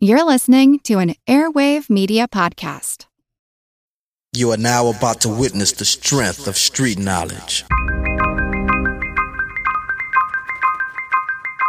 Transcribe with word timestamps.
You're 0.00 0.22
listening 0.22 0.78
to 0.84 1.00
an 1.00 1.16
Airwave 1.26 1.90
Media 1.90 2.28
Podcast. 2.28 3.06
You 4.32 4.52
are 4.52 4.56
now 4.56 4.86
about 4.86 5.22
to 5.22 5.28
witness 5.28 5.72
the 5.72 5.84
strength 5.84 6.46
of 6.46 6.56
street 6.56 7.00
knowledge. 7.00 7.64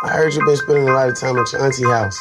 I 0.04 0.10
heard 0.10 0.36
you've 0.36 0.46
been 0.46 0.58
spending 0.58 0.88
a 0.88 0.94
lot 0.94 1.10
of 1.10 1.20
time 1.20 1.40
at 1.40 1.52
your 1.52 1.66
auntie 1.66 1.86
house. 1.86 2.16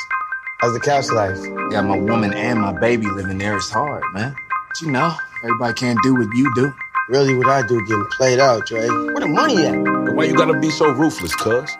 How's 0.60 0.72
the 0.72 0.80
couch 0.80 1.10
life? 1.10 1.36
Got 1.70 1.84
my 1.84 1.98
woman 1.98 2.32
and 2.32 2.58
my 2.58 2.72
baby 2.72 3.04
living 3.08 3.36
there. 3.36 3.58
It's 3.58 3.68
hard, 3.68 4.02
man. 4.14 4.34
But 4.68 4.80
you 4.80 4.90
know, 4.90 5.14
everybody 5.44 5.74
can't 5.74 5.98
do 6.02 6.14
what 6.14 6.34
you 6.34 6.50
do. 6.54 6.72
Really, 7.10 7.34
what 7.34 7.48
I 7.48 7.66
do 7.66 7.84
getting 7.84 8.06
played 8.12 8.38
out, 8.38 8.64
Dre. 8.64 8.88
Where 8.88 9.20
the 9.20 9.28
money 9.28 9.66
at? 9.66 10.14
Why 10.14 10.24
you 10.24 10.34
gotta 10.34 10.58
be 10.58 10.70
so 10.70 10.88
ruthless, 10.88 11.34
cuz? 11.34 11.70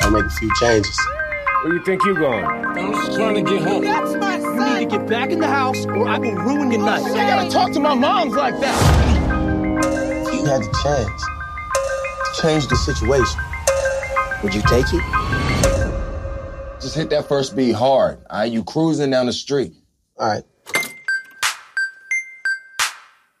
I'll 0.00 0.10
make 0.10 0.26
a 0.26 0.30
few 0.30 0.52
changes. 0.56 1.00
Where 1.62 1.74
you 1.74 1.84
think 1.84 2.02
you 2.06 2.14
going? 2.14 2.42
I'm 2.42 2.92
just 2.94 3.12
trying 3.14 3.34
to 3.34 3.42
get 3.42 3.60
home. 3.60 3.84
That's 3.84 4.14
my 4.14 4.40
son. 4.40 4.56
You 4.56 4.78
need 4.78 4.90
to 4.90 4.98
get 4.98 5.06
back 5.06 5.30
in 5.30 5.40
the 5.40 5.46
house 5.46 5.84
or 5.84 6.08
I 6.08 6.16
will 6.16 6.32
ruin 6.36 6.70
your 6.70 6.80
night. 6.80 7.02
I 7.02 7.28
gotta 7.28 7.50
talk 7.50 7.72
to 7.72 7.80
my 7.80 7.92
moms 7.92 8.32
like 8.32 8.58
that. 8.60 10.26
If 10.26 10.40
you 10.40 10.46
had 10.46 10.62
the 10.62 10.72
chance 10.82 11.22
to 12.24 12.42
change 12.42 12.66
the 12.66 12.76
situation, 12.76 13.38
would 14.42 14.54
you 14.54 14.62
take 14.62 14.86
it? 14.90 16.80
Just 16.80 16.96
hit 16.96 17.10
that 17.10 17.28
first 17.28 17.54
beat 17.54 17.72
hard. 17.74 18.20
All 18.30 18.38
right, 18.38 18.50
you 18.50 18.64
cruising 18.64 19.10
down 19.10 19.26
the 19.26 19.32
street. 19.34 19.74
All 20.16 20.28
right. 20.28 20.44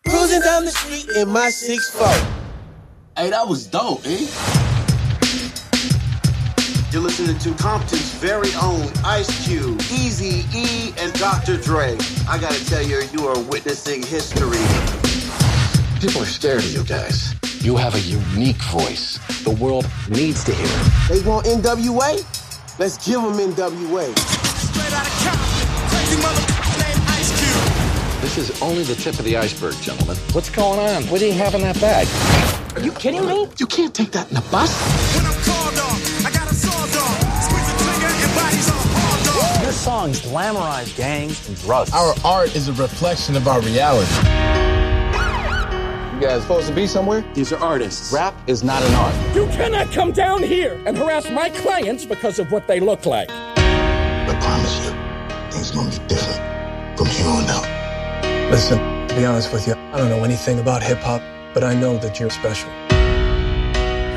Cruising 0.06 0.42
down 0.42 0.66
the 0.66 0.72
street 0.72 1.08
in 1.16 1.30
my 1.30 1.48
6'4. 1.48 2.04
Hey, 3.16 3.30
that 3.30 3.48
was 3.48 3.66
dope, 3.66 4.04
eh? 4.04 4.59
You're 6.92 7.02
listening 7.02 7.38
to 7.38 7.54
Compton's 7.54 8.10
very 8.14 8.50
own 8.60 8.90
Ice 9.04 9.46
Cube, 9.46 9.80
Easy 9.92 10.44
E, 10.52 10.92
and 10.98 11.12
Dr. 11.20 11.56
Dre. 11.56 11.96
I 12.28 12.36
gotta 12.36 12.66
tell 12.66 12.82
you, 12.82 13.02
you 13.12 13.28
are 13.28 13.38
witnessing 13.44 14.02
history. 14.02 14.58
People 16.00 16.22
are 16.22 16.26
scared 16.26 16.64
of 16.64 16.72
you 16.72 16.82
guys. 16.82 17.36
You 17.62 17.76
have 17.76 17.94
a 17.94 18.00
unique 18.00 18.60
voice. 18.72 19.20
The 19.44 19.52
world 19.52 19.88
needs 20.08 20.42
to 20.42 20.52
hear 20.52 20.66
it. 20.66 21.08
They 21.08 21.20
want 21.22 21.46
NWA? 21.46 22.26
Let's 22.80 22.98
give 23.06 23.22
them 23.22 23.34
NWA. 23.34 24.10
Straight 24.18 24.92
out 24.92 25.06
of 25.06 25.14
Compton. 25.22 25.68
Crazy 25.90 26.16
motherfucker 26.16 26.74
named 26.82 27.08
Ice 27.10 27.30
Cube. 27.38 28.20
This 28.20 28.36
is 28.36 28.60
only 28.60 28.82
the 28.82 28.96
tip 28.96 29.16
of 29.16 29.24
the 29.24 29.36
iceberg, 29.36 29.76
gentlemen. 29.80 30.16
What's 30.32 30.50
going 30.50 30.80
on? 30.80 31.04
What 31.04 31.20
do 31.20 31.26
you 31.26 31.34
have 31.34 31.54
in 31.54 31.60
that 31.60 31.80
bag? 31.80 32.08
Are 32.76 32.80
you 32.84 32.90
kidding 32.90 33.28
me? 33.28 33.46
You 33.58 33.66
can't 33.68 33.94
take 33.94 34.10
that 34.10 34.28
in 34.28 34.34
the 34.34 34.44
bus. 34.50 35.29
Songs 39.80 40.20
glamorize 40.20 40.94
gangs 40.94 41.48
and 41.48 41.56
drugs. 41.62 41.90
Our 41.92 42.14
art 42.22 42.54
is 42.54 42.68
a 42.68 42.72
reflection 42.74 43.34
of 43.34 43.48
our 43.48 43.62
reality. 43.62 44.14
You 46.14 46.20
guys 46.20 46.42
supposed 46.42 46.68
to 46.68 46.74
be 46.74 46.86
somewhere? 46.86 47.24
These 47.32 47.50
are 47.54 47.58
artists. 47.64 48.12
Rap 48.12 48.34
is 48.46 48.62
not 48.62 48.82
an 48.82 48.94
art. 48.94 49.34
You 49.34 49.46
cannot 49.46 49.90
come 49.90 50.12
down 50.12 50.42
here 50.42 50.78
and 50.84 50.98
harass 50.98 51.30
my 51.30 51.48
clients 51.48 52.04
because 52.04 52.38
of 52.38 52.52
what 52.52 52.66
they 52.66 52.78
look 52.78 53.06
like. 53.06 53.30
I 53.30 54.38
promise 54.38 54.76
you, 54.84 54.92
things 55.50 55.70
gonna 55.70 55.90
be 55.90 56.06
different 56.08 56.98
from 56.98 57.06
here 57.06 57.26
on 57.26 57.44
out. 57.48 58.50
Listen, 58.50 58.78
to 59.08 59.14
be 59.14 59.24
honest 59.24 59.50
with 59.50 59.66
you, 59.66 59.72
I 59.72 59.96
don't 59.96 60.10
know 60.10 60.22
anything 60.24 60.58
about 60.58 60.82
hip 60.82 60.98
hop, 60.98 61.22
but 61.54 61.64
I 61.64 61.72
know 61.72 61.96
that 61.98 62.20
you're 62.20 62.28
special. 62.28 62.68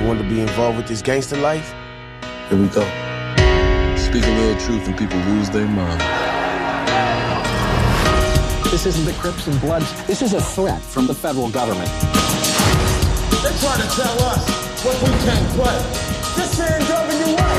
You 0.02 0.08
want 0.10 0.20
to 0.20 0.28
be 0.28 0.42
involved 0.42 0.78
with 0.78 0.88
this 0.88 1.02
gangster 1.02 1.38
life? 1.38 1.74
Here 2.50 2.60
we 2.60 2.68
go. 2.68 3.13
Speak 4.14 4.26
a 4.26 4.30
little 4.30 4.62
truth 4.62 4.88
and 4.88 4.96
people 4.96 5.18
lose 5.22 5.50
their 5.50 5.66
mind. 5.66 6.00
This 8.70 8.86
isn't 8.86 9.06
the 9.06 9.14
Crips 9.14 9.48
and 9.48 9.60
Bloods. 9.60 9.92
This 10.06 10.22
is 10.22 10.34
a 10.34 10.40
threat 10.40 10.80
from 10.84 11.08
the 11.08 11.16
federal 11.16 11.50
government. 11.50 11.90
They're 13.42 13.58
trying 13.58 13.82
to 13.82 13.90
tell 13.90 14.22
us 14.22 14.46
what 14.86 15.02
we 15.02 15.10
can't 15.26 15.50
play. 15.58 15.78
This 16.38 16.60
man 16.60 16.80
NWA. 16.82 17.50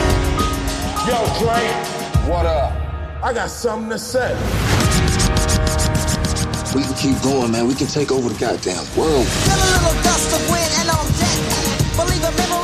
Yo, 1.10 1.18
Dre, 1.42 2.30
What 2.30 2.46
up? 2.46 2.70
I 3.20 3.32
got 3.32 3.50
something 3.50 3.90
to 3.90 3.98
say. 3.98 4.30
We 6.72 6.84
can 6.84 6.94
keep 6.94 7.20
going, 7.22 7.50
man. 7.50 7.66
We 7.66 7.74
can 7.74 7.88
take 7.88 8.12
over 8.12 8.28
the 8.28 8.38
goddamn 8.38 8.86
world. 8.96 9.26
Get 9.26 9.58
a 9.58 9.70
little 9.74 10.02
dust 10.04 10.30
of 10.30 10.48
wind 10.48 10.70
and 10.78 10.88
I'm 10.88 11.06
dead. 11.18 11.74
Believe 11.98 12.22
a 12.22 12.30
memory, 12.30 12.63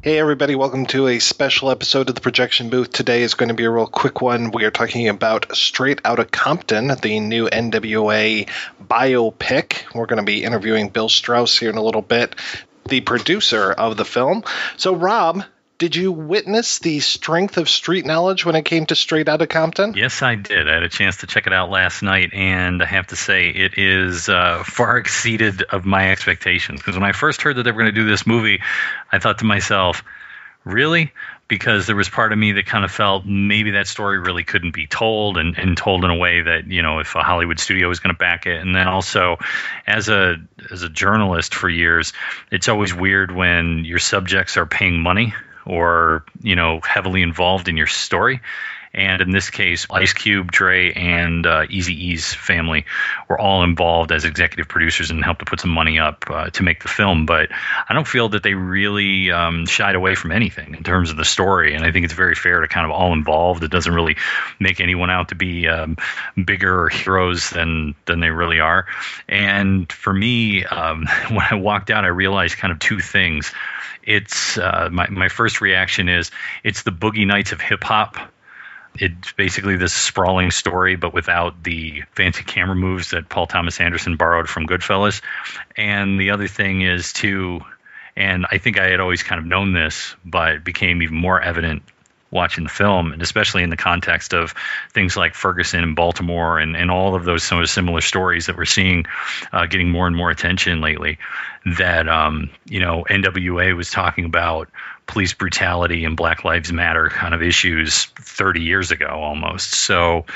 Hey, 0.00 0.20
everybody, 0.20 0.54
welcome 0.54 0.86
to 0.86 1.08
a 1.08 1.18
special 1.18 1.72
episode 1.72 2.08
of 2.08 2.14
the 2.14 2.20
Projection 2.20 2.70
Booth. 2.70 2.92
Today 2.92 3.22
is 3.22 3.34
going 3.34 3.48
to 3.48 3.54
be 3.56 3.64
a 3.64 3.70
real 3.70 3.88
quick 3.88 4.22
one. 4.22 4.52
We 4.52 4.64
are 4.64 4.70
talking 4.70 5.08
about 5.08 5.56
Straight 5.56 6.00
Outta 6.04 6.24
Compton, 6.24 6.86
the 6.86 7.18
new 7.18 7.48
NWA 7.48 8.48
biopic. 8.80 9.92
We're 9.92 10.06
going 10.06 10.20
to 10.20 10.22
be 10.22 10.44
interviewing 10.44 10.90
Bill 10.90 11.08
Straus 11.08 11.58
here 11.58 11.70
in 11.70 11.76
a 11.76 11.82
little 11.82 12.00
bit, 12.00 12.36
the 12.88 13.00
producer 13.00 13.72
of 13.72 13.96
the 13.96 14.04
film. 14.04 14.44
So, 14.76 14.94
Rob, 14.94 15.42
did 15.78 15.94
you 15.94 16.10
witness 16.10 16.80
the 16.80 16.98
strength 16.98 17.56
of 17.56 17.68
street 17.68 18.04
knowledge 18.04 18.44
when 18.44 18.56
it 18.56 18.64
came 18.64 18.84
to 18.86 18.96
Straight 18.96 19.28
Outta 19.28 19.46
Compton? 19.46 19.94
Yes, 19.94 20.22
I 20.22 20.34
did. 20.34 20.68
I 20.68 20.74
had 20.74 20.82
a 20.82 20.88
chance 20.88 21.18
to 21.18 21.28
check 21.28 21.46
it 21.46 21.52
out 21.52 21.70
last 21.70 22.02
night, 22.02 22.34
and 22.34 22.82
I 22.82 22.86
have 22.86 23.06
to 23.08 23.16
say 23.16 23.48
it 23.48 23.78
is 23.78 24.28
uh, 24.28 24.64
far 24.66 24.98
exceeded 24.98 25.62
of 25.62 25.84
my 25.84 26.10
expectations. 26.10 26.80
Because 26.80 26.96
when 26.96 27.04
I 27.04 27.12
first 27.12 27.42
heard 27.42 27.56
that 27.56 27.62
they 27.62 27.70
were 27.70 27.80
going 27.80 27.94
to 27.94 28.00
do 28.00 28.08
this 28.08 28.26
movie, 28.26 28.60
I 29.12 29.20
thought 29.20 29.38
to 29.38 29.44
myself, 29.44 30.02
"Really?" 30.64 31.12
Because 31.46 31.86
there 31.86 31.96
was 31.96 32.10
part 32.10 32.32
of 32.32 32.38
me 32.38 32.52
that 32.52 32.66
kind 32.66 32.84
of 32.84 32.90
felt 32.90 33.24
maybe 33.24 33.70
that 33.70 33.86
story 33.86 34.18
really 34.18 34.44
couldn't 34.44 34.74
be 34.74 34.86
told, 34.86 35.38
and, 35.38 35.56
and 35.56 35.76
told 35.76 36.04
in 36.04 36.10
a 36.10 36.16
way 36.16 36.42
that 36.42 36.66
you 36.66 36.82
know 36.82 36.98
if 36.98 37.14
a 37.14 37.22
Hollywood 37.22 37.60
studio 37.60 37.88
was 37.88 38.00
going 38.00 38.12
to 38.12 38.18
back 38.18 38.46
it. 38.46 38.60
And 38.60 38.74
then 38.74 38.88
also, 38.88 39.36
as 39.86 40.08
a 40.08 40.38
as 40.72 40.82
a 40.82 40.88
journalist 40.88 41.54
for 41.54 41.68
years, 41.68 42.12
it's 42.50 42.68
always 42.68 42.92
weird 42.92 43.30
when 43.30 43.84
your 43.84 44.00
subjects 44.00 44.56
are 44.56 44.66
paying 44.66 45.00
money 45.00 45.34
or 45.68 46.24
you 46.42 46.56
know 46.56 46.80
heavily 46.80 47.22
involved 47.22 47.68
in 47.68 47.76
your 47.76 47.86
story. 47.86 48.40
And 48.92 49.20
in 49.20 49.30
this 49.30 49.50
case, 49.50 49.86
Ice 49.90 50.12
Cube, 50.12 50.50
Dre, 50.50 50.92
and 50.92 51.46
uh, 51.46 51.66
Eazy-E's 51.66 52.34
family 52.34 52.86
were 53.28 53.38
all 53.38 53.62
involved 53.62 54.12
as 54.12 54.24
executive 54.24 54.68
producers 54.68 55.10
and 55.10 55.24
helped 55.24 55.40
to 55.40 55.44
put 55.44 55.60
some 55.60 55.70
money 55.70 55.98
up 55.98 56.24
uh, 56.28 56.50
to 56.50 56.62
make 56.62 56.82
the 56.82 56.88
film. 56.88 57.26
But 57.26 57.50
I 57.88 57.94
don't 57.94 58.06
feel 58.06 58.30
that 58.30 58.42
they 58.42 58.54
really 58.54 59.30
um, 59.30 59.66
shied 59.66 59.94
away 59.94 60.14
from 60.14 60.32
anything 60.32 60.74
in 60.74 60.82
terms 60.82 61.10
of 61.10 61.16
the 61.16 61.24
story. 61.24 61.74
And 61.74 61.84
I 61.84 61.92
think 61.92 62.04
it's 62.04 62.14
very 62.14 62.34
fair 62.34 62.60
to 62.60 62.68
kind 62.68 62.86
of 62.86 62.92
all 62.92 63.12
involved. 63.12 63.62
It 63.62 63.70
doesn't 63.70 63.92
really 63.92 64.16
make 64.58 64.80
anyone 64.80 65.10
out 65.10 65.28
to 65.28 65.34
be 65.34 65.68
um, 65.68 65.96
bigger 66.42 66.88
heroes 66.88 67.50
than 67.50 67.94
than 68.06 68.20
they 68.20 68.30
really 68.30 68.60
are. 68.60 68.86
And 69.28 69.90
for 69.92 70.12
me, 70.12 70.64
um, 70.64 71.06
when 71.28 71.46
I 71.50 71.54
walked 71.54 71.90
out, 71.90 72.04
I 72.04 72.08
realized 72.08 72.56
kind 72.56 72.72
of 72.72 72.78
two 72.78 73.00
things 73.00 73.52
it's 74.08 74.56
uh, 74.56 74.88
my 74.90 75.06
my 75.10 75.28
first 75.28 75.60
reaction 75.60 76.08
is 76.08 76.30
it's 76.64 76.82
the 76.82 76.90
boogie 76.90 77.26
nights 77.26 77.52
of 77.52 77.60
hip 77.60 77.84
hop. 77.84 78.16
It's 79.00 79.32
basically 79.32 79.76
this 79.76 79.92
sprawling 79.92 80.50
story, 80.50 80.96
but 80.96 81.14
without 81.14 81.62
the 81.62 82.02
fancy 82.12 82.42
camera 82.42 82.74
moves 82.74 83.10
that 83.10 83.28
Paul 83.28 83.46
Thomas 83.46 83.80
Anderson 83.80 84.16
borrowed 84.16 84.48
from 84.48 84.66
Goodfellas. 84.66 85.22
And 85.76 86.20
the 86.20 86.30
other 86.30 86.48
thing 86.48 86.82
is 86.82 87.12
too, 87.12 87.60
and 88.16 88.46
I 88.50 88.58
think 88.58 88.78
I 88.78 88.86
had 88.86 89.00
always 89.00 89.22
kind 89.22 89.38
of 89.38 89.46
known 89.46 89.72
this, 89.72 90.16
but 90.24 90.54
it 90.56 90.64
became 90.64 91.02
even 91.02 91.16
more 91.16 91.40
evident 91.40 91.82
watching 92.30 92.64
the 92.64 92.70
film, 92.70 93.12
and 93.12 93.22
especially 93.22 93.62
in 93.62 93.70
the 93.70 93.76
context 93.76 94.34
of 94.34 94.54
things 94.92 95.16
like 95.16 95.34
Ferguson 95.34 95.82
and 95.82 95.96
Baltimore 95.96 96.58
and, 96.58 96.76
and 96.76 96.90
all 96.90 97.14
of 97.14 97.24
those 97.24 97.42
sort 97.42 97.62
of 97.62 97.70
similar 97.70 98.00
stories 98.00 98.46
that 98.46 98.56
we're 98.56 98.64
seeing 98.64 99.06
uh, 99.52 99.66
getting 99.66 99.90
more 99.90 100.06
and 100.06 100.16
more 100.16 100.30
attention 100.30 100.80
lately, 100.80 101.18
that, 101.78 102.08
um, 102.08 102.50
you 102.66 102.80
know, 102.80 103.04
NWA 103.08 103.74
was 103.76 103.90
talking 103.90 104.24
about 104.24 104.68
police 105.08 105.32
brutality 105.32 106.04
and 106.04 106.16
Black 106.16 106.44
Lives 106.44 106.72
Matter 106.72 107.08
kind 107.08 107.34
of 107.34 107.42
issues 107.42 108.04
30 108.20 108.60
years 108.60 108.92
ago 108.92 109.08
almost. 109.08 109.72
So 109.72 110.26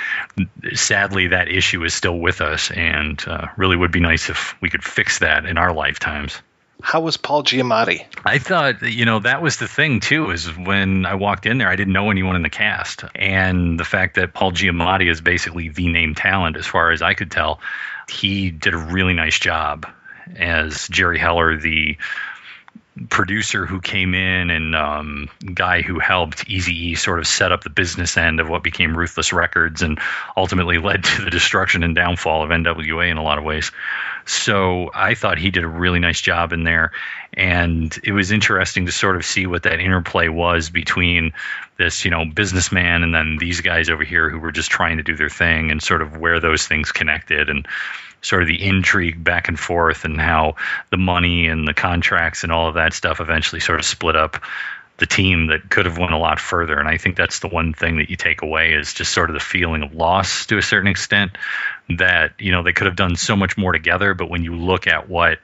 sadly, 0.73 1.29
that 1.29 1.49
issue 1.49 1.85
is 1.85 1.95
still 1.95 2.19
with 2.19 2.41
us, 2.41 2.71
and 2.73 3.23
uh, 3.29 3.49
really 3.57 3.77
would 3.77 3.93
be 3.93 4.01
nice 4.01 4.31
if 4.31 4.61
we 4.61 4.71
could 4.71 4.83
fix 4.83 5.21
that 5.21 5.45
in 5.45 5.59
our 5.59 5.73
lifetimes. 5.73 6.41
How 6.83 7.01
was 7.01 7.17
Paul 7.17 7.45
Giamatti? 7.45 8.05
I 8.25 8.39
thought, 8.39 8.83
you 8.83 9.05
know, 9.05 9.21
that 9.21 9.41
was 9.41 9.59
the 9.59 9.69
thing 9.69 10.01
too. 10.01 10.31
Is 10.31 10.47
when 10.57 11.07
I 11.07 11.15
walked 11.15 11.47
in 11.47 11.59
there, 11.59 11.69
I 11.69 11.77
didn't 11.77 11.93
know 11.93 12.11
anyone 12.11 12.35
in 12.35 12.43
the 12.43 12.51
cast, 12.51 13.05
and 13.15 13.79
the 13.79 13.85
fact 13.85 14.17
that 14.17 14.35
Paul 14.35 14.51
Giamatti 14.51 15.09
is 15.09 15.21
basically 15.21 15.69
the 15.69 15.87
name 15.87 16.17
talent, 16.17 16.57
as 16.57 16.67
far 16.67 16.91
as 16.91 17.03
I 17.03 17.15
could 17.15 17.31
tell, 17.31 17.61
he 18.09 18.51
did 18.51 18.75
a 18.75 18.79
really 18.79 19.15
nice 19.15 19.39
job 19.39 19.87
as 20.35 20.89
Jerry 20.89 21.19
Heller, 21.19 21.57
the 21.57 21.99
producer 23.09 23.65
who 23.65 23.81
came 23.81 24.15
in 24.15 24.51
and 24.51 24.77
um, 24.77 25.29
guy 25.55 25.83
who 25.83 25.99
helped 25.99 26.49
Easy 26.49 26.91
E 26.91 26.95
sort 26.95 27.19
of 27.19 27.27
set 27.27 27.51
up 27.51 27.65
the 27.65 27.71
business 27.71 28.17
end 28.17 28.39
of 28.39 28.49
what 28.49 28.63
became 28.63 28.97
Ruthless 28.97 29.33
Records 29.33 29.83
and 29.83 29.99
ultimately 30.37 30.79
led 30.79 31.05
to 31.05 31.25
the 31.25 31.31
destruction 31.31 31.83
and 31.83 31.95
downfall 31.95 32.43
of 32.43 32.51
NWA 32.51 33.11
in 33.11 33.17
a 33.17 33.23
lot 33.23 33.39
of 33.39 33.45
ways. 33.45 33.73
So 34.27 34.91
I 34.95 35.15
thought 35.15 35.39
he 35.39 35.51
did 35.51 35.65
a 35.65 35.69
really 35.69 36.01
nice 36.01 36.21
job 36.21 36.53
in 36.53 36.65
there. 36.65 36.93
And 37.35 37.99
it 38.05 38.13
was 38.13 38.31
interesting 38.31 38.87
to 38.87 38.93
sort 38.93 39.17
of 39.17 39.25
see 39.25 39.47
what 39.47 39.63
that 39.63 39.81
interplay 39.81 40.29
was 40.29 40.69
between 40.69 41.33
this, 41.79 42.05
you 42.05 42.11
know, 42.11 42.25
businessman 42.27 43.03
and 43.03 43.15
then 43.15 43.39
these 43.41 43.63
guys 43.63 43.89
over 43.89 44.05
here 44.05 44.29
who 44.29 44.39
were 44.39 44.53
just 44.53 44.71
trying 44.71 44.99
to 44.99 45.03
do 45.03 45.17
their 45.17 45.31
thing 45.31 45.71
and 45.71 45.83
sort 45.83 46.03
of 46.03 46.19
where 46.19 46.41
those 46.41 46.67
things 46.67 46.93
connected 46.93 47.49
and 47.49 47.67
sort 48.21 48.43
of 48.43 48.49
the 48.49 48.63
intrigue 48.63 49.23
back 49.25 49.49
and 49.49 49.59
forth 49.59 50.05
and 50.05 50.21
how 50.21 50.57
the 50.91 50.99
money 50.99 51.47
and 51.47 51.67
the 51.67 51.75
contracts 51.75 52.43
and 52.43 52.53
all 52.53 52.69
of 52.69 52.75
that 52.75 52.93
stuff 52.93 53.21
eventually 53.21 53.61
sort 53.61 53.81
of 53.81 53.87
split 53.87 54.15
up 54.15 54.43
the 54.99 55.07
team 55.07 55.47
that 55.49 55.69
could 55.69 55.87
have 55.87 55.99
went 55.99 56.13
a 56.13 56.19
lot 56.19 56.39
further. 56.39 56.79
And 56.79 56.89
I 56.89 56.99
think 56.99 57.17
that's 57.17 57.41
the 57.41 57.49
one 57.49 57.73
thing 57.73 57.97
that 57.97 58.11
you 58.11 58.17
take 58.17 58.43
away 58.43 58.75
is 58.75 58.93
just 58.93 59.13
sort 59.13 59.31
of 59.31 59.35
the 59.35 59.41
feeling 59.41 59.83
of 59.83 59.95
loss 59.95 60.47
to 60.47 60.59
a 60.59 60.63
certain 60.63 60.89
extent 60.89 61.33
that, 61.99 62.35
you 62.39 62.53
know, 62.53 62.63
they 62.63 62.73
could 62.73 62.87
have 62.87 62.95
done 62.95 63.17
so 63.17 63.35
much 63.35 63.57
more 63.57 63.73
together. 63.73 64.15
But 64.15 64.31
when 64.31 64.45
you 64.45 64.55
look 64.55 64.87
at 64.87 65.09
what 65.09 65.39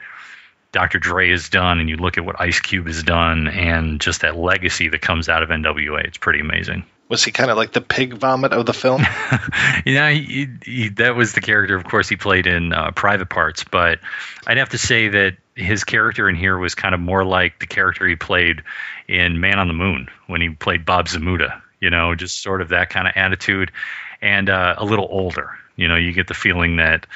Dr. 0.73 0.99
Dre 0.99 1.31
has 1.31 1.49
done 1.49 1.81
and 1.81 1.89
you 1.89 1.97
look 1.97 2.19
at 2.19 2.25
what 2.25 2.41
Ice 2.41 2.61
Cube 2.61 2.87
has 2.87 3.03
done 3.03 3.49
and 3.49 4.01
just 4.01 4.21
that 4.21 4.37
legacy 4.37 4.89
that 4.89 5.01
comes 5.01 5.29
out 5.29 5.43
of 5.43 5.49
NWA, 5.49 6.05
it's 6.05 6.19
pretty 6.19 6.41
amazing. 6.41 6.85
Was 7.09 7.25
he 7.25 7.33
kind 7.33 7.51
of 7.51 7.57
like 7.57 7.73
the 7.73 7.81
pig 7.81 8.13
vomit 8.15 8.53
of 8.53 8.67
the 8.67 8.75
film? 8.75 9.03
yeah, 9.87 10.11
he, 10.11 10.47
he, 10.63 10.89
that 10.91 11.17
was 11.17 11.33
the 11.33 11.41
character, 11.41 11.75
of 11.75 11.85
course, 11.85 12.07
he 12.07 12.17
played 12.17 12.47
in 12.47 12.75
uh, 12.75 12.91
Private 12.91 13.31
Parts. 13.31 13.65
But 13.65 14.01
I'd 14.47 14.59
have 14.59 14.69
to 14.71 14.79
say 14.79 15.09
that 15.09 15.39
his 15.55 15.85
character 15.85 16.29
in 16.29 16.37
here 16.37 16.59
was 16.59 16.75
kind 16.75 16.95
of 16.95 17.01
more 17.01 17.25
like 17.25 17.61
the 17.61 17.67
character 17.67 18.07
he 18.07 18.15
played 18.15 18.63
in 19.09 19.41
Man 19.41 19.59
on 19.59 19.69
the 19.69 19.75
Moon 19.75 20.09
when 20.27 20.43
he 20.43 20.51
played 20.51 20.85
Bob 20.85 21.09
Zmuda, 21.09 21.63
You 21.81 21.89
know, 21.89 22.15
just 22.15 22.43
sort 22.43 22.61
of 22.61 22.69
that 22.69 22.91
kind 22.91 23.09
of 23.09 23.15
attitude, 23.17 23.73
and 24.21 24.51
uh, 24.51 24.75
a 24.77 24.85
little 24.85 25.09
older. 25.11 25.57
You 25.77 25.89
know, 25.89 25.97
you 25.97 26.13
get 26.13 26.27
the 26.27 26.35
feeling 26.35 26.77
that 26.77 27.07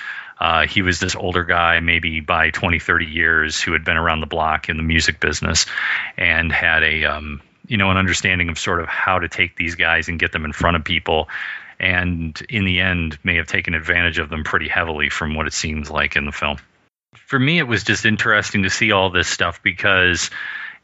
uh, 0.43 0.67
he 0.67 0.83
was 0.83 0.99
this 0.99 1.15
older 1.15 1.45
guy, 1.45 1.79
maybe 1.79 2.19
by 2.19 2.51
20, 2.51 2.81
30 2.81 3.07
years, 3.07 3.61
who 3.61 3.73
had 3.73 3.85
been 3.85 3.97
around 3.97 4.19
the 4.19 4.27
block 4.27 4.69
in 4.69 4.77
the 4.77 4.83
music 4.83 5.21
business 5.21 5.67
and 6.17 6.51
had 6.51 6.83
a 6.83 7.05
um, 7.05 7.41
you 7.69 7.77
know 7.77 7.93
an 7.93 7.97
understanding 7.97 8.49
of 8.49 8.59
sort 8.59 8.81
of 8.81 8.89
how 8.89 9.21
to 9.21 9.29
take 9.29 9.55
these 9.55 9.77
guys 9.77 10.09
and 10.09 10.19
get 10.19 10.33
them 10.33 10.45
in 10.45 10.53
front 10.53 10.77
of 10.77 10.83
people. 10.83 11.29
And 11.79 12.37
in 12.49 12.65
the 12.65 12.81
end 12.81 13.21
may 13.23 13.37
have 13.37 13.47
taken 13.47 13.75
advantage 13.75 14.19
of 14.19 14.31
them 14.31 14.43
pretty 14.43 14.67
heavily 14.67 15.11
from 15.11 15.37
what 15.37 15.47
it 15.47 15.53
seems 15.53 15.93
like 15.93 16.17
in 16.17 16.25
the 16.25 16.33
film. 16.33 16.57
For 17.15 17.39
me 17.39 17.61
it 17.61 17.69
was 17.69 17.85
just 17.85 18.05
interesting 18.05 18.65
to 18.65 18.71
see 18.71 18.91
all 18.91 19.11
this 19.11 19.29
stuff 19.29 19.63
because 19.63 20.31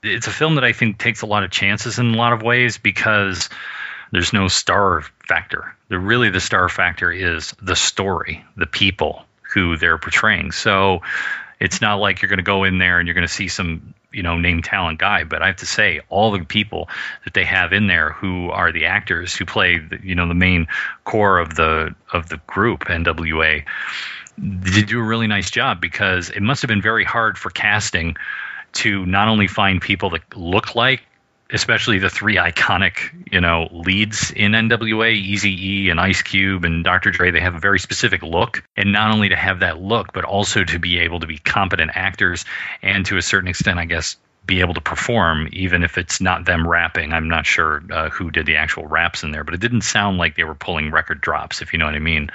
it's 0.05 0.29
a 0.29 0.31
film 0.31 0.55
that 0.55 0.65
i 0.65 0.73
think 0.73 0.99
takes 0.99 1.23
a 1.23 1.27
lot 1.27 1.43
of 1.43 1.51
chances 1.51 1.99
in 1.99 2.15
a 2.15 2.17
lot 2.17 2.33
of 2.33 2.43
ways 2.43 2.79
because 2.79 3.49
there's 4.13 4.33
no 4.33 4.47
star 4.47 5.03
factor. 5.27 5.75
The 5.89 5.99
really 5.99 6.31
the 6.31 6.41
star 6.41 6.69
factor 6.69 7.11
is 7.11 7.55
the 7.61 7.75
story 7.75 8.45
the 8.57 8.67
people 8.67 9.25
who 9.53 9.77
they're 9.77 9.99
portraying. 9.99 10.53
So 10.53 11.03
it's 11.61 11.81
not 11.81 11.97
like 11.97 12.23
you're 12.23 12.29
going 12.29 12.39
to 12.39 12.43
go 12.43 12.65
in 12.65 12.79
there 12.79 12.99
and 12.99 13.07
you're 13.07 13.15
going 13.15 13.27
to 13.27 13.33
see 13.33 13.49
some 13.49 13.95
you 14.13 14.23
know 14.23 14.39
name 14.39 14.63
talent 14.63 14.99
guy 14.99 15.25
but 15.25 15.43
i 15.43 15.47
have 15.49 15.57
to 15.57 15.67
say 15.67 16.01
all 16.09 16.33
the 16.33 16.43
people 16.45 16.89
that 17.25 17.35
they 17.35 17.45
have 17.45 17.75
in 17.75 17.89
there 17.89 18.13
who 18.13 18.51
are 18.51 18.73
the 18.73 18.87
actors 18.87 19.35
who 19.35 19.45
play 19.45 19.79
the, 19.79 19.99
you 20.03 20.15
know 20.15 20.27
the 20.27 20.35
main 20.35 20.67
core 21.05 21.39
of 21.39 21.55
the 21.57 21.95
of 22.13 22.29
the 22.31 22.39
group 22.47 22.87
nwa 22.87 23.63
did 24.39 24.87
do 24.87 24.99
a 24.99 25.03
really 25.03 25.27
nice 25.27 25.51
job 25.51 25.81
because 25.81 26.31
it 26.31 26.41
must 26.41 26.63
have 26.63 26.69
been 26.69 26.81
very 26.81 27.05
hard 27.05 27.37
for 27.37 27.51
casting 27.51 28.17
to 28.73 29.05
not 29.05 29.29
only 29.29 29.47
find 29.47 29.83
people 29.83 30.11
that 30.11 30.37
look 30.37 30.75
like 30.75 31.03
especially 31.51 31.99
the 31.99 32.11
three 32.11 32.37
iconic, 32.37 32.99
you 33.33 33.41
know, 33.41 33.69
leads 33.73 34.31
in 34.33 34.53
NWA, 34.53 35.15
Easy 35.15 35.85
E 35.85 35.91
and 35.91 35.99
Ice 35.99 36.21
Cube 36.21 36.65
and 36.65 36.85
Dr. 36.85 37.11
Dre, 37.11 37.31
they 37.31 37.41
have 37.41 37.55
a 37.55 37.61
very 37.61 37.79
specific 37.79 38.23
look. 38.23 38.63
And 38.77 38.93
not 38.93 39.13
only 39.13 39.31
to 39.31 39.37
have 39.37 39.61
that 39.61 39.81
look, 39.81 40.13
but 40.13 40.25
also 40.25 40.65
to 40.65 40.79
be 40.79 40.99
able 40.99 41.21
to 41.21 41.27
be 41.27 41.39
competent 41.39 41.93
actors 41.95 42.45
and 42.83 43.07
to 43.07 43.17
a 43.17 43.23
certain 43.23 43.49
extent, 43.49 43.79
I 43.79 43.87
guess, 43.87 44.17
be 44.49 44.61
able 44.61 44.75
to 44.75 44.81
perform, 44.81 45.49
even 45.53 45.85
if 45.85 45.99
it's 45.99 46.21
not 46.21 46.47
them 46.47 46.67
rapping. 46.67 47.13
I'm 47.13 47.29
not 47.29 47.45
sure 47.45 47.83
uh, 47.93 48.09
who 48.09 48.31
did 48.31 48.47
the 48.47 48.57
actual 48.57 48.87
raps 48.87 49.23
in 49.23 49.31
there, 49.31 49.45
but 49.45 49.55
it 49.55 49.61
didn't 49.61 49.83
sound 49.83 50.17
like 50.17 50.37
they 50.37 50.45
were 50.45 50.55
pulling 50.55 50.91
record 50.91 51.21
drops, 51.21 51.61
if 51.61 51.73
you 51.73 51.79
know 51.79 51.85
what 51.85 51.95
I 51.95 51.99
mean. 51.99 52.31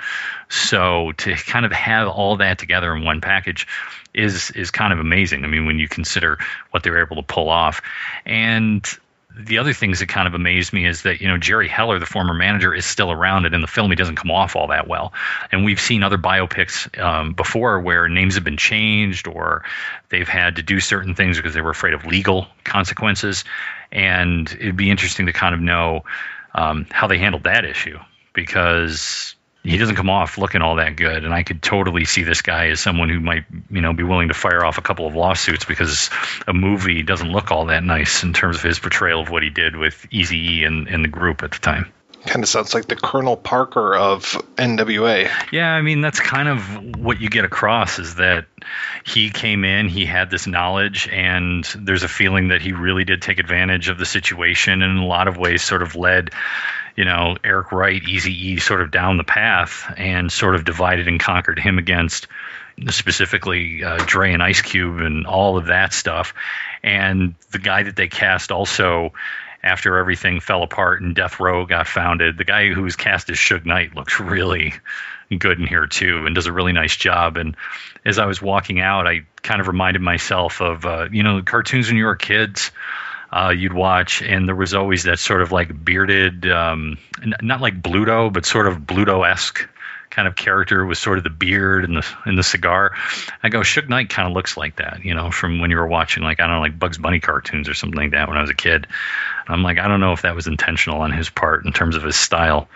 So 0.48 1.12
to 1.18 1.34
kind 1.34 1.66
of 1.66 1.72
have 1.72 2.08
all 2.08 2.38
that 2.38 2.60
together 2.60 2.96
in 2.96 3.04
one 3.04 3.20
package 3.20 3.68
is 4.14 4.52
is 4.52 4.70
kind 4.70 4.94
of 4.94 5.00
amazing. 5.00 5.44
I 5.44 5.48
mean, 5.48 5.66
when 5.66 5.80
you 5.80 5.88
consider 5.88 6.38
what 6.70 6.84
they 6.84 6.92
were 6.92 7.02
able 7.02 7.16
to 7.16 7.24
pull 7.24 7.50
off, 7.50 7.82
and 8.28 8.88
the 9.36 9.58
other 9.58 9.74
things 9.74 10.00
that 10.00 10.08
kind 10.08 10.28
of 10.28 10.34
amazed 10.34 10.74
me 10.74 10.86
is 10.86 11.04
that 11.04 11.22
you 11.22 11.28
know 11.28 11.38
Jerry 11.38 11.68
Heller, 11.68 12.00
the 12.00 12.06
former 12.06 12.34
manager, 12.34 12.74
is 12.74 12.86
still 12.86 13.12
around, 13.12 13.46
and 13.46 13.56
in 13.56 13.62
the 13.62 13.68
film 13.68 13.90
he 13.90 13.96
doesn't 13.96 14.16
come 14.16 14.32
off 14.32 14.56
all 14.56 14.68
that 14.68 14.88
well. 14.88 15.14
And 15.52 15.66
we've 15.66 15.80
seen 15.80 16.04
other 16.04 16.18
biopics 16.18 17.00
um, 17.02 17.34
before 17.34 17.80
where 17.80 18.08
names 18.08 18.36
have 18.36 18.44
been 18.44 18.58
changed 18.58 19.28
or 19.28 19.64
they've 20.10 20.28
had 20.28 20.58
to 20.58 20.64
do 20.64 20.80
certain 20.80 21.16
things 21.16 21.38
because 21.38 21.54
they 21.54 21.62
were 21.62 21.72
afraid 21.72 21.94
of 21.94 22.06
legal 22.06 22.48
consequences. 22.64 23.44
And 23.92 24.52
it'd 24.52 24.78
be 24.78 24.90
interesting 24.90 25.26
to 25.28 25.34
kind 25.34 25.56
of 25.56 25.62
know 25.62 26.04
um, 26.54 26.86
how 26.92 27.08
they 27.08 27.18
handled 27.18 27.44
that 27.44 27.66
issue 27.66 28.00
because 28.34 29.36
he 29.64 29.78
doesn't 29.78 29.96
come 29.96 30.10
off 30.10 30.38
looking 30.38 30.62
all 30.62 30.76
that 30.76 30.98
good. 30.98 31.24
And 31.24 31.34
I 31.34 31.44
could 31.44 31.62
totally 31.62 32.04
see 32.06 32.24
this 32.24 32.42
guy 32.42 32.68
as 32.68 32.82
someone 32.82 33.10
who 33.10 33.20
might, 33.20 33.46
you 33.72 33.82
know, 33.82 33.94
be 33.94 34.04
willing 34.04 34.28
to 34.28 34.34
fire 34.34 34.64
off 34.66 34.78
a 34.78 34.82
couple 34.82 35.08
of 35.08 35.16
lawsuits 35.16 35.64
because 35.64 36.10
a 36.48 36.54
movie 36.54 37.02
doesn't 37.02 37.32
look 37.32 37.52
all 37.52 37.66
that 37.68 37.84
nice 37.84 38.24
in 38.24 38.34
terms 38.34 38.58
of 38.58 38.64
his 38.64 38.80
portrayal 38.80 39.22
of 39.22 39.30
what 39.30 39.42
he 39.42 39.50
did 39.50 39.76
with 39.76 40.06
Easy 40.12 40.60
E 40.60 40.64
and, 40.66 40.88
and 40.88 41.04
the 41.04 41.10
group 41.10 41.44
at 41.44 41.52
the 41.52 41.60
time. 41.60 41.92
Kind 42.26 42.44
of 42.44 42.50
sounds 42.50 42.74
like 42.74 42.88
the 42.88 42.96
Colonel 42.96 43.36
Parker 43.36 43.96
of 43.96 44.24
NWA. 44.56 45.30
Yeah, 45.52 45.70
I 45.70 45.82
mean 45.82 46.02
that's 46.02 46.20
kind 46.20 46.48
of 46.48 46.96
what 46.98 47.20
you 47.20 47.30
get 47.30 47.44
across 47.44 48.00
is 48.00 48.16
that 48.16 48.46
he 49.06 49.30
came 49.30 49.66
in, 49.66 49.90
he 49.90 50.06
had 50.06 50.30
this 50.30 50.48
knowledge, 50.48 51.10
and 51.10 51.66
there's 51.78 52.04
a 52.04 52.08
feeling 52.08 52.48
that 52.48 52.62
he 52.62 52.72
really 52.72 53.04
did 53.04 53.22
take 53.22 53.40
advantage 53.40 53.90
of 53.90 53.98
the 53.98 54.06
situation, 54.06 54.82
and 54.82 54.98
in 54.98 55.04
a 55.04 55.06
lot 55.06 55.28
of 55.28 55.38
ways, 55.38 55.64
sort 55.64 55.82
of 55.82 55.96
led 55.96 56.32
you 56.96 57.06
know, 57.06 57.38
Eric 57.44 57.72
Wright, 57.72 58.02
Easy 58.08 58.50
E 58.50 58.60
sort 58.60 58.82
of 58.82 58.92
down 58.92 59.18
the 59.18 59.24
path 59.24 59.92
and 59.98 60.32
sort 60.32 60.56
of 60.56 60.64
divided 60.64 61.08
and 61.08 61.20
conquered 61.20 61.60
him 61.60 61.80
against 61.80 62.28
specifically 62.90 63.84
uh, 63.84 63.98
Dre 64.06 64.34
and 64.34 64.42
Ice 64.42 64.62
Cube 64.62 65.00
and 65.00 65.26
all 65.26 65.58
of 65.58 65.68
that 65.68 65.94
stuff. 65.94 66.34
And 66.84 67.36
the 67.52 67.60
guy 67.60 67.84
that 67.84 67.96
they 67.96 68.08
cast 68.08 68.52
also 68.52 69.14
after 69.64 69.98
everything 69.98 70.40
fell 70.40 70.64
apart 70.64 71.02
and 71.02 71.16
Death 71.16 71.40
Row 71.40 71.66
got 71.66 71.88
founded, 71.88 72.38
the 72.38 72.44
guy 72.44 72.70
who 72.70 72.84
was 72.84 72.96
cast 72.96 73.30
as 73.30 73.38
Suge 73.38 73.66
Knight 73.66 73.96
looks 73.96 74.20
really 74.20 74.74
good 75.38 75.60
in 75.60 75.66
here 75.66 75.88
too 75.88 76.26
and 76.26 76.36
does 76.36 76.46
a 76.46 76.52
really 76.52 76.74
nice 76.74 76.96
job. 76.96 77.38
And 77.38 77.56
as 78.06 78.20
I 78.20 78.26
was 78.26 78.42
walking 78.42 78.80
out, 78.80 79.08
I 79.08 79.26
kind 79.42 79.62
of 79.62 79.68
reminded 79.68 80.02
myself 80.02 80.62
of, 80.62 80.86
uh, 80.86 81.08
you 81.12 81.24
know, 81.24 81.38
the 81.38 81.44
cartoons 81.44 81.88
when 81.88 81.98
you 81.98 82.06
were 82.06 82.16
kids 82.16 82.72
uh, 83.34 83.50
you'd 83.50 83.74
watch, 83.74 84.22
and 84.22 84.48
there 84.48 84.56
was 84.56 84.76
always 84.76 85.04
that 85.04 85.18
sort 85.18 85.42
of 85.42 85.52
like 85.52 85.84
bearded, 85.84 86.46
um, 86.46 87.00
n- 87.22 87.34
not 87.42 87.62
like 87.62 87.82
Bluto, 87.82 88.32
but 88.32 88.46
sort 88.46 88.68
of 88.68 88.78
Bluto 88.78 89.28
esque 89.28 89.68
kind 90.14 90.28
of 90.28 90.36
character 90.36 90.86
with 90.86 90.98
sort 90.98 91.18
of 91.18 91.24
the 91.24 91.30
beard 91.30 91.84
and 91.84 91.98
the 91.98 92.06
and 92.26 92.38
the 92.38 92.44
cigar. 92.44 92.94
I 93.42 93.50
go, 93.50 93.62
Suge 93.62 93.90
Knight 93.90 94.10
kind 94.10 94.28
of 94.28 94.34
looks 94.34 94.56
like 94.56 94.78
that, 94.78 95.04
you 95.04 95.16
know, 95.16 95.32
from 95.32 95.60
when 95.60 95.72
you 95.72 95.78
were 95.78 95.88
watching 95.88 96.24
like 96.24 96.40
I 96.40 96.44
don't 96.44 96.56
know, 96.56 96.62
like 96.62 96.78
Bugs 96.78 96.98
Bunny 96.98 97.20
cartoons 97.20 97.68
or 97.68 97.74
something 97.74 97.98
like 97.98 98.12
that 98.12 98.28
when 98.28 98.38
I 98.38 98.42
was 98.42 98.50
a 98.50 98.56
kid. 98.56 98.88
I'm 99.48 99.64
like, 99.64 99.80
I 99.80 99.88
don't 99.88 100.00
know 100.00 100.14
if 100.14 100.22
that 100.22 100.36
was 100.36 100.48
intentional 100.48 101.02
on 101.02 101.12
his 101.12 101.30
part 101.30 101.66
in 101.66 101.74
terms 101.74 101.96
of 101.96 102.04
his 102.04 102.16
style, 102.16 102.70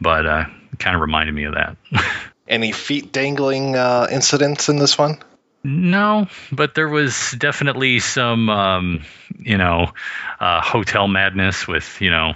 but 0.00 0.26
uh, 0.26 0.44
it 0.72 0.78
kind 0.78 0.94
of 0.94 1.00
reminded 1.00 1.34
me 1.34 1.44
of 1.44 1.54
that. 1.54 1.76
Any 2.48 2.72
feet 2.72 3.12
dangling 3.12 3.76
uh, 3.76 4.06
incidents 4.10 4.68
in 4.68 4.76
this 4.76 4.98
one? 4.98 5.18
No, 5.64 6.26
but 6.50 6.74
there 6.74 6.88
was 6.88 7.34
definitely 7.38 8.00
some, 8.00 8.50
um, 8.50 9.04
you 9.38 9.56
know, 9.56 9.92
uh, 10.40 10.60
hotel 10.60 11.06
madness 11.06 11.68
with 11.68 12.00
you 12.00 12.10
know 12.10 12.34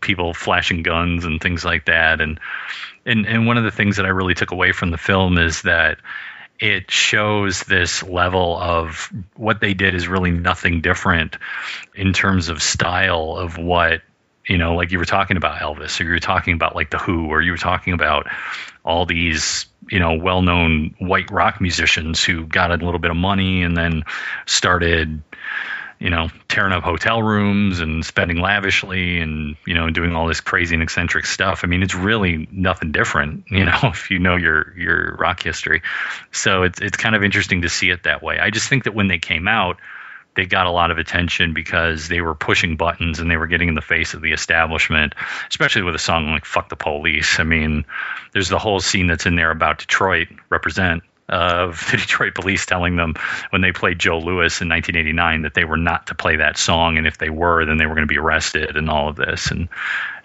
people 0.00 0.34
flashing 0.34 0.82
guns 0.82 1.24
and 1.24 1.40
things 1.40 1.64
like 1.64 1.86
that. 1.86 2.20
And 2.20 2.40
and 3.06 3.26
and 3.26 3.46
one 3.46 3.58
of 3.58 3.64
the 3.64 3.70
things 3.70 3.96
that 3.96 4.06
I 4.06 4.10
really 4.10 4.34
took 4.34 4.50
away 4.50 4.72
from 4.72 4.90
the 4.90 4.98
film 4.98 5.38
is 5.38 5.62
that 5.62 5.98
it 6.60 6.90
shows 6.90 7.62
this 7.62 8.02
level 8.02 8.56
of 8.56 9.12
what 9.36 9.60
they 9.60 9.74
did 9.74 9.94
is 9.94 10.06
really 10.06 10.30
nothing 10.30 10.80
different 10.80 11.36
in 11.94 12.12
terms 12.12 12.48
of 12.48 12.62
style 12.62 13.36
of 13.36 13.58
what 13.58 14.02
you 14.46 14.58
know, 14.58 14.74
like 14.74 14.92
you 14.92 14.98
were 14.98 15.06
talking 15.06 15.36
about 15.36 15.58
Elvis, 15.58 16.00
or 16.00 16.04
you 16.04 16.10
were 16.10 16.18
talking 16.18 16.54
about 16.54 16.74
like 16.74 16.90
the 16.90 16.98
Who, 16.98 17.28
or 17.28 17.40
you 17.40 17.52
were 17.52 17.56
talking 17.56 17.94
about 17.94 18.26
all 18.84 19.06
these 19.06 19.66
you 19.90 19.98
know 19.98 20.14
well-known 20.14 20.94
white 20.98 21.30
rock 21.30 21.60
musicians 21.60 22.22
who 22.22 22.46
got 22.46 22.70
a 22.70 22.76
little 22.76 22.98
bit 22.98 23.10
of 23.10 23.16
money 23.16 23.62
and 23.62 23.76
then 23.76 24.02
started 24.46 25.22
you 26.04 26.10
know 26.10 26.28
tearing 26.48 26.74
up 26.74 26.82
hotel 26.82 27.22
rooms 27.22 27.80
and 27.80 28.04
spending 28.04 28.36
lavishly 28.36 29.20
and 29.20 29.56
you 29.66 29.72
know 29.72 29.88
doing 29.88 30.14
all 30.14 30.26
this 30.26 30.42
crazy 30.42 30.74
and 30.74 30.82
eccentric 30.82 31.24
stuff. 31.24 31.62
I 31.64 31.66
mean 31.66 31.82
it's 31.82 31.94
really 31.94 32.46
nothing 32.52 32.92
different 32.92 33.44
you 33.50 33.64
know 33.64 33.78
if 33.84 34.10
you 34.10 34.18
know 34.18 34.36
your 34.36 34.76
your 34.76 35.16
rock 35.16 35.42
history. 35.42 35.82
So 36.30 36.64
it's 36.64 36.78
it's 36.82 36.98
kind 36.98 37.16
of 37.16 37.24
interesting 37.24 37.62
to 37.62 37.70
see 37.70 37.88
it 37.88 38.02
that 38.02 38.22
way. 38.22 38.38
I 38.38 38.50
just 38.50 38.68
think 38.68 38.84
that 38.84 38.94
when 38.94 39.08
they 39.08 39.18
came 39.18 39.48
out 39.48 39.78
they 40.34 40.44
got 40.44 40.66
a 40.66 40.70
lot 40.70 40.90
of 40.90 40.98
attention 40.98 41.54
because 41.54 42.08
they 42.08 42.20
were 42.20 42.34
pushing 42.34 42.76
buttons 42.76 43.20
and 43.20 43.30
they 43.30 43.38
were 43.38 43.46
getting 43.46 43.68
in 43.68 43.74
the 43.74 43.80
face 43.80 44.14
of 44.14 44.20
the 44.20 44.32
establishment, 44.32 45.14
especially 45.48 45.82
with 45.82 45.94
a 45.94 45.98
song 45.98 46.26
like 46.26 46.44
Fuck 46.44 46.68
the 46.68 46.76
Police. 46.76 47.38
I 47.38 47.44
mean, 47.44 47.84
there's 48.32 48.48
the 48.48 48.58
whole 48.58 48.80
scene 48.80 49.06
that's 49.06 49.26
in 49.26 49.36
there 49.36 49.52
about 49.52 49.78
Detroit 49.78 50.26
represent, 50.50 51.04
of 51.28 51.86
the 51.90 51.96
Detroit 51.96 52.34
police 52.34 52.66
telling 52.66 52.96
them 52.96 53.14
when 53.50 53.62
they 53.62 53.72
played 53.72 53.98
Joe 53.98 54.18
Louis 54.18 54.60
in 54.60 54.68
1989 54.68 55.42
that 55.42 55.54
they 55.54 55.64
were 55.64 55.76
not 55.76 56.08
to 56.08 56.14
play 56.14 56.36
that 56.36 56.56
song, 56.56 56.98
and 56.98 57.06
if 57.06 57.18
they 57.18 57.30
were, 57.30 57.64
then 57.64 57.78
they 57.78 57.86
were 57.86 57.94
going 57.94 58.06
to 58.06 58.12
be 58.12 58.18
arrested, 58.18 58.76
and 58.76 58.90
all 58.90 59.08
of 59.08 59.16
this, 59.16 59.50
and 59.50 59.68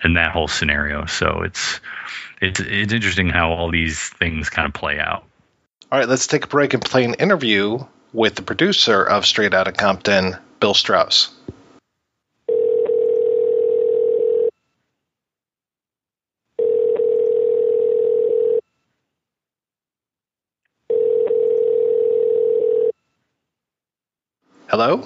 and 0.04 0.18
that 0.18 0.32
whole 0.32 0.48
scenario. 0.48 1.06
So 1.06 1.42
it's 1.44 1.80
it's 2.42 2.60
it's 2.60 2.94
interesting 2.94 3.30
how 3.30 3.52
all 3.52 3.72
these 3.72 4.00
things 4.00 4.50
kind 4.50 4.68
of 4.68 4.74
play 4.74 5.00
out. 5.00 5.24
All 5.92 6.00
right, 6.00 6.08
let's 6.08 6.28
take 6.28 6.46
a 6.46 6.48
break 6.48 6.74
and 6.74 6.84
play 6.84 7.04
an 7.04 7.16
interview 7.16 7.80
with 8.14 8.36
the 8.36 8.42
producer 8.42 9.04
of 9.04 9.26
Straight 9.26 9.54
Outta 9.54 9.72
Compton, 9.72 10.38
Bill 10.60 10.74
Straus. 10.74 11.34
Hello? 24.70 25.04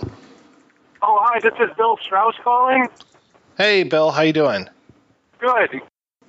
Oh, 1.02 1.20
hi, 1.24 1.40
this 1.40 1.54
is 1.54 1.74
Bill 1.78 1.98
Straus 2.04 2.36
calling. 2.44 2.90
Hey, 3.58 3.84
Bill, 3.84 4.12
how 4.12 4.22
you 4.24 4.34
doing? 4.34 4.68
Good. 5.40 5.80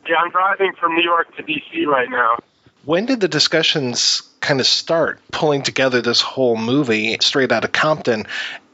Yeah, 0.08 0.16
I'm 0.18 0.30
driving 0.30 0.72
from 0.78 0.94
New 0.94 1.02
York 1.02 1.34
to 1.36 1.42
D.C. 1.42 1.84
right 1.86 2.08
now. 2.08 2.36
When 2.84 3.06
did 3.06 3.18
the 3.18 3.26
discussions 3.26 4.22
kind 4.38 4.60
of 4.60 4.68
start 4.68 5.20
pulling 5.32 5.62
together 5.62 6.00
this 6.00 6.20
whole 6.20 6.56
movie 6.56 7.16
straight 7.22 7.50
out 7.50 7.64
of 7.64 7.72
Compton? 7.72 8.26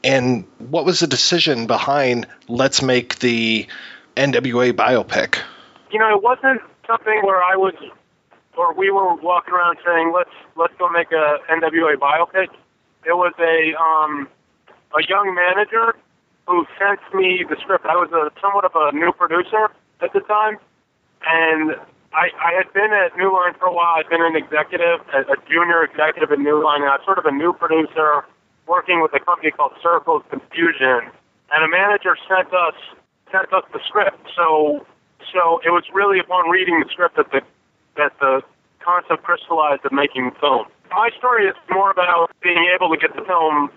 And 0.03 0.45
what 0.59 0.85
was 0.85 0.99
the 0.99 1.07
decision 1.07 1.65
behind 1.65 2.27
let's 2.47 2.83
make 2.83 3.17
the 3.17 3.65
NWA 4.15 4.73
biopic? 4.73 5.39
You 5.89 5.97
know, 5.97 6.15
it 6.15 6.21
wasn't 6.21 6.61
something 6.85 7.21
where 7.23 7.41
I 7.41 7.55
was, 7.55 7.73
or 8.55 8.75
we 8.75 8.91
were 8.91 9.15
walking 9.15 9.55
around 9.55 9.79
saying 9.83 10.13
let's 10.13 10.29
let's 10.55 10.73
go 10.77 10.87
make 10.89 11.11
a 11.11 11.39
NWA 11.49 11.95
biopic. 11.95 12.49
It 13.03 13.17
was 13.17 13.33
a 13.39 13.73
um, 13.81 14.27
a 14.97 15.01
young 15.07 15.33
manager 15.33 15.95
who 16.47 16.65
sent 16.79 16.99
me 17.13 17.45
the 17.47 17.55
script. 17.61 17.85
I 17.85 17.95
was 17.95 18.11
a 18.11 18.31
somewhat 18.41 18.65
of 18.65 18.71
a 18.75 18.91
new 18.95 19.11
producer 19.13 19.69
at 20.01 20.13
the 20.13 20.19
time, 20.21 20.57
and 21.25 21.75
I, 22.13 22.27
I 22.35 22.51
had 22.57 22.71
been 22.73 22.91
at 22.91 23.15
New 23.15 23.31
Line 23.31 23.53
for 23.59 23.67
a 23.67 23.73
while. 23.73 23.95
I'd 23.95 24.09
been 24.09 24.23
an 24.23 24.35
executive, 24.35 24.99
a, 25.13 25.31
a 25.31 25.37
junior 25.47 25.83
executive 25.83 26.31
at 26.31 26.39
New 26.39 26.63
Line, 26.63 26.81
and 26.81 26.91
I 26.91 26.99
was 26.99 27.05
sort 27.05 27.19
of 27.19 27.25
a 27.25 27.31
new 27.31 27.53
producer 27.53 28.25
working 28.67 29.01
with 29.01 29.13
a 29.13 29.19
company 29.19 29.51
called 29.51 29.73
Circle 29.81 30.17
of 30.17 30.29
Confusion. 30.29 31.07
And 31.51 31.63
a 31.63 31.69
manager 31.69 32.15
sent 32.27 32.53
us 32.53 32.75
sent 33.31 33.51
us 33.53 33.63
the 33.71 33.79
script. 33.87 34.19
So 34.35 34.85
so 35.31 35.61
it 35.63 35.71
was 35.71 35.83
really 35.93 36.19
upon 36.19 36.49
reading 36.49 36.79
the 36.79 36.89
script 36.91 37.15
that 37.15 37.31
the 37.31 37.41
that 37.95 38.11
the 38.19 38.41
concept 38.83 39.23
crystallized 39.23 39.85
of 39.85 39.91
making 39.91 40.31
film. 40.39 40.65
My 40.89 41.09
story 41.17 41.47
is 41.47 41.55
more 41.69 41.91
about 41.91 42.31
being 42.41 42.67
able 42.73 42.89
to 42.89 42.97
get 42.97 43.15
the 43.15 43.23
film 43.23 43.69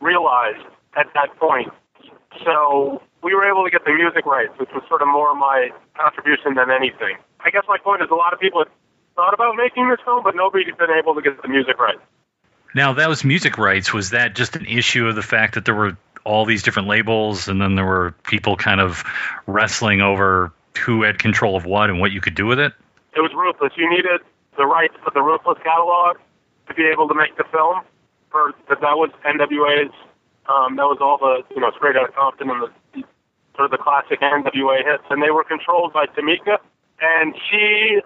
realized 0.00 0.66
at 0.96 1.06
that 1.14 1.36
point. 1.38 1.68
So 2.44 3.02
we 3.22 3.34
were 3.34 3.48
able 3.48 3.64
to 3.64 3.70
get 3.70 3.84
the 3.84 3.92
music 3.92 4.26
rights, 4.26 4.52
which 4.58 4.70
was 4.74 4.82
sort 4.88 5.02
of 5.02 5.08
more 5.08 5.34
my 5.34 5.70
contribution 5.96 6.54
than 6.54 6.70
anything. 6.70 7.16
I 7.40 7.50
guess 7.50 7.64
my 7.68 7.78
point 7.78 8.02
is 8.02 8.08
a 8.10 8.14
lot 8.14 8.32
of 8.32 8.40
people 8.40 8.60
had 8.60 8.72
thought 9.16 9.34
about 9.34 9.56
making 9.56 9.88
this 9.88 9.98
film, 10.04 10.22
but 10.22 10.36
nobody's 10.36 10.74
been 10.76 10.90
able 10.90 11.14
to 11.14 11.22
get 11.22 11.40
the 11.42 11.48
music 11.48 11.78
rights. 11.78 12.00
Now, 12.74 12.94
was 13.08 13.24
music 13.24 13.58
rights. 13.58 13.92
Was 13.92 14.10
that 14.10 14.34
just 14.34 14.54
an 14.54 14.66
issue 14.66 15.06
of 15.06 15.16
the 15.16 15.22
fact 15.22 15.54
that 15.54 15.64
there 15.64 15.74
were 15.74 15.96
all 16.24 16.44
these 16.44 16.62
different 16.62 16.88
labels 16.88 17.48
and 17.48 17.60
then 17.60 17.74
there 17.74 17.86
were 17.86 18.14
people 18.24 18.56
kind 18.56 18.80
of 18.80 19.02
wrestling 19.46 20.00
over 20.00 20.52
who 20.78 21.02
had 21.02 21.18
control 21.18 21.56
of 21.56 21.64
what 21.64 21.90
and 21.90 22.00
what 22.00 22.12
you 22.12 22.20
could 22.20 22.34
do 22.34 22.46
with 22.46 22.58
it? 22.58 22.72
It 23.16 23.20
was 23.20 23.32
ruthless. 23.34 23.72
You 23.76 23.88
needed 23.90 24.20
the 24.56 24.66
rights 24.66 24.94
for 25.02 25.10
the 25.10 25.22
Ruthless 25.22 25.58
catalog 25.62 26.18
to 26.68 26.74
be 26.74 26.84
able 26.84 27.08
to 27.08 27.14
make 27.14 27.36
the 27.36 27.44
film. 27.50 27.80
For 28.30 28.52
that, 28.68 28.96
was 28.96 29.10
NWA's. 29.24 29.94
Um, 30.48 30.76
that 30.76 30.88
was 30.88 30.98
all 31.00 31.18
the 31.18 31.42
you 31.54 31.60
know 31.60 31.70
straight 31.76 31.96
out 31.96 32.08
of 32.08 32.14
Compton 32.14 32.50
and 32.50 32.62
the 32.62 33.04
sort 33.58 33.66
of 33.66 33.70
the 33.72 33.82
classic 33.82 34.20
NWA 34.20 34.84
hits, 34.84 35.04
and 35.10 35.22
they 35.22 35.30
were 35.30 35.44
controlled 35.44 35.92
by 35.92 36.06
Tomica. 36.06 36.58
And 37.00 37.34
she, 37.50 38.00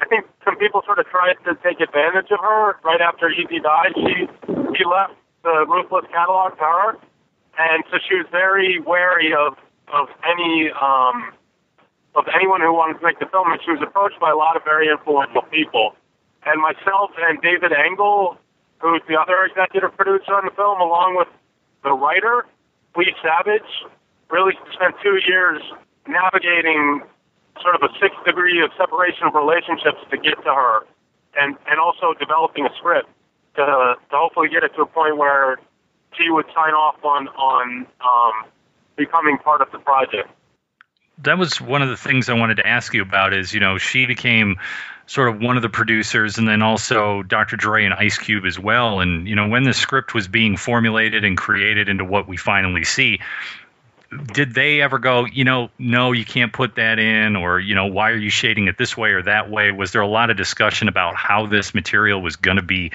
I 0.00 0.06
think 0.06 0.24
some 0.44 0.56
people 0.56 0.82
sort 0.84 0.98
of 0.98 1.06
tried 1.06 1.36
to 1.44 1.54
take 1.62 1.80
advantage 1.80 2.30
of 2.30 2.40
her 2.40 2.76
right 2.82 3.00
after 3.00 3.28
Eazy 3.28 3.62
died. 3.62 3.92
She 3.94 4.26
she 4.76 4.84
left 4.84 5.14
the 5.44 5.66
Ruthless 5.68 6.06
catalog 6.10 6.56
to 6.58 6.64
her, 6.64 6.90
and 7.58 7.84
so 7.90 7.98
she 8.08 8.16
was 8.16 8.26
very 8.30 8.80
wary 8.80 9.32
of 9.32 9.56
of 9.92 10.08
any 10.24 10.70
um, 10.72 11.32
of 12.16 12.24
anyone 12.34 12.60
who 12.60 12.72
wanted 12.72 12.98
to 12.98 13.04
make 13.04 13.18
the 13.20 13.26
film. 13.26 13.52
And 13.52 13.60
she 13.64 13.70
was 13.70 13.80
approached 13.82 14.18
by 14.18 14.30
a 14.30 14.36
lot 14.36 14.56
of 14.56 14.64
very 14.64 14.88
influential 14.88 15.42
people. 15.42 15.94
And 16.44 16.62
myself 16.62 17.10
and 17.18 17.40
David 17.42 17.72
Engel, 17.72 18.38
who's 18.78 19.02
the 19.08 19.16
other 19.16 19.44
executive 19.44 19.96
producer 19.96 20.34
on 20.34 20.44
the 20.44 20.52
film, 20.52 20.80
along 20.80 21.16
with 21.16 21.28
the 21.82 21.92
writer, 21.92 22.46
Leigh 22.96 23.14
Savidge, 23.22 23.68
really 24.30 24.54
spent 24.72 24.94
two 25.02 25.18
years 25.26 25.62
navigating 26.08 27.02
sort 27.62 27.74
of 27.74 27.82
a 27.82 27.92
sixth 28.00 28.22
degree 28.24 28.62
of 28.62 28.70
separation 28.76 29.26
of 29.26 29.34
relationships 29.34 29.98
to 30.10 30.16
get 30.16 30.36
to 30.44 30.52
her, 30.52 30.86
and 31.36 31.56
and 31.66 31.80
also 31.80 32.14
developing 32.18 32.66
a 32.66 32.74
script 32.76 33.08
to 33.56 33.64
to 33.64 34.16
hopefully 34.16 34.48
get 34.48 34.62
it 34.62 34.74
to 34.76 34.82
a 34.82 34.86
point 34.86 35.16
where 35.16 35.58
she 36.16 36.30
would 36.30 36.46
sign 36.54 36.74
off 36.74 37.02
on 37.04 37.28
on 37.28 37.86
um, 38.00 38.50
becoming 38.96 39.38
part 39.38 39.60
of 39.60 39.70
the 39.72 39.78
project. 39.78 40.28
That 41.18 41.38
was 41.38 41.60
one 41.60 41.80
of 41.82 41.88
the 41.88 41.96
things 41.96 42.28
I 42.28 42.34
wanted 42.34 42.56
to 42.56 42.66
ask 42.66 42.92
you 42.92 43.02
about. 43.02 43.32
Is 43.32 43.54
you 43.54 43.60
know 43.60 43.78
she 43.78 44.06
became 44.06 44.56
sort 45.06 45.28
of 45.28 45.40
one 45.40 45.56
of 45.56 45.62
the 45.62 45.68
producers, 45.68 46.38
and 46.38 46.48
then 46.48 46.62
also 46.62 47.22
Dr. 47.22 47.56
Dre 47.56 47.84
and 47.84 47.94
Ice 47.94 48.18
Cube 48.18 48.44
as 48.44 48.58
well. 48.58 49.00
And 49.00 49.28
you 49.28 49.36
know 49.36 49.48
when 49.48 49.62
the 49.62 49.74
script 49.74 50.14
was 50.14 50.28
being 50.28 50.56
formulated 50.56 51.24
and 51.24 51.36
created 51.36 51.88
into 51.88 52.04
what 52.04 52.28
we 52.28 52.36
finally 52.36 52.84
see, 52.84 53.20
did 54.32 54.54
they 54.54 54.80
ever 54.80 54.98
go, 54.98 55.24
you 55.24 55.44
know, 55.44 55.70
no, 55.78 56.12
you 56.12 56.24
can't 56.24 56.52
put 56.52 56.76
that 56.76 56.98
in, 56.98 57.36
or 57.36 57.58
you 57.58 57.74
know, 57.74 57.86
why 57.86 58.10
are 58.10 58.16
you 58.16 58.30
shading 58.30 58.68
it 58.68 58.78
this 58.78 58.96
way 58.96 59.10
or 59.10 59.22
that 59.22 59.50
way? 59.50 59.72
Was 59.72 59.92
there 59.92 60.02
a 60.02 60.08
lot 60.08 60.30
of 60.30 60.36
discussion 60.36 60.88
about 60.88 61.16
how 61.16 61.46
this 61.46 61.74
material 61.74 62.20
was 62.20 62.36
going 62.36 62.56
to 62.56 62.62
be 62.62 62.92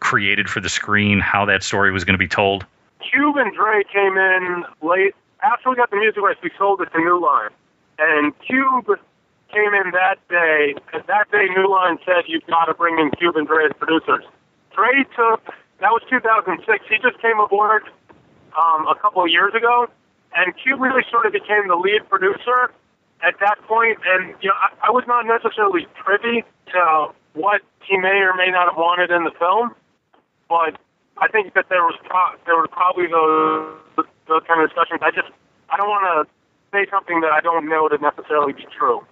created 0.00 0.48
for 0.48 0.60
the 0.60 0.68
screen, 0.68 1.20
how 1.20 1.46
that 1.46 1.62
story 1.62 1.92
was 1.92 2.04
going 2.04 2.14
to 2.14 2.18
be 2.18 2.28
told? 2.28 2.66
Cube 3.10 3.36
and 3.36 3.54
Dre 3.54 3.82
came 3.92 4.16
in 4.16 4.64
late 4.82 5.14
after 5.42 5.70
we 5.70 5.76
got 5.76 5.90
the 5.90 5.96
music 5.96 6.22
rights. 6.22 6.40
We 6.42 6.50
sold 6.58 6.80
it 6.80 6.90
to 6.92 6.98
New 6.98 7.20
Line, 7.20 7.50
and 7.98 8.32
Cube 8.40 8.98
came 9.54 9.72
in 9.72 9.94
that 9.94 10.18
day. 10.28 10.74
That 10.92 11.30
day, 11.30 11.46
New 11.54 11.70
Line 11.70 11.98
said 12.04 12.26
you've 12.26 12.46
got 12.46 12.66
to 12.66 12.74
bring 12.74 12.98
in 12.98 13.10
Cube 13.12 13.36
and 13.36 13.46
Dre 13.46 13.66
as 13.66 13.72
producers. 13.78 14.24
Dre 14.74 15.06
took 15.14 15.46
that 15.80 15.90
was 15.90 16.02
2006. 16.10 16.66
He 16.90 16.96
just 16.98 17.20
came 17.22 17.38
aboard 17.38 17.82
um, 18.58 18.86
a 18.86 18.94
couple 18.94 19.22
of 19.22 19.30
years 19.30 19.54
ago 19.54 19.88
and 20.34 20.52
Cube 20.58 20.80
really 20.80 21.02
sort 21.10 21.26
of 21.26 21.32
became 21.32 21.68
the 21.68 21.76
lead 21.76 22.08
producer 22.10 22.70
at 23.22 23.38
that 23.40 23.62
point. 23.66 23.98
And 24.04 24.34
you 24.42 24.50
know, 24.50 24.58
I, 24.58 24.88
I 24.88 24.90
was 24.90 25.04
not 25.06 25.26
necessarily 25.26 25.86
privy 25.94 26.44
to 26.74 27.14
what 27.34 27.62
he 27.86 27.96
may 27.96 28.22
or 28.22 28.34
may 28.34 28.50
not 28.50 28.68
have 28.68 28.76
wanted 28.76 29.10
in 29.10 29.24
the 29.24 29.32
film, 29.38 29.74
but 30.48 30.76
I 31.18 31.28
think 31.28 31.54
that 31.54 31.66
there 31.70 31.82
was 31.82 31.94
pro- 32.04 32.36
there 32.46 32.56
were 32.56 32.68
probably 32.68 33.06
those 33.06 34.06
those 34.26 34.42
kind 34.46 34.62
of 34.62 34.68
discussions. 34.68 35.00
I 35.02 35.10
just 35.10 35.30
I 35.70 35.76
don't 35.76 35.88
want 35.88 36.04
to 36.10 36.32
say 36.74 36.90
something 36.90 37.20
that 37.20 37.30
I 37.30 37.40
don't 37.40 37.68
know 37.68 37.88
to 37.88 37.98
necessarily 37.98 38.52
be 38.52 38.66
true. 38.76 39.06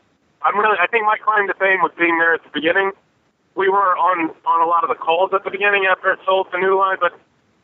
I'm 0.44 0.58
really 0.58 0.76
I 0.80 0.86
think 0.86 1.04
my 1.04 1.16
claim 1.18 1.46
to 1.48 1.54
fame 1.54 1.80
was 1.82 1.92
being 1.98 2.18
there 2.18 2.34
at 2.34 2.42
the 2.42 2.50
beginning. 2.52 2.92
We 3.54 3.68
were 3.68 3.96
on 3.96 4.30
on 4.46 4.60
a 4.62 4.66
lot 4.66 4.84
of 4.84 4.88
the 4.88 4.98
calls 4.98 5.30
at 5.34 5.44
the 5.44 5.50
beginning 5.50 5.86
after 5.86 6.12
it 6.12 6.18
sold 6.24 6.50
to 6.52 6.58
New 6.58 6.78
Line, 6.78 6.98
but 7.00 7.12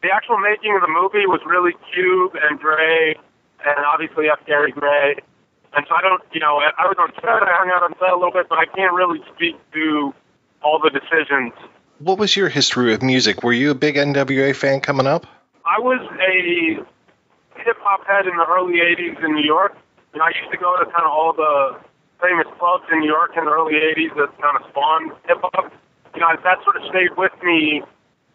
the 0.02 0.10
actual 0.10 0.38
making 0.38 0.74
of 0.76 0.82
the 0.82 0.88
movie 0.88 1.26
was 1.26 1.40
really 1.46 1.72
Cube 1.92 2.36
and 2.40 2.58
Dre 2.60 3.18
and 3.64 3.84
obviously 3.84 4.28
F. 4.30 4.38
Gary 4.46 4.72
Gray. 4.72 5.16
And 5.74 5.84
so 5.88 5.94
I 5.94 6.00
don't, 6.00 6.22
you 6.32 6.40
know, 6.40 6.56
I 6.58 6.86
was 6.86 6.96
on 6.98 7.12
set, 7.16 7.28
I 7.28 7.56
hung 7.58 7.70
out 7.70 7.82
on 7.82 7.92
set 7.98 8.10
a 8.10 8.16
little 8.16 8.32
bit, 8.32 8.48
but 8.48 8.58
I 8.58 8.64
can't 8.66 8.94
really 8.94 9.20
speak 9.34 9.56
to 9.72 10.14
all 10.62 10.78
the 10.78 10.90
decisions. 10.90 11.52
What 11.98 12.18
was 12.18 12.36
your 12.36 12.48
history 12.48 12.90
with 12.90 13.02
music? 13.02 13.42
Were 13.42 13.52
you 13.52 13.70
a 13.70 13.74
big 13.74 13.96
NWA 13.96 14.54
fan 14.54 14.80
coming 14.80 15.06
up? 15.06 15.26
I 15.66 15.78
was 15.80 16.00
a 16.20 16.82
hip 17.60 17.76
hop 17.80 18.06
head 18.06 18.26
in 18.26 18.36
the 18.36 18.46
early 18.48 18.80
80s 18.80 19.22
in 19.24 19.34
New 19.34 19.44
York. 19.44 19.76
And 20.14 20.22
I 20.22 20.28
used 20.28 20.50
to 20.52 20.56
go 20.56 20.76
to 20.78 20.84
kind 20.84 21.04
of 21.04 21.10
all 21.10 21.34
the 21.34 21.78
famous 22.20 22.46
clubs 22.58 22.84
in 22.90 23.00
New 23.00 23.10
York 23.10 23.32
in 23.36 23.44
the 23.46 23.50
early 23.50 23.78
80s 23.78 24.14
that 24.18 24.30
kind 24.42 24.56
of 24.58 24.66
spawned 24.70 25.12
hip 25.26 25.38
hop. 25.42 25.72
You 26.14 26.20
know, 26.20 26.34
that 26.34 26.58
sort 26.64 26.76
of 26.76 26.82
stayed 26.90 27.14
with 27.16 27.34
me. 27.42 27.82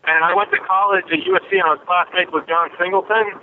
And 0.03 0.19
I 0.23 0.35
went 0.35 0.51
to 0.51 0.59
college 0.59 1.07
at 1.11 1.19
USC 1.19 1.51
and 1.59 1.63
I 1.63 1.79
was 1.79 1.83
classmates 1.87 2.31
with 2.31 2.47
John 2.47 2.71
Singleton. 2.79 3.39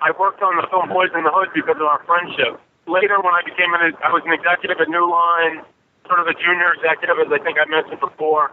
I 0.00 0.10
worked 0.16 0.42
on 0.42 0.56
the 0.56 0.66
film 0.66 0.88
Boyz 0.90 1.14
n 1.14 1.22
the 1.22 1.30
Hood 1.30 1.52
because 1.54 1.76
of 1.76 1.86
our 1.86 2.02
friendship. 2.08 2.58
Later, 2.88 3.20
when 3.20 3.34
I 3.36 3.42
became 3.44 3.70
an, 3.76 3.94
I 4.02 4.10
was 4.10 4.24
an 4.24 4.32
executive 4.32 4.80
at 4.80 4.88
New 4.88 5.06
Line, 5.06 5.62
sort 6.08 6.18
of 6.18 6.26
a 6.26 6.34
junior 6.34 6.72
executive, 6.74 7.20
as 7.20 7.28
I 7.30 7.38
think 7.38 7.60
I 7.60 7.68
mentioned 7.68 8.00
before. 8.00 8.50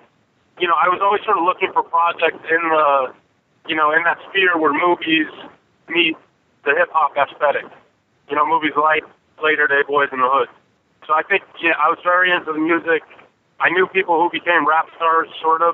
You 0.60 0.68
know, 0.68 0.76
I 0.78 0.90
was 0.90 1.00
always 1.02 1.24
sort 1.24 1.38
of 1.38 1.46
looking 1.48 1.72
for 1.72 1.82
projects 1.82 2.44
in 2.46 2.62
the, 2.62 3.14
you 3.66 3.76
know, 3.76 3.90
in 3.96 4.04
that 4.04 4.20
sphere 4.30 4.58
where 4.58 4.74
movies 4.74 5.32
meet 5.88 6.18
the 6.66 6.76
hip 6.76 6.92
hop 6.92 7.16
aesthetic. 7.16 7.66
You 8.30 8.36
know, 8.36 8.46
movies 8.46 8.76
like 8.76 9.08
Later 9.42 9.66
Day 9.66 9.82
Boyz 9.88 10.12
n 10.12 10.20
the 10.20 10.30
Hood. 10.30 10.52
So 11.08 11.14
I 11.14 11.24
think, 11.24 11.44
yeah, 11.64 11.72
I 11.82 11.90
was 11.90 12.00
very 12.04 12.32
into 12.32 12.52
the 12.52 12.60
music. 12.60 13.02
I 13.60 13.70
knew 13.70 13.88
people 13.88 14.22
who 14.22 14.30
became 14.30 14.68
rap 14.68 14.88
stars, 14.98 15.30
sort 15.42 15.62
of, 15.62 15.74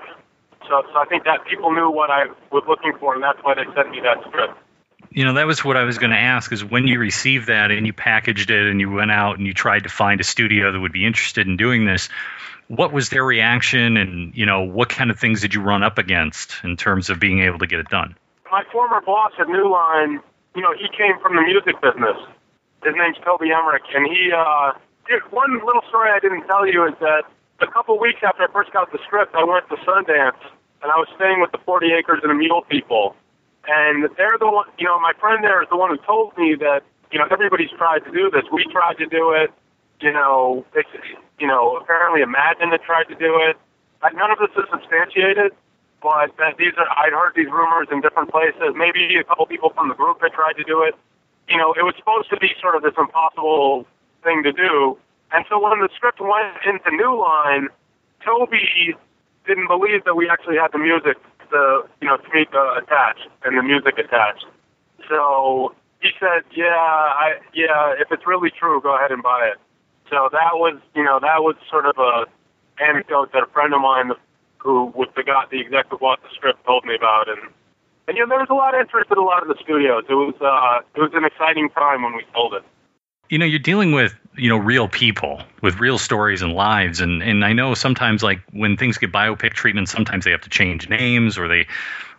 So, 0.70 0.84
so 0.94 1.00
I 1.00 1.06
think 1.06 1.26
that 1.26 1.46
people 1.46 1.74
knew 1.74 1.90
what 1.90 2.10
I 2.10 2.28
was 2.52 2.64
looking 2.68 2.94
for, 3.00 3.14
and 3.14 3.24
that's 3.24 3.40
why 3.44 3.54
they 3.56 3.66
sent 3.76 3.92
me 3.92 4.00
that 4.02 4.22
script. 4.28 4.54
You 5.12 5.26
know, 5.26 5.34
that 5.34 5.46
was 5.46 5.64
what 5.64 5.78
I 5.78 5.84
was 5.84 5.98
going 5.98 6.12
to 6.12 6.18
ask 6.18 6.52
is 6.52 6.64
when 6.64 6.88
you 6.88 7.00
received 7.00 7.48
that 7.48 7.70
and 7.70 7.86
you 7.86 7.94
packaged 7.94 8.50
it 8.50 8.66
and 8.68 8.80
you 8.80 8.90
went 8.90 9.12
out 9.12 9.38
and 9.38 9.46
you 9.46 9.54
tried 9.54 9.84
to 9.84 9.90
find 9.90 10.20
a 10.22 10.24
studio 10.24 10.72
that 10.72 10.80
would 10.80 10.94
be 10.94 11.06
interested 11.06 11.48
in 11.48 11.58
doing 11.58 11.86
this, 11.86 12.10
what 12.68 12.94
was 12.94 13.10
their 13.10 13.24
reaction 13.24 13.98
and, 13.98 14.34
you 14.36 14.46
know, 14.46 14.62
what 14.62 14.90
kind 14.90 15.12
of 15.12 15.20
things 15.20 15.42
did 15.42 15.54
you 15.54 15.62
run 15.62 15.84
up 15.84 15.98
against 15.98 16.64
in 16.64 16.78
terms 16.78 17.10
of 17.10 17.20
being 17.20 17.42
able 17.42 17.60
to 17.60 17.68
get 17.68 17.80
it 17.80 17.90
done? 17.90 18.16
My 18.50 18.64
former 18.72 19.02
boss 19.02 19.34
at 19.40 19.48
New 19.48 19.70
Line, 19.70 20.20
you 20.56 20.62
know, 20.62 20.74
he 20.74 20.88
came 20.98 21.20
from 21.22 21.36
the 21.36 21.42
music 21.42 21.80
business. 21.82 22.18
His 22.84 22.94
name's 22.96 23.18
Toby 23.24 23.52
Emmerich, 23.52 23.84
and 23.94 24.08
he, 24.08 24.32
uh, 24.32 24.72
one 25.30 25.54
little 25.66 25.84
story 25.90 26.10
I 26.12 26.20
didn't 26.20 26.46
tell 26.48 26.68
you 26.68 26.86
is 26.88 26.94
that 27.00 27.24
a 27.62 27.68
couple 27.68 28.00
weeks 28.00 28.20
after 28.24 28.44
I 28.44 28.48
first 28.52 28.72
got 28.72 28.92
the 28.92 29.00
script, 29.06 29.36
I 29.36 29.44
went 29.44 29.68
to 29.70 29.76
Sundance, 29.84 30.40
and 30.82 30.92
I 30.92 30.98
was 30.98 31.08
staying 31.16 31.42
with 31.42 31.52
the 31.52 31.60
40 31.66 31.92
Acres 31.94 32.20
and 32.24 32.32
a 32.32 32.36
Mule 32.36 32.64
people. 32.70 33.16
And 33.68 34.10
they're 34.18 34.38
the 34.38 34.52
one, 34.52 34.68
you 34.78 34.86
know, 34.86 35.00
my 35.00 35.14
friend 35.20 35.44
there 35.44 35.62
is 35.62 35.70
the 35.70 35.78
one 35.78 35.90
who 35.90 35.98
told 36.06 36.38
me 36.38 36.56
that, 36.60 36.84
you 37.12 37.20
know, 37.20 37.26
everybody's 37.32 37.72
tried 37.72 38.04
to 38.04 38.12
do 38.12 38.30
this. 38.30 38.44
We 38.52 38.66
tried 38.66 38.98
to 38.98 39.06
do 39.06 39.32
it. 39.32 39.52
You 40.02 40.12
know, 40.12 40.66
it's, 40.76 40.90
you 41.40 41.48
know, 41.48 41.78
apparently 41.78 42.22
Imagine 42.22 42.72
had 42.72 42.82
tried 42.82 43.08
to 43.08 43.16
do 43.16 43.40
it. 43.40 43.56
None 44.04 44.32
of 44.32 44.38
this 44.40 44.52
is 44.60 44.68
substantiated, 44.70 45.54
but 46.02 46.36
that 46.36 46.58
these 46.60 46.76
are, 46.76 46.90
I'd 46.92 47.14
heard 47.14 47.32
these 47.36 47.48
rumors 47.48 47.88
in 47.90 48.02
different 48.02 48.30
places. 48.30 48.76
Maybe 48.76 49.16
a 49.16 49.24
couple 49.24 49.46
people 49.46 49.70
from 49.70 49.88
the 49.88 49.96
group 49.96 50.20
had 50.20 50.34
tried 50.34 50.60
to 50.60 50.64
do 50.64 50.84
it. 50.84 50.96
You 51.48 51.56
know, 51.56 51.72
it 51.72 51.88
was 51.88 51.96
supposed 51.96 52.30
to 52.32 52.38
be 52.38 52.52
sort 52.60 52.76
of 52.76 52.84
this 52.84 52.96
impossible 52.98 53.88
thing 54.24 54.44
to 54.44 54.52
do. 54.52 54.98
And 55.32 55.46
so 55.50 55.60
when 55.60 55.80
the 55.80 55.90
script 55.96 56.22
went 56.22 56.58
into 56.66 56.90
New 56.96 57.20
Line, 57.20 57.68
Toby 58.24 58.96
didn't 59.46 59.68
believe 59.68 60.06
that 60.06 60.16
we 60.16 60.30
actually 60.30 60.58
had 60.58 60.72
the 60.72 60.80
music, 60.80 61.18
the 61.52 61.84
you 62.02 62.08
know, 62.08 62.18
Tomica 62.18 62.78
attached 62.78 63.28
and 63.44 63.58
the 63.58 63.64
music 63.64 63.98
attached. 63.98 64.46
So 65.10 65.74
he 66.02 66.10
said, 66.20 66.44
"Yeah, 66.56 66.76
I 66.76 67.40
yeah, 67.54 67.96
if 68.00 68.12
it's 68.12 68.26
really 68.26 68.52
true, 68.52 68.82
go 68.82 68.96
ahead 68.96 69.12
and 69.12 69.22
buy 69.24 69.50
it." 69.52 69.58
So 70.10 70.30
that 70.32 70.54
was, 70.54 70.78
you 70.96 71.04
know, 71.04 71.20
that 71.20 71.42
was 71.42 71.56
sort 71.70 71.86
of 71.86 71.98
a 71.98 72.26
anecdote 72.82 73.32
that 73.34 73.44
a 73.44 73.48
friend 73.48 73.74
of 73.74 73.82
mine 73.82 74.12
who 74.58 74.86
was 74.96 75.10
the 75.16 75.24
guy, 75.24 75.44
the 75.52 75.60
exec 75.60 75.90
who 75.90 75.98
bought 75.98 76.22
the 76.24 76.30
script, 76.34 76.64
told 76.66 76.86
me 76.86 76.96
about, 76.96 77.28
and 77.28 77.52
and 78.08 78.18
you 78.18 78.24
know, 78.24 78.30
there 78.30 78.40
was 78.40 78.52
a 78.52 78.54
lot 78.54 78.76
of 78.76 78.82
interest 78.82 79.12
in 79.12 79.18
a 79.18 79.24
lot 79.24 79.42
of 79.42 79.48
the 79.48 79.56
studios. 79.62 80.04
It 80.10 80.16
was 80.16 80.36
uh, 80.40 80.84
it 80.96 81.02
was 81.02 81.12
an 81.14 81.26
exciting 81.26 81.70
time 81.70 82.04
when 82.04 82.14
we 82.14 82.24
sold 82.34 82.54
it. 82.54 82.64
You 83.34 83.40
know, 83.40 83.48
you're 83.48 83.58
dealing 83.58 83.94
with 83.94 84.14
you 84.38 84.50
know 84.50 84.58
real 84.58 84.88
people 84.88 85.42
with 85.60 85.80
real 85.80 85.98
stories 85.98 86.44
and 86.44 86.54
lives, 86.54 87.00
and 87.00 87.24
and 87.24 87.44
I 87.44 87.54
know 87.54 87.74
sometimes 87.74 88.22
like 88.22 88.42
when 88.52 88.78
things 88.78 89.00
get 89.00 89.12
biopic 89.12 89.54
treatment, 89.54 89.90
sometimes 89.90 90.24
they 90.24 90.30
have 90.30 90.42
to 90.42 90.50
change 90.50 90.88
names 90.88 91.40
or 91.40 91.48
they 91.48 91.66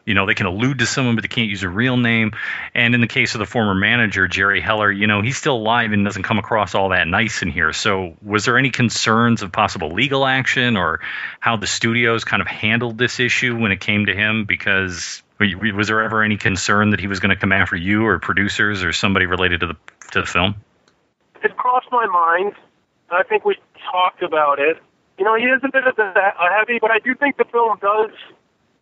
you 0.04 0.14
know 0.14 0.26
they 0.26 0.34
can 0.34 0.46
allude 0.46 0.80
to 0.80 0.86
someone 0.86 1.14
but 1.14 1.22
they 1.22 1.28
can't 1.28 1.48
use 1.48 1.62
a 1.62 1.68
real 1.68 1.96
name. 1.96 2.32
And 2.74 2.96
in 2.96 3.00
the 3.00 3.06
case 3.06 3.36
of 3.36 3.38
the 3.38 3.46
former 3.46 3.76
manager 3.76 4.26
jerry 4.26 4.60
heller 4.60 4.90
you 4.90 5.06
know 5.06 5.22
he's 5.22 5.36
still 5.36 5.54
alive 5.54 5.92
and 5.92 6.04
doesn't 6.04 6.24
come 6.24 6.40
across 6.40 6.74
all 6.74 6.88
that 6.88 7.06
nice 7.06 7.42
in 7.42 7.50
here. 7.52 7.72
So 7.72 8.16
was 8.20 8.44
there 8.44 8.58
any 8.58 8.70
concerns 8.70 9.42
of 9.42 9.52
possible 9.52 9.90
legal 9.90 10.26
action 10.26 10.76
or 10.76 10.98
how 11.38 11.58
the 11.58 11.68
studios 11.68 12.24
kind 12.24 12.42
of 12.42 12.48
handled 12.48 12.98
this 12.98 13.20
issue 13.20 13.56
when 13.56 13.70
it 13.70 13.78
came 13.78 14.06
to 14.06 14.14
him? 14.16 14.46
Because 14.46 15.22
was 15.38 15.86
there 15.86 16.02
ever 16.02 16.24
any 16.24 16.38
concern 16.38 16.90
that 16.90 16.98
he 16.98 17.06
was 17.06 17.20
going 17.20 17.30
to 17.30 17.40
come 17.40 17.52
after 17.52 17.76
you 17.76 18.04
or 18.04 18.18
producers 18.18 18.82
or 18.82 18.92
somebody 18.92 19.26
related 19.26 19.60
to 19.60 19.68
the 19.68 19.76
to 20.10 20.20
the 20.20 20.26
film 20.26 20.56
it 21.44 21.56
crossed 21.56 21.88
my 21.92 22.06
mind 22.06 22.52
i 23.10 23.22
think 23.22 23.44
we 23.44 23.56
talked 23.90 24.22
about 24.22 24.58
it 24.58 24.78
you 25.18 25.24
know 25.24 25.36
he 25.36 25.44
is 25.44 25.60
a 25.62 25.70
bit 25.70 25.86
of 25.86 25.98
a 25.98 26.48
heavy 26.56 26.78
but 26.80 26.90
i 26.90 26.98
do 26.98 27.14
think 27.14 27.36
the 27.36 27.44
film 27.52 27.78
does 27.80 28.10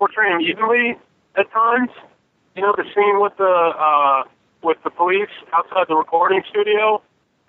portray 0.02 0.32
him 0.32 0.40
evenly 0.40 0.98
at 1.36 1.50
times. 1.52 1.90
You 2.56 2.62
know, 2.62 2.74
the 2.76 2.84
scene 2.94 3.20
with 3.20 3.36
the 3.38 3.54
uh, 3.78 4.24
with 4.62 4.78
the 4.84 4.90
police 4.90 5.30
outside 5.52 5.86
the 5.88 5.94
recording 5.94 6.42
studio. 6.50 7.00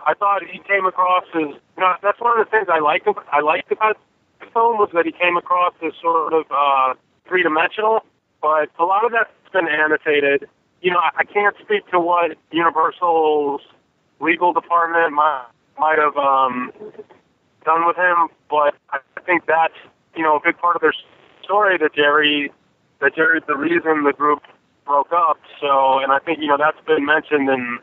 I 0.06 0.14
thought 0.14 0.42
he 0.44 0.60
came 0.60 0.86
across 0.86 1.24
as 1.34 1.58
you 1.58 1.82
know 1.82 1.96
that's 2.04 2.20
one 2.22 2.40
of 2.40 2.46
the 2.46 2.50
things 2.52 2.68
I 2.72 2.80
liked 2.80 3.08
I 3.32 3.42
liked 3.42 3.72
about 3.72 3.98
the 4.40 4.46
film 4.54 4.78
was 4.78 4.90
that 4.94 5.06
he 5.06 5.12
came 5.12 5.36
across 5.36 5.74
as 5.86 5.94
sort 6.02 6.34
of 6.34 6.46
uh, 6.52 6.94
three 7.28 7.42
dimensional. 7.44 8.06
But 8.42 8.70
a 8.78 8.86
lot 8.86 9.04
of 9.06 9.12
that's 9.12 9.32
been 9.52 9.68
annotated. 9.68 10.48
You 10.82 10.92
know, 10.92 11.00
I 11.00 11.24
can't 11.24 11.56
speak 11.64 11.88
to 11.92 12.00
what 12.00 12.38
Universal's 12.52 13.62
legal 14.20 14.54
department 14.54 15.14
might 15.14 15.46
might 15.78 15.98
have 15.98 16.16
um, 16.18 16.72
done 17.66 17.86
with 17.86 17.98
him, 17.98 18.30
but 18.50 18.76
I 18.92 19.00
think 19.26 19.46
that's 19.46 19.74
you 20.16 20.24
know 20.24 20.38
a 20.38 20.40
big 20.44 20.58
part 20.58 20.76
of 20.76 20.82
their 20.82 20.94
story 21.44 21.78
that 21.78 21.94
Jerry 21.94 22.52
that 23.02 23.16
Jerry's 23.16 23.44
the 23.48 23.58
reason 23.58 24.04
the 24.04 24.14
group 24.14 24.44
broke 24.86 25.12
up. 25.12 25.40
So, 25.60 26.00
and 26.00 26.12
I 26.12 26.20
think 26.20 26.40
you 26.40 26.48
know 26.48 26.58
that's 26.58 26.80
been 26.86 27.06
mentioned 27.06 27.50
in 27.50 27.80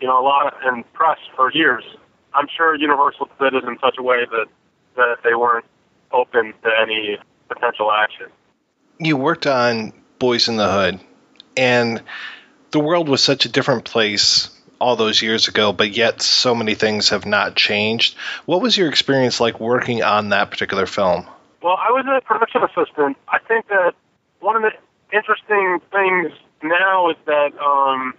you 0.00 0.06
know 0.06 0.20
a 0.20 0.24
lot 0.24 0.54
in 0.66 0.84
press 0.92 1.18
for 1.36 1.52
years. 1.52 1.84
I'm 2.34 2.48
sure 2.54 2.74
Universal 2.74 3.28
did 3.40 3.54
it 3.54 3.64
in 3.64 3.78
such 3.80 3.96
a 3.98 4.02
way 4.02 4.26
that 4.30 4.46
that 4.96 5.16
they 5.22 5.34
weren't 5.34 5.66
open 6.12 6.54
to 6.62 6.70
any 6.80 7.18
potential 7.48 7.90
action. 7.92 8.26
You 8.98 9.16
worked 9.16 9.46
on 9.46 9.92
Boyz 10.20 10.48
n 10.48 10.56
the 10.56 10.70
Hood, 10.70 11.00
and 11.56 12.02
the 12.70 12.80
world 12.80 13.08
was 13.08 13.22
such 13.22 13.44
a 13.44 13.48
different 13.48 13.84
place 13.84 14.53
all 14.80 14.96
those 14.96 15.22
years 15.22 15.48
ago, 15.48 15.72
but 15.72 15.96
yet 15.96 16.22
so 16.22 16.54
many 16.54 16.74
things 16.74 17.10
have 17.10 17.26
not 17.26 17.56
changed. 17.56 18.16
What 18.46 18.60
was 18.60 18.76
your 18.76 18.88
experience 18.88 19.40
like 19.40 19.60
working 19.60 20.02
on 20.02 20.30
that 20.30 20.50
particular 20.50 20.86
film? 20.86 21.26
Well, 21.62 21.78
I 21.78 21.90
was 21.90 22.04
a 22.06 22.20
production 22.20 22.62
assistant. 22.62 23.16
I 23.28 23.38
think 23.38 23.68
that 23.68 23.94
one 24.40 24.56
of 24.56 24.62
the 24.62 25.16
interesting 25.16 25.80
things 25.90 26.32
now 26.62 27.10
is 27.10 27.16
that 27.26 27.52
um, 27.58 28.14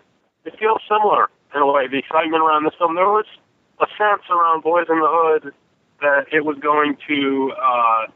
it 0.46 0.58
feels 0.58 0.82
similar 0.90 1.30
in 1.54 1.62
a 1.62 1.72
way. 1.72 1.88
The 1.88 1.98
excitement 1.98 2.42
around 2.42 2.66
this 2.66 2.74
film, 2.78 2.96
there 2.96 3.06
was 3.06 3.26
a 3.80 3.88
sense 3.98 4.24
around 4.30 4.64
Boyz 4.64 4.90
n 4.90 5.00
the 5.00 5.08
Hood 5.08 5.54
that 6.02 6.26
it 6.32 6.46
was 6.46 6.58
going 6.60 6.98
to 7.08 7.54
uh, 7.62 8.08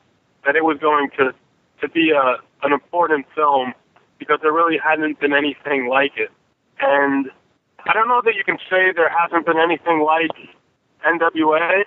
that 0.46 0.56
it 0.56 0.64
was 0.64 0.78
going 0.80 1.10
to 1.18 1.34
to 1.82 1.90
be 1.90 2.12
a 2.12 2.38
an 2.64 2.74
important 2.74 3.26
film 3.36 3.74
because 4.18 4.40
there 4.42 4.52
really 4.52 4.78
hadn't 4.78 5.20
been 5.20 5.34
anything 5.34 5.88
like 5.88 6.14
it. 6.18 6.32
And 6.82 7.30
I 7.88 7.94
don't 7.94 8.08
know 8.08 8.22
that 8.24 8.36
you 8.36 8.44
can 8.44 8.58
say 8.70 8.92
there 8.96 9.10
hasn't 9.10 9.46
been 9.46 9.58
anything 9.58 10.02
like 10.02 10.32
NWA, 11.06 11.84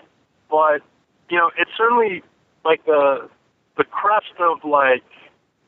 but 0.51 0.81
you 1.29 1.39
know, 1.39 1.51
it's 1.57 1.71
certainly 1.77 2.23
like 2.65 2.85
the 2.87 3.29
the 3.77 3.85
crest 3.85 4.35
of 4.39 4.65
like 4.65 5.05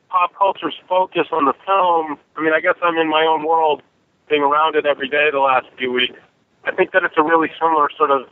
pop 0.09 0.31
culture's 0.37 0.75
focus 0.87 1.27
on 1.31 1.45
the 1.45 1.53
film, 1.65 2.17
I 2.37 2.41
mean, 2.41 2.53
I 2.53 2.61
guess 2.61 2.75
I'm 2.81 2.97
in 2.97 3.09
my 3.09 3.25
own 3.25 3.45
world, 3.45 3.81
being 4.29 4.41
around 4.41 4.75
it 4.75 4.85
every 4.85 5.09
day 5.09 5.29
the 5.31 5.39
last 5.39 5.67
few 5.77 5.91
weeks. 5.91 6.19
I 6.63 6.71
think 6.71 6.91
that 6.91 7.03
it's 7.03 7.15
a 7.17 7.23
really 7.23 7.49
similar 7.59 7.89
sort 7.97 8.11
of 8.11 8.27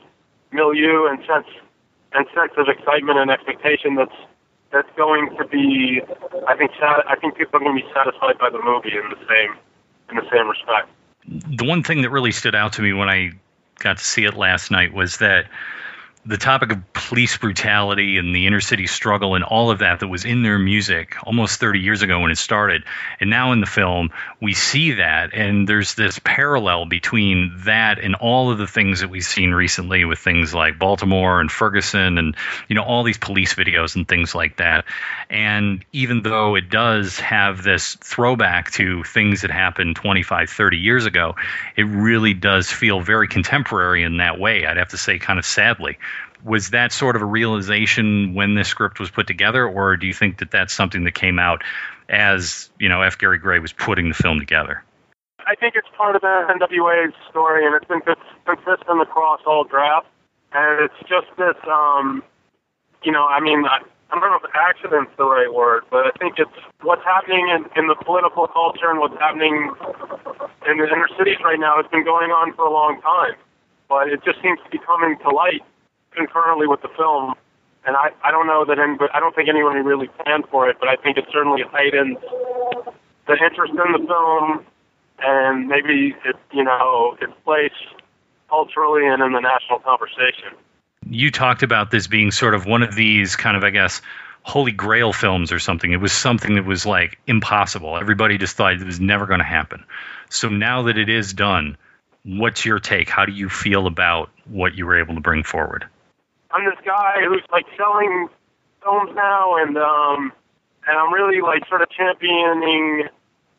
milieu 0.51 1.08
and 1.08 1.19
sense 1.27 1.47
and 2.13 2.25
sense 2.34 2.53
of 2.58 2.67
excitement 2.69 3.19
and 3.19 3.29
expectation 3.29 3.95
that's 3.95 4.15
that's 4.71 4.89
going 4.97 5.29
to 5.38 5.45
be, 5.45 6.01
I 6.47 6.58
think, 6.58 6.71
I 6.82 7.15
think 7.21 7.38
people 7.38 7.58
are 7.58 7.60
going 7.60 7.77
to 7.77 7.84
be 7.84 7.89
satisfied 7.93 8.39
by 8.39 8.49
the 8.49 8.58
movie 8.58 8.97
in 8.97 9.06
the 9.10 9.21
same 9.29 9.53
in 10.10 10.15
the 10.15 10.25
same 10.32 10.49
respect. 10.49 10.89
The 11.27 11.65
one 11.65 11.83
thing 11.83 12.01
that 12.01 12.09
really 12.09 12.31
stood 12.31 12.55
out 12.55 12.73
to 12.73 12.81
me 12.81 12.93
when 12.93 13.09
I 13.09 13.31
got 13.79 13.97
to 13.97 14.03
see 14.03 14.25
it 14.25 14.36
last 14.36 14.71
night 14.71 14.93
was 14.93 15.17
that 15.17 15.45
the 16.25 16.38
topic 16.38 16.71
of 16.71 16.93
police 16.93 17.36
brutality 17.38 18.17
and 18.17 18.33
the 18.33 18.47
inner 18.47 18.62
city 18.62 18.88
struggle 18.88 19.36
and 19.36 19.43
all 19.43 19.71
of 19.71 19.79
that 19.79 19.99
that 19.99 20.07
was 20.07 20.23
in 20.23 20.41
their 20.41 20.57
music 20.57 21.17
almost 21.23 21.59
30 21.59 21.79
years 21.79 22.01
ago 22.01 22.21
when 22.21 22.31
it 22.31 22.38
started. 22.38 22.83
And 23.19 23.29
now 23.29 23.51
in 23.51 23.59
the 23.59 23.65
film, 23.65 24.12
we 24.41 24.53
see 24.53 24.93
that. 24.93 25.33
And 25.33 25.67
there's 25.67 25.95
this 25.95 26.19
parallel 26.23 26.86
between 26.86 27.53
that 27.65 27.99
and 27.99 28.15
all 28.15 28.51
of 28.51 28.57
the 28.57 28.67
things 28.67 29.01
that 29.01 29.09
we've 29.09 29.23
seen 29.23 29.51
recently 29.51 30.05
with 30.05 30.19
things 30.19 30.53
like 30.53 30.79
Baltimore 30.79 31.41
and 31.41 31.51
Ferguson 31.51 32.17
and, 32.17 32.36
you 32.69 32.75
know, 32.75 32.83
all 32.83 33.03
these 33.03 33.17
police 33.17 33.53
videos 33.53 33.97
and 33.97 34.07
things 34.07 34.33
like 34.33 34.57
that. 34.57 34.86
And 35.29 35.83
even 35.91 36.21
though 36.21 36.55
it 36.55 36.69
does 36.69 37.19
have 37.19 37.63
this 37.63 37.95
throwback 37.95 38.71
to 38.71 39.03
things 39.03 39.41
that 39.41 39.51
happened 39.51 39.97
25, 39.97 40.49
30 40.49 40.77
years 40.77 41.05
ago, 41.05 41.36
it 41.75 41.83
really 41.83 42.33
does 42.33 42.71
feel 42.71 43.01
very 43.01 43.27
contemporary 43.27 44.03
in 44.03 44.17
that 44.17 44.39
way. 44.39 44.65
I'd 44.65 44.77
have 44.77 44.89
to 44.89 44.97
say, 44.97 45.19
kind 45.19 45.38
of 45.38 45.45
sadly 45.45 45.97
was 46.43 46.71
that 46.71 46.91
sort 46.91 47.15
of 47.15 47.21
a 47.21 47.25
realization 47.25 48.34
when 48.34 48.56
this 48.56 48.67
script 48.67 48.99
was 48.99 49.10
put 49.10 49.27
together, 49.27 49.65
or 49.67 49.97
do 49.97 50.08
you 50.08 50.13
think 50.13 50.39
that 50.39 50.51
that's 50.51 50.73
something 50.73 51.03
that 51.06 51.13
came 51.13 51.39
out 51.39 51.63
as 52.10 52.69
you 52.79 52.89
know 52.89 53.01
F. 53.01 53.17
Gary 53.17 53.38
Gray 53.38 53.60
was 53.60 53.73
putting 53.73 54.10
the 54.10 54.15
film 54.15 54.39
together? 54.39 54.84
I 55.45 55.56
think 55.56 55.75
it's 55.75 55.88
part 55.97 56.15
of 56.15 56.21
the 56.21 56.47
NWA's 56.49 57.13
story, 57.29 57.65
and 57.65 57.75
it's 57.75 57.86
been 57.86 58.01
consistent 58.01 59.01
across 59.01 59.41
all 59.45 59.63
drafts. 59.63 60.10
And 60.53 60.86
it's 60.86 61.10
just 61.10 61.27
this, 61.38 61.58
um, 61.67 62.23
you 63.03 63.12
know, 63.12 63.25
I 63.25 63.39
mean, 63.39 63.65
I, 63.65 63.79
I 64.12 64.19
don't 64.19 64.29
know 64.29 64.38
if 64.38 64.56
accident's 64.56 65.12
the 65.17 65.25
right 65.25 65.51
word, 65.51 65.84
but 65.89 66.06
I 66.06 66.12
think 66.19 66.36
it's 66.38 66.53
what's 66.82 67.03
happening 67.03 67.49
in, 67.49 67.65
in 67.75 67.88
the 67.88 67.95
political 67.95 68.47
culture 68.47 68.89
and 68.89 68.99
what's 68.99 69.17
happening 69.17 69.71
in 70.69 70.77
the 70.77 70.86
inner 70.86 71.10
cities 71.17 71.41
right 71.43 71.60
now 71.60 71.82
has 71.82 71.89
been 71.91 72.06
going 72.06 72.29
on 72.29 72.53
for 72.53 72.65
a 72.65 72.71
long 72.71 73.01
time. 73.01 73.34
But 73.89 74.10
it 74.10 74.23
just 74.23 74.41
seems 74.41 74.60
to 74.63 74.69
be 74.69 74.77
coming 74.86 75.17
to 75.23 75.29
light 75.29 75.63
concurrently 76.15 76.67
with 76.67 76.82
the 76.82 76.89
film 76.97 77.36
and 77.86 77.95
I 77.95 78.12
I 78.23 78.32
don't 78.32 78.47
know 78.47 78.65
that 78.65 78.80
I 78.80 79.19
don't 79.19 79.36
think 79.36 79.49
anyone 79.49 79.76
really 79.84 80.08
planned 80.08 80.45
for 80.49 80.69
it, 80.69 80.78
but 80.80 80.89
I 80.89 80.95
think 80.95 81.17
it 81.17 81.26
certainly 81.32 81.63
heightened 81.63 82.17
the 83.28 83.34
interest 83.34 83.71
in 83.71 83.91
the 83.91 84.08
film, 84.08 84.65
and 85.19 85.67
maybe 85.67 86.15
it 86.26 86.36
you 86.52 86.63
know 86.63 87.17
its 87.21 87.34
place 87.43 87.71
culturally 88.49 89.08
and 89.08 89.21
in 89.21 89.34
the 89.34 89.39
national 89.39 89.80
conversation. 89.80 90.58
You 91.10 91.32
talked 91.32 91.63
about 91.63 91.91
this 91.91 92.08
being 92.08 92.32
sort 92.32 92.56
of 92.56 92.65
one 92.65 92.82
of 92.82 92.95
these 92.95 93.36
kind 93.36 93.58
of, 93.58 93.63
I 93.63 93.71
guess, 93.71 94.02
holy 94.41 94.71
grail 94.71 95.12
films 95.12 95.52
or 95.52 95.60
something. 95.60 95.91
It 95.91 95.99
was 95.99 96.13
something 96.13 96.56
that 96.56 96.65
was 96.65 96.86
like 96.86 97.17
impossible. 97.28 97.97
Everybody 97.97 98.38
just 98.38 98.56
thought 98.56 98.73
it 98.73 98.84
was 98.84 99.02
never 99.02 99.26
going 99.26 99.39
to 99.39 99.45
happen. 99.45 99.84
So 100.30 100.47
now 100.47 100.84
that 100.84 100.97
it 100.97 101.10
is 101.10 101.34
done, 101.34 101.78
what's 102.23 102.63
your 102.63 102.80
take? 102.80 103.10
How 103.10 103.26
do 103.26 103.34
you 103.34 103.49
feel 103.49 103.86
about 103.86 104.30
what 104.45 104.76
you 104.76 104.86
were 104.86 104.97
able 104.97 105.15
to 105.15 105.21
bring 105.21 105.43
forward? 105.43 105.86
I'm 106.53 106.65
this 106.65 106.79
guy 106.85 107.25
who's 107.27 107.43
like 107.51 107.65
selling 107.75 108.29
films 108.83 109.09
now, 109.15 109.57
and 109.57 109.75
um, 109.75 110.31
and 110.87 110.97
I'm 110.97 111.11
really 111.11 111.41
like 111.41 111.67
sort 111.67 111.81
of 111.81 111.89
championing 111.89 113.09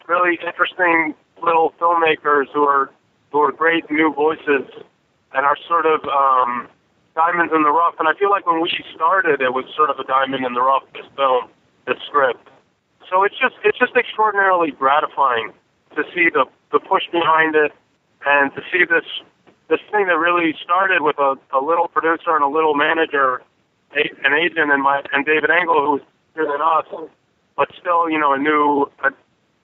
really 0.07 0.38
interesting 0.46 1.14
little 1.42 1.74
filmmakers 1.80 2.46
who 2.54 2.62
are 2.62 2.90
who 3.33 3.40
are 3.40 3.50
great 3.50 3.90
new 3.90 4.12
voices 4.14 4.70
and 5.35 5.44
are 5.44 5.57
sort 5.66 5.87
of 5.87 6.04
um, 6.04 6.68
diamonds 7.16 7.52
in 7.54 7.64
the 7.64 7.70
rough. 7.70 7.94
And 7.98 8.07
I 8.07 8.14
feel 8.14 8.30
like 8.30 8.46
when 8.46 8.61
we 8.62 8.70
started, 8.94 9.40
it 9.40 9.52
was 9.52 9.64
sort 9.74 9.90
of 9.90 9.98
a 9.98 10.04
diamond 10.04 10.46
in 10.46 10.54
the 10.54 10.62
rough. 10.62 10.85
This 10.94 11.07
film, 11.16 11.50
this 11.87 11.98
script. 12.07 12.48
So 13.11 13.24
it's 13.24 13.38
just 13.38 13.57
it's 13.64 13.78
just 13.78 13.96
extraordinarily 13.96 14.70
gratifying 14.70 15.52
to 15.96 16.04
see 16.14 16.30
the 16.33 16.46
the 16.70 16.78
push 16.78 17.11
behind 17.11 17.57
it 17.57 17.72
and 18.24 18.54
to 18.54 18.62
see 18.70 18.85
this 18.85 19.04
this 19.68 19.81
thing 19.90 20.07
that 20.07 20.18
really 20.18 20.55
started 20.62 21.03
with 21.03 21.18
a, 21.18 21.37
a 21.53 21.61
little 21.61 21.88
producer 21.88 22.37
and 22.37 22.44
a 22.44 22.48
little 22.48 22.74
manager, 22.74 23.40
an 23.94 24.33
agent, 24.35 24.70
and 24.70 24.83
my 24.83 25.03
and 25.12 25.24
David 25.24 25.50
Engel, 25.50 25.87
who's 25.87 26.03
bigger 26.35 26.50
than 26.50 26.61
us, 26.61 26.87
but 27.57 27.68
still, 27.81 28.11
you 28.11 28.18
know, 28.18 28.33
a 28.33 28.38
new 28.38 28.90
a, 29.03 29.11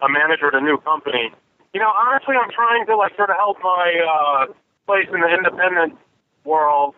a 0.05 0.09
manager 0.09 0.49
at 0.49 0.55
a 0.55 0.61
new 0.61 0.79
company. 0.79 1.33
You 1.75 1.81
know, 1.81 1.93
honestly, 1.95 2.35
I'm 2.35 2.51
trying 2.51 2.87
to 2.87 2.97
like 2.97 3.15
sort 3.17 3.31
of 3.31 3.37
help 3.37 3.59
my 3.63 3.95
uh, 4.03 4.53
place 4.87 5.07
in 5.13 5.21
the 5.21 5.29
independent 5.29 5.99
world. 6.45 6.95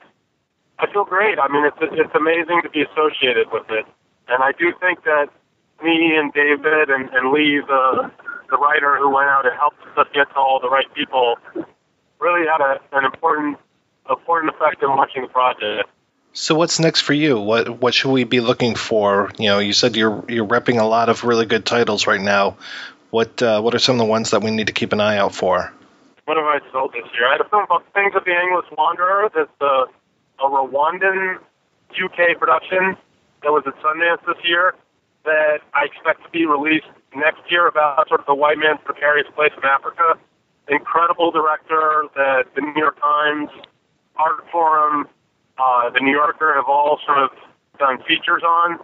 I 0.79 0.91
feel 0.93 1.05
great. 1.05 1.39
I 1.39 1.49
mean, 1.49 1.65
it's 1.67 1.77
it's 1.81 2.15
amazing 2.15 2.63
to 2.63 2.71
be 2.71 2.83
associated 2.83 3.49
with 3.53 3.67
it, 3.71 3.87
and 4.29 4.43
I 4.43 4.53
do 4.53 4.73
think 4.81 5.05
that 5.05 5.29
me 5.83 6.15
and 6.17 6.33
David 6.33 6.91
and, 6.91 7.09
and 7.11 7.33
Lee, 7.33 7.61
the 7.67 8.11
the 8.51 8.59
writer 8.59 8.97
who 8.99 9.09
went 9.11 9.29
out 9.29 9.47
and 9.47 9.55
helped 9.59 9.81
us 9.97 10.07
get 10.15 10.29
to 10.31 10.37
all 10.37 10.61
the 10.61 10.69
right 10.69 10.87
people, 10.95 11.37
really 12.23 12.47
had 12.47 12.61
a, 12.61 12.81
an 12.97 13.05
important 13.05 13.59
important 14.09 14.55
effect 14.55 14.83
in 14.83 14.89
launching 14.89 15.23
the 15.23 15.29
project. 15.29 15.89
So 16.33 16.55
what's 16.55 16.81
next 16.81 17.03
for 17.03 17.13
you? 17.13 17.39
What 17.39 17.81
what 17.81 17.93
should 17.93 18.11
we 18.11 18.25
be 18.25 18.41
looking 18.41 18.75
for? 18.75 19.31
You 19.39 19.49
know, 19.49 19.59
you 19.59 19.73
said 19.73 19.97
you're 19.97 20.25
you're 20.29 20.47
repping 20.47 20.81
a 20.81 20.85
lot 20.85 21.09
of 21.09 21.25
really 21.25 21.47
good 21.47 21.67
titles 21.67 22.07
right 22.07 22.21
now. 22.21 22.57
What 23.11 23.43
uh, 23.43 23.61
what 23.61 23.75
are 23.75 23.79
some 23.79 23.97
of 23.97 23.99
the 23.99 24.07
ones 24.07 24.31
that 24.31 24.43
we 24.43 24.51
need 24.51 24.69
to 24.69 24.73
keep 24.73 24.93
an 24.93 25.01
eye 25.01 25.19
out 25.19 25.35
for? 25.35 25.73
What 26.25 26.37
have 26.37 26.47
I 26.47 26.61
sold 26.71 26.93
this 26.93 27.05
year? 27.13 27.29
I 27.29 27.33
had 27.33 27.41
a 27.41 27.49
film 27.49 27.67
called 27.67 27.83
Things 27.93 28.15
of 28.15 28.25
the 28.25 28.31
Aimless 28.31 28.67
Wanderer. 28.79 29.29
That's 29.35 29.51
a, 29.61 29.85
a 30.41 30.49
Rwandan 30.49 31.39
UK 31.91 32.39
production 32.39 32.97
that 33.43 33.51
was 33.53 33.65
at 33.67 33.75
Sundance 33.83 34.25
this 34.25 34.43
year 34.45 34.75
that 35.25 35.59
I 35.75 35.85
expect 35.85 36.25
to 36.25 36.31
be 36.31 36.47
released 36.47 36.87
next 37.15 37.43
year 37.51 37.67
about 37.67 38.09
sort 38.09 38.21
of 38.21 38.27
the 38.27 38.35
white 38.35 38.57
man's 38.57 38.81
precarious 38.85 39.27
place 39.35 39.53
in 39.57 39.65
Africa. 39.65 40.19
Incredible 40.69 41.31
director 41.31 42.07
that 42.15 42.45
the 42.55 42.61
New 42.61 42.75
York 42.77 42.99
Times, 43.01 43.51
Artforum, 44.17 45.05
uh, 45.59 45.91
the 45.91 46.01
New 46.01 46.13
Yorker 46.13 46.55
have 46.55 46.67
all 46.69 46.99
sort 47.05 47.19
of 47.19 47.31
done 47.79 47.99
features 48.07 48.43
on 48.47 48.79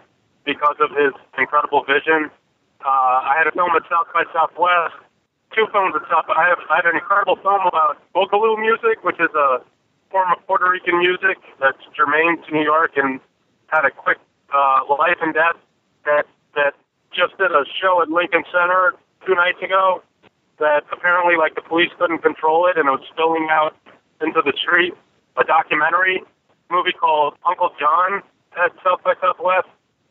because 0.44 0.74
of 0.80 0.90
his 0.90 1.14
incredible 1.38 1.84
vision. 1.84 2.30
Uh, 2.84 3.22
I 3.30 3.34
had 3.38 3.46
a 3.46 3.52
film 3.52 3.70
at 3.76 3.82
South 3.88 4.10
by 4.12 4.24
Southwest, 4.34 4.98
two 5.54 5.66
films 5.70 5.94
at 5.94 6.02
South. 6.10 6.26
I 6.34 6.48
have 6.48 6.58
I 6.70 6.82
had 6.82 6.86
an 6.86 6.96
incredible 6.96 7.36
film 7.36 7.62
about 7.66 7.98
Boogaloo 8.14 8.58
music, 8.58 9.04
which 9.04 9.20
is 9.20 9.30
a 9.34 9.62
form 10.10 10.32
of 10.34 10.44
Puerto 10.46 10.70
Rican 10.70 10.98
music 10.98 11.38
that's 11.60 11.78
germane 11.94 12.42
to 12.42 12.48
New 12.52 12.64
York 12.64 12.92
and 12.96 13.20
had 13.68 13.84
a 13.84 13.90
quick 13.90 14.18
uh, 14.50 14.80
life 14.88 15.18
and 15.20 15.34
death 15.34 15.56
that 16.04 16.26
that 16.54 16.74
just 17.14 17.36
did 17.38 17.52
a 17.52 17.64
show 17.80 18.02
at 18.02 18.08
Lincoln 18.08 18.44
Center 18.50 18.94
two 19.26 19.34
nights 19.34 19.62
ago 19.62 20.02
that 20.58 20.84
apparently 20.92 21.36
like 21.36 21.54
the 21.54 21.62
police 21.62 21.90
couldn't 21.98 22.22
control 22.22 22.66
it 22.66 22.76
and 22.76 22.88
it 22.88 22.92
was 22.92 23.04
spilling 23.10 23.48
out 23.50 23.76
into 24.20 24.42
the 24.42 24.52
street. 24.56 24.94
A 25.36 25.44
documentary 25.44 26.22
movie 26.70 26.92
called 26.92 27.34
Uncle 27.46 27.70
John 27.78 28.22
at 28.58 28.74
South 28.82 29.02
by 29.04 29.14
Southwest. 29.20 29.68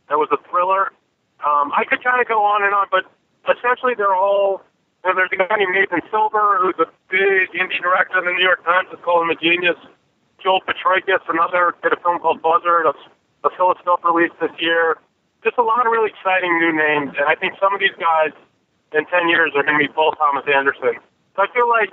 That 0.10 0.18
was 0.18 0.30
a 0.32 0.40
thriller. 0.50 0.96
Um, 1.44 1.72
I 1.76 1.84
could 1.84 2.04
kind 2.04 2.22
of 2.22 2.28
go 2.28 2.42
on 2.42 2.64
and 2.64 2.74
on, 2.74 2.88
but 2.90 3.06
essentially 3.46 3.94
they're 3.96 4.16
all. 4.16 4.64
You 5.06 5.14
know, 5.14 5.24
there's 5.24 5.32
a 5.32 5.40
guy 5.40 5.56
named 5.56 5.72
Nathan 5.72 6.02
Silver 6.10 6.58
who's 6.60 6.76
a 6.82 6.90
big 7.08 7.54
indie 7.54 7.80
director 7.80 8.18
in 8.20 8.26
the 8.26 8.34
New 8.34 8.44
York 8.44 8.66
Times. 8.66 8.90
It's 8.92 9.04
called 9.06 9.24
him 9.24 9.30
a 9.30 9.40
genius. 9.40 9.78
Joel 10.42 10.60
Potrykus, 10.66 11.22
another, 11.30 11.76
did 11.84 11.94
a 11.94 12.00
film 12.02 12.20
called 12.20 12.42
Buzzard, 12.42 12.88
a, 12.88 12.94
a 13.46 13.52
Oscilloscope 13.52 14.04
release 14.04 14.34
this 14.42 14.52
year 14.60 14.98
just 15.44 15.58
a 15.58 15.64
lot 15.64 15.86
of 15.86 15.92
really 15.92 16.10
exciting 16.10 16.52
new 16.60 16.74
names, 16.74 17.16
and 17.18 17.26
I 17.28 17.36
think 17.36 17.54
some 17.62 17.74
of 17.74 17.80
these 17.80 17.96
guys 18.00 18.34
in 18.94 19.06
10 19.06 19.30
years 19.30 19.52
are 19.56 19.64
going 19.64 19.80
to 19.80 19.84
be 19.88 19.92
Paul 19.92 20.12
Thomas 20.14 20.46
Anderson. 20.48 21.00
So 21.36 21.44
I 21.44 21.48
feel 21.54 21.68
like, 21.68 21.92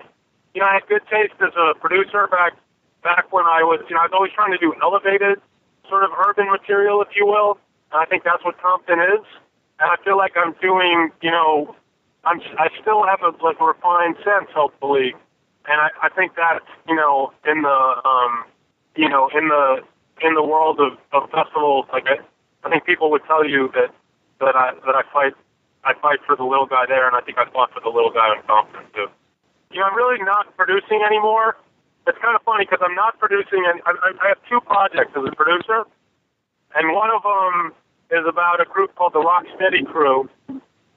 you 0.54 0.60
know, 0.60 0.66
I 0.66 0.74
had 0.74 0.86
good 0.86 1.02
taste 1.10 1.34
as 1.40 1.52
a 1.56 1.74
producer 1.78 2.26
back 2.28 2.54
back 3.02 3.30
when 3.32 3.44
I 3.44 3.62
was, 3.62 3.84
you 3.88 3.94
know, 3.94 4.00
I 4.00 4.08
was 4.08 4.16
always 4.16 4.32
trying 4.32 4.52
to 4.52 4.58
do 4.58 4.72
elevated 4.80 5.38
sort 5.88 6.04
of 6.04 6.10
urban 6.26 6.50
material, 6.50 7.02
if 7.02 7.08
you 7.14 7.26
will, 7.26 7.58
and 7.92 8.00
I 8.00 8.06
think 8.06 8.24
that's 8.24 8.42
what 8.42 8.56
Compton 8.58 8.98
is. 8.98 9.24
And 9.78 9.90
I 9.90 9.96
feel 10.02 10.16
like 10.16 10.32
I'm 10.36 10.54
doing, 10.62 11.10
you 11.20 11.30
know, 11.30 11.76
I'm 12.24 12.40
I 12.58 12.68
still 12.80 13.04
have 13.04 13.20
a 13.20 13.36
like 13.44 13.60
refined 13.60 14.16
sense, 14.24 14.48
hopefully, 14.54 15.14
and 15.68 15.80
I, 15.80 15.88
I 16.02 16.08
think 16.08 16.36
that 16.36 16.60
you 16.88 16.94
know 16.94 17.32
in 17.44 17.62
the 17.62 18.00
um, 18.04 18.44
you 18.96 19.08
know 19.08 19.28
in 19.36 19.48
the 19.48 19.82
in 20.22 20.34
the 20.34 20.42
world 20.42 20.80
of, 20.80 20.96
of 21.12 21.30
festivals, 21.30 21.86
like 21.92 22.06
I, 22.06 22.16
I 22.64 22.70
think 22.70 22.86
people 22.86 23.10
would 23.10 23.24
tell 23.26 23.46
you 23.46 23.70
that 23.74 23.92
that 24.40 24.56
I 24.56 24.72
that 24.86 24.94
I 24.94 25.02
fight 25.12 25.34
I 25.84 25.92
fight 26.00 26.20
for 26.26 26.36
the 26.36 26.44
little 26.44 26.66
guy 26.66 26.84
there, 26.88 27.06
and 27.06 27.16
I 27.16 27.20
think 27.20 27.38
I 27.38 27.48
fought 27.50 27.72
for 27.72 27.80
the 27.80 27.92
little 27.92 28.10
guy 28.10 28.34
in 28.36 28.42
Compton 28.48 28.84
too. 28.94 29.08
You 29.72 29.80
know, 29.80 29.86
I'm 29.86 29.96
really 29.96 30.22
not 30.22 30.48
producing 30.56 31.04
anymore. 31.04 31.56
It's 32.06 32.18
kind 32.20 32.36
of 32.36 32.42
funny 32.44 32.64
because 32.64 32.80
I'm 32.84 32.94
not 32.94 33.18
producing, 33.18 33.64
and 33.64 33.80
I, 33.84 33.92
I 34.20 34.28
have 34.32 34.40
two 34.48 34.60
projects 34.60 35.12
as 35.16 35.24
a 35.24 35.34
producer, 35.34 35.84
and 36.74 36.92
one 36.92 37.10
of 37.10 37.24
them 37.24 37.72
is 38.12 38.24
about 38.28 38.60
a 38.60 38.68
group 38.68 38.94
called 38.94 39.12
the 39.12 39.24
Rocksteady 39.24 39.84
Crew, 39.84 40.28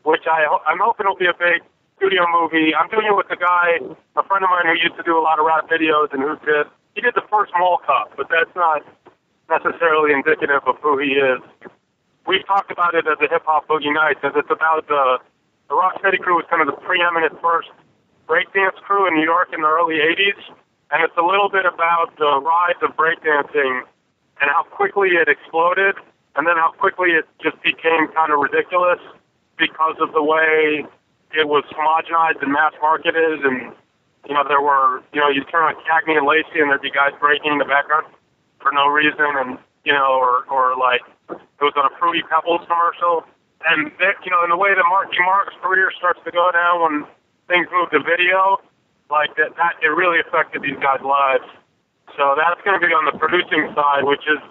which 0.04 0.24
I 0.28 0.46
I'm 0.68 0.80
hoping 0.80 1.08
will 1.08 1.20
be 1.20 1.28
a 1.28 1.38
big 1.38 1.64
studio 1.98 2.28
movie. 2.30 2.76
I'm 2.76 2.88
doing 2.90 3.08
it 3.08 3.16
with 3.16 3.32
a 3.32 3.40
guy, 3.40 3.80
a 4.16 4.24
friend 4.24 4.44
of 4.44 4.50
mine 4.52 4.68
who 4.70 4.76
used 4.78 4.96
to 4.98 5.04
do 5.04 5.18
a 5.18 5.24
lot 5.24 5.40
of 5.40 5.46
rap 5.46 5.70
videos 5.70 6.14
and 6.14 6.22
who 6.22 6.38
did 6.46 6.68
he 6.96 7.02
did 7.02 7.14
the 7.14 7.26
first 7.30 7.52
Mall 7.58 7.80
Cop, 7.86 8.16
but 8.18 8.28
that's 8.30 8.54
not 8.56 8.82
necessarily 9.50 10.14
indicative 10.14 10.62
of 10.66 10.76
who 10.82 10.98
he 10.98 11.18
is. 11.18 11.42
We've 12.28 12.46
talked 12.46 12.72
about 12.72 12.94
it 12.94 13.08
as 13.08 13.16
a 13.24 13.32
hip 13.32 13.48
hop 13.48 13.68
boogie 13.72 13.94
nights, 13.94 14.20
as 14.22 14.34
it's 14.36 14.52
about 14.52 14.86
the 14.88 15.20
the 15.72 15.76
Rocksteady 15.76 16.20
crew 16.20 16.36
was 16.36 16.46
kind 16.50 16.62
of 16.62 16.68
the 16.68 16.80
preeminent 16.84 17.40
first 17.42 17.72
breakdance 18.28 18.76
crew 18.84 19.08
in 19.08 19.16
New 19.16 19.24
York 19.24 19.56
in 19.56 19.62
the 19.64 19.68
early 19.68 20.04
'80s, 20.04 20.36
and 20.92 21.04
it's 21.04 21.16
a 21.16 21.24
little 21.24 21.48
bit 21.48 21.64
about 21.64 22.12
the 22.20 22.44
rise 22.44 22.76
of 22.84 22.96
breakdancing 23.00 23.88
and 24.44 24.52
how 24.52 24.64
quickly 24.64 25.16
it 25.16 25.28
exploded, 25.32 25.96
and 26.36 26.46
then 26.46 26.56
how 26.60 26.72
quickly 26.76 27.16
it 27.16 27.26
just 27.42 27.56
became 27.64 28.12
kind 28.12 28.32
of 28.32 28.40
ridiculous 28.40 29.00
because 29.58 29.96
of 30.04 30.12
the 30.12 30.22
way 30.22 30.86
it 31.32 31.48
was 31.48 31.64
homogenized 31.72 32.44
and 32.44 32.52
mass 32.52 32.74
marketed, 32.82 33.40
and 33.48 33.72
you 34.28 34.36
know 34.36 34.44
there 34.44 34.62
were 34.62 35.00
you 35.16 35.20
know 35.24 35.30
you 35.32 35.48
turn 35.48 35.64
on 35.64 35.76
Cagney 35.88 36.20
and 36.20 36.28
Lacey, 36.28 36.60
and 36.60 36.68
there'd 36.70 36.84
be 36.84 36.92
guys 36.92 37.16
breaking 37.24 37.56
in 37.56 37.58
the 37.58 37.66
background 37.72 38.06
for 38.60 38.72
no 38.76 38.88
reason, 38.88 39.32
and 39.40 39.58
you 39.88 39.96
know, 39.96 40.20
or 40.20 40.44
or 40.52 40.76
like 40.76 41.00
it 41.32 41.64
was 41.64 41.72
on 41.80 41.88
a 41.88 41.94
Fruity 41.96 42.28
Pebbles 42.28 42.68
commercial, 42.68 43.24
and 43.64 43.88
that, 44.04 44.20
you 44.28 44.30
know, 44.30 44.44
in 44.44 44.52
the 44.52 44.60
way 44.60 44.76
that 44.76 44.84
Marky 44.92 45.24
Mark's 45.24 45.56
career 45.64 45.96
starts 45.96 46.20
to 46.28 46.32
go 46.36 46.52
down 46.52 46.84
when 46.84 46.96
things 47.48 47.72
move 47.72 47.88
to 47.96 48.04
video, 48.04 48.60
like 49.08 49.32
that, 49.40 49.56
that 49.56 49.80
it 49.80 49.88
really 49.88 50.20
affected 50.20 50.62
these 50.62 50.76
guys' 50.84 51.00
lives. 51.00 51.48
So 52.20 52.36
that's 52.36 52.60
going 52.68 52.76
to 52.76 52.84
be 52.84 52.92
on 52.92 53.08
the 53.08 53.16
producing 53.16 53.72
side, 53.72 54.04
which 54.04 54.28
is 54.28 54.44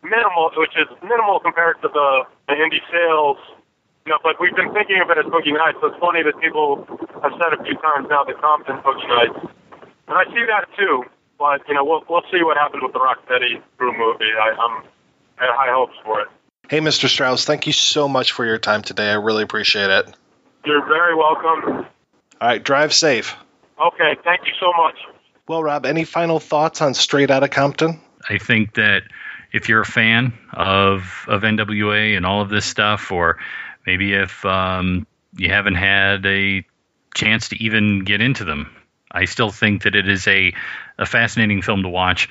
minimal, 0.00 0.56
which 0.56 0.72
is 0.72 0.88
minimal 1.04 1.36
compared 1.36 1.76
to 1.84 1.88
the, 1.92 2.24
the 2.48 2.56
indie 2.56 2.80
sales. 2.88 3.36
You 4.08 4.16
know, 4.16 4.20
but 4.24 4.40
we've 4.40 4.56
been 4.56 4.72
thinking 4.72 5.04
of 5.04 5.12
it 5.12 5.20
as 5.20 5.28
Boogie 5.28 5.52
Nights. 5.52 5.84
So 5.84 5.92
it's 5.92 6.00
funny 6.00 6.24
that 6.24 6.40
people 6.40 6.88
have 7.20 7.36
said 7.36 7.52
a 7.52 7.60
few 7.60 7.76
times 7.84 8.08
now 8.08 8.24
that 8.24 8.40
Compton 8.40 8.80
Boogie 8.80 9.04
Nights, 9.04 9.52
and 10.08 10.16
I 10.16 10.24
see 10.32 10.48
that 10.48 10.64
too. 10.80 11.04
But 11.38 11.62
you 11.68 11.74
know, 11.74 11.84
we'll 11.84 12.04
we'll 12.08 12.22
see 12.32 12.42
what 12.42 12.56
happens 12.56 12.82
with 12.82 12.92
the 12.92 12.98
Rocksteady 12.98 13.62
Crew 13.76 13.96
movie. 13.96 14.32
I, 14.40 14.50
I'm 14.50 14.84
I 15.38 15.44
have 15.46 15.54
high 15.54 15.72
hopes 15.72 15.94
for 16.04 16.20
it. 16.20 16.28
Hey, 16.68 16.80
Mr. 16.80 17.08
Straus, 17.08 17.44
thank 17.44 17.66
you 17.66 17.72
so 17.72 18.08
much 18.08 18.32
for 18.32 18.44
your 18.44 18.58
time 18.58 18.82
today. 18.82 19.08
I 19.08 19.14
really 19.14 19.42
appreciate 19.42 19.88
it. 19.88 20.14
You're 20.64 20.84
very 20.86 21.14
welcome. 21.14 21.86
All 22.40 22.48
right, 22.48 22.62
drive 22.62 22.92
safe. 22.92 23.34
Okay, 23.80 24.16
thank 24.22 24.46
you 24.46 24.52
so 24.60 24.72
much. 24.76 24.96
Well, 25.48 25.62
Rob, 25.62 25.86
any 25.86 26.04
final 26.04 26.40
thoughts 26.40 26.82
on 26.82 26.92
Straight 26.92 27.30
Outta 27.30 27.48
Compton? 27.48 28.00
I 28.28 28.36
think 28.36 28.74
that 28.74 29.04
if 29.52 29.68
you're 29.68 29.80
a 29.80 29.86
fan 29.86 30.34
of 30.52 31.24
of 31.26 31.42
NWA 31.42 32.16
and 32.16 32.26
all 32.26 32.42
of 32.42 32.50
this 32.50 32.66
stuff, 32.66 33.12
or 33.12 33.38
maybe 33.86 34.12
if 34.12 34.44
um, 34.44 35.06
you 35.36 35.48
haven't 35.48 35.76
had 35.76 36.26
a 36.26 36.66
chance 37.14 37.48
to 37.48 37.62
even 37.62 38.00
get 38.00 38.20
into 38.20 38.44
them, 38.44 38.70
I 39.10 39.24
still 39.24 39.50
think 39.50 39.84
that 39.84 39.94
it 39.94 40.08
is 40.08 40.26
a 40.26 40.52
a 40.98 41.06
fascinating 41.06 41.62
film 41.62 41.82
to 41.82 41.88
watch 41.88 42.28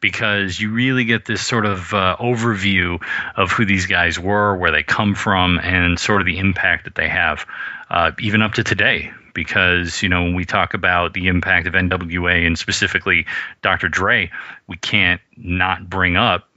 because 0.00 0.58
you 0.58 0.70
really 0.70 1.04
get 1.04 1.24
this 1.24 1.46
sort 1.46 1.66
of 1.66 1.92
uh, 1.92 2.16
overview 2.18 3.02
of 3.36 3.50
who 3.50 3.64
these 3.64 3.86
guys 3.86 4.18
were, 4.18 4.56
where 4.56 4.70
they 4.70 4.82
come 4.82 5.14
from, 5.14 5.58
and 5.58 5.98
sort 5.98 6.20
of 6.20 6.26
the 6.26 6.38
impact 6.38 6.84
that 6.84 6.94
they 6.94 7.08
have, 7.08 7.46
uh, 7.90 8.12
even 8.18 8.42
up 8.42 8.54
to 8.54 8.64
today. 8.64 9.12
Because 9.32 10.02
you 10.02 10.08
know 10.08 10.22
when 10.24 10.34
we 10.34 10.44
talk 10.44 10.74
about 10.74 11.14
the 11.14 11.28
impact 11.28 11.66
of 11.66 11.74
NWA 11.74 12.46
and 12.46 12.58
specifically 12.58 13.26
Dr. 13.62 13.88
Dre, 13.88 14.30
we 14.66 14.76
can't 14.76 15.20
not 15.36 15.88
bring 15.88 16.16
up 16.16 16.48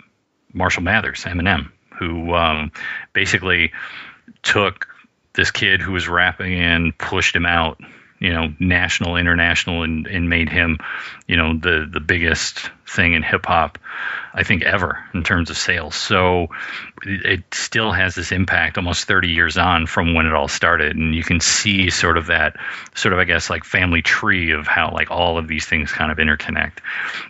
Marshall 0.54 0.84
Mathers, 0.84 1.24
Eminem, 1.24 1.72
who 2.00 2.34
um, 2.34 2.72
basically 3.14 3.72
took 4.42 4.88
this 5.34 5.52
kid 5.52 5.82
who 5.82 5.92
was 5.92 6.08
rapping 6.08 6.54
and 6.54 6.98
pushed 6.98 7.36
him 7.36 7.46
out 7.46 7.80
you 8.24 8.34
know 8.34 8.52
national 8.60 9.18
international 9.18 9.84
and, 9.84 10.08
and 10.08 10.30
made 10.30 10.50
him 10.50 10.80
you 11.28 11.36
know 11.36 11.56
the 11.58 11.88
the 11.92 12.00
biggest 12.00 12.72
thing 12.88 13.14
in 13.14 13.22
hip 13.22 13.46
hop 13.46 13.78
I 14.36 14.44
think 14.44 14.64
ever 14.64 14.98
in 15.14 15.24
terms 15.24 15.52
of 15.52 15.58
sales. 15.58 15.96
So 15.96 16.48
it, 17.04 17.44
still 17.54 17.92
has 17.92 18.16
this 18.16 18.32
impact 18.32 18.78
almost 18.78 19.06
30 19.06 19.30
years 19.30 19.58
on 19.58 19.86
from 19.86 20.16
when 20.16 20.26
it 20.26 20.34
all 20.34 20.48
started. 20.48 20.96
And 20.96 21.14
you 21.14 21.24
can 21.24 21.40
see 21.40 21.90
sort 21.92 22.18
of 22.18 22.28
that 22.28 22.56
sort 22.96 23.14
of 23.14 23.20
I 23.20 23.26
guess 23.26 23.50
like 23.50 23.64
family 23.64 24.02
tree 24.02 24.52
of 24.52 24.68
how 24.68 24.92
like 24.92 25.12
all 25.12 25.38
of 25.38 25.48
these 25.48 25.66
things 25.66 25.92
kind 25.92 26.12
of 26.12 26.18
interconnect. 26.18 26.80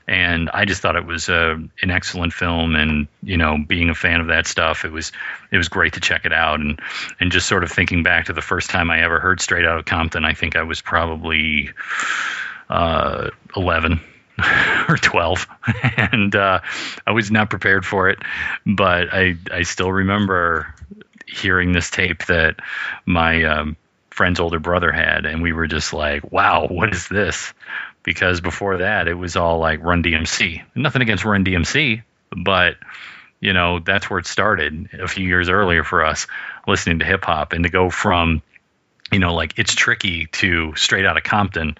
And 0.07 0.49
I 0.49 0.65
just 0.65 0.81
thought 0.81 0.95
it 0.95 1.05
was 1.05 1.27
a, 1.29 1.61
an 1.81 1.91
excellent 1.91 2.33
film. 2.33 2.75
And 2.75 3.07
you 3.21 3.37
know 3.37 3.57
being 3.57 3.89
a 3.89 3.95
fan 3.95 4.21
of 4.21 4.27
that 4.27 4.47
stuff 4.47 4.85
it 4.85 4.91
was 4.91 5.11
it 5.51 5.57
was 5.57 5.67
great 5.67 5.93
to 5.93 5.99
check 5.99 6.25
it 6.25 6.33
out. 6.33 6.61
And 6.61 6.79
and 7.19 7.31
just 7.31 7.47
sort 7.47 7.63
of 7.63 7.71
thinking 7.71 8.03
back 8.03 8.25
to 8.25 8.33
the 8.33 8.41
first 8.41 8.69
time 8.69 8.89
I 8.89 9.03
ever 9.03 9.19
heard 9.19 9.41
Straight 9.41 9.65
Out 9.65 9.77
of 9.77 9.85
Compton 9.85 10.23
I 10.23 10.33
think 10.33 10.55
I 10.55 10.63
was 10.63 10.81
probably 10.81 11.71
uh, 12.69 13.29
11 13.55 13.99
or 14.89 14.97
12 14.97 15.47
and 15.97 16.35
uh, 16.35 16.59
I 17.05 17.11
was 17.11 17.31
not 17.31 17.49
prepared 17.49 17.85
for 17.85 18.09
it 18.09 18.19
but 18.65 19.13
I 19.13 19.35
I 19.51 19.63
still 19.63 19.91
remember 19.91 20.73
hearing 21.27 21.71
this 21.71 21.89
tape 21.89 22.25
that 22.25 22.57
my 23.05 23.43
um, 23.43 23.75
friend's 24.09 24.39
older 24.39 24.59
brother 24.59 24.91
had 24.91 25.25
and 25.25 25.41
we 25.41 25.53
were 25.53 25.67
just 25.67 25.93
like 25.93 26.31
wow 26.31 26.67
what 26.67 26.93
is 26.93 27.07
this? 27.07 27.53
Because 28.03 28.41
before 28.41 28.77
that 28.77 29.07
it 29.07 29.13
was 29.13 29.35
all 29.35 29.59
like 29.59 29.83
Run 29.83 30.03
DMC 30.03 30.63
nothing 30.75 31.01
against 31.01 31.25
Run 31.25 31.45
DMC 31.45 32.03
but 32.35 32.75
you 33.39 33.53
know 33.53 33.79
that's 33.79 34.09
where 34.09 34.19
it 34.19 34.25
started 34.25 34.89
a 34.93 35.07
few 35.07 35.27
years 35.27 35.49
earlier 35.49 35.83
for 35.83 36.03
us 36.03 36.27
listening 36.67 36.99
to 36.99 37.05
hip 37.05 37.25
hop 37.25 37.53
and 37.53 37.63
to 37.65 37.69
go 37.69 37.89
from 37.89 38.41
you 39.11 39.19
know 39.19 39.33
like 39.33 39.57
it's 39.57 39.75
tricky 39.75 40.27
to 40.27 40.73
straight 40.75 41.05
out 41.05 41.17
of 41.17 41.23
Compton 41.23 41.77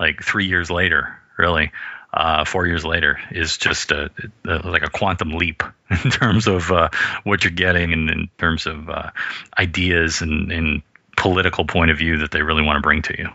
like 0.00 0.22
3 0.22 0.46
years 0.46 0.70
later 0.70 1.18
really 1.36 1.72
uh, 2.12 2.44
four 2.44 2.66
years 2.66 2.84
later 2.84 3.18
is 3.30 3.56
just 3.56 3.90
a, 3.90 4.10
a, 4.46 4.68
like 4.68 4.82
a 4.82 4.90
quantum 4.90 5.30
leap 5.30 5.62
in 6.04 6.10
terms 6.10 6.46
of 6.46 6.70
uh, 6.70 6.88
what 7.24 7.44
you're 7.44 7.50
getting 7.50 7.92
and 7.92 8.10
in 8.10 8.28
terms 8.38 8.66
of 8.66 8.88
uh, 8.90 9.10
ideas 9.58 10.20
and, 10.20 10.52
and 10.52 10.82
political 11.16 11.64
point 11.64 11.90
of 11.90 11.98
view 11.98 12.18
that 12.18 12.30
they 12.30 12.42
really 12.42 12.62
want 12.62 12.76
to 12.76 12.80
bring 12.80 13.02
to 13.02 13.16
you. 13.16 13.28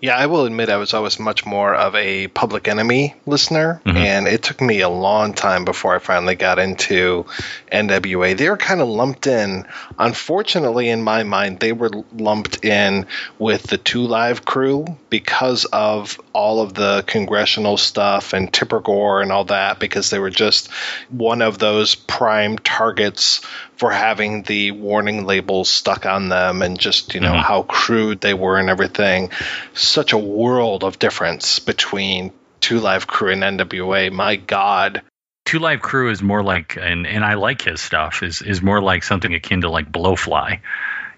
Yeah, 0.00 0.16
I 0.16 0.26
will 0.26 0.44
admit 0.44 0.68
I 0.68 0.76
was 0.76 0.92
always 0.94 1.18
much 1.18 1.46
more 1.46 1.74
of 1.74 1.94
a 1.94 2.28
Public 2.28 2.68
Enemy 2.68 3.14
listener, 3.24 3.80
mm-hmm. 3.84 3.96
and 3.96 4.28
it 4.28 4.42
took 4.42 4.60
me 4.60 4.80
a 4.80 4.88
long 4.88 5.32
time 5.32 5.64
before 5.64 5.94
I 5.94 5.98
finally 5.98 6.34
got 6.34 6.58
into 6.58 7.24
NWA. 7.72 8.36
They 8.36 8.50
were 8.50 8.58
kind 8.58 8.80
of 8.80 8.88
lumped 8.88 9.26
in. 9.26 9.66
Unfortunately, 9.98 10.90
in 10.90 11.02
my 11.02 11.22
mind, 11.22 11.60
they 11.60 11.72
were 11.72 11.90
lumped 12.12 12.64
in 12.64 13.06
with 13.38 13.62
the 13.64 13.78
Two 13.78 14.02
Live 14.02 14.44
crew 14.44 14.86
because 15.08 15.64
of 15.64 16.20
all 16.32 16.60
of 16.60 16.74
the 16.74 17.02
congressional 17.06 17.78
stuff 17.78 18.34
and 18.34 18.52
Tipper 18.52 18.80
Gore 18.80 19.22
and 19.22 19.32
all 19.32 19.46
that, 19.46 19.78
because 19.78 20.10
they 20.10 20.18
were 20.18 20.30
just 20.30 20.70
one 21.08 21.40
of 21.40 21.58
those 21.58 21.94
prime 21.94 22.58
targets 22.58 23.40
for 23.76 23.90
having 23.90 24.42
the 24.42 24.72
warning 24.72 25.26
labels 25.26 25.68
stuck 25.68 26.06
on 26.06 26.28
them 26.28 26.62
and 26.62 26.78
just 26.78 27.14
you 27.14 27.20
know 27.20 27.32
mm-hmm. 27.32 27.40
how 27.40 27.62
crude 27.62 28.20
they 28.20 28.34
were 28.34 28.58
and 28.58 28.70
everything. 28.70 29.30
Such 29.74 30.12
a 30.12 30.18
world 30.18 30.84
of 30.84 30.98
difference 30.98 31.58
between 31.58 32.32
two 32.60 32.80
live 32.80 33.06
crew 33.06 33.32
and 33.32 33.42
nwa 33.42 34.12
my 34.12 34.36
god. 34.36 35.02
Two 35.44 35.58
live 35.58 35.80
crew 35.80 36.10
is 36.10 36.22
more 36.22 36.42
like 36.42 36.76
and 36.76 37.06
and 37.06 37.24
i 37.24 37.34
like 37.34 37.62
his 37.62 37.80
stuff 37.80 38.22
is 38.22 38.42
is 38.42 38.60
more 38.60 38.82
like 38.82 39.04
something 39.04 39.32
akin 39.34 39.60
to 39.60 39.70
like 39.70 39.90
blowfly 39.90 40.60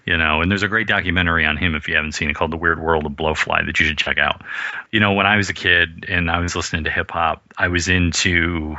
you 0.09 0.17
know? 0.17 0.41
And 0.41 0.51
there's 0.51 0.63
a 0.63 0.69
great 0.69 0.87
documentary 0.87 1.45
on 1.45 1.59
him 1.59 1.75
if 1.75 1.87
you 1.87 1.97
haven't 1.97 2.13
seen 2.13 2.31
it 2.31 2.35
called 2.35 2.51
the 2.51 2.57
weird 2.57 2.81
world 2.81 3.05
of 3.05 3.13
blowfly 3.13 3.67
that 3.67 3.79
you 3.79 3.85
should 3.85 3.99
check 3.99 4.17
out. 4.17 4.43
You 4.91 5.01
know 5.01 5.13
when 5.13 5.27
i 5.27 5.37
was 5.37 5.51
a 5.51 5.55
kid 5.55 6.07
and 6.09 6.31
i 6.31 6.41
was 6.41 6.57
listening 6.57 6.85
to 6.85 6.91
hip 6.91 7.11
hop 7.11 7.43
i 7.59 7.69
was 7.69 7.89
into 7.89 8.77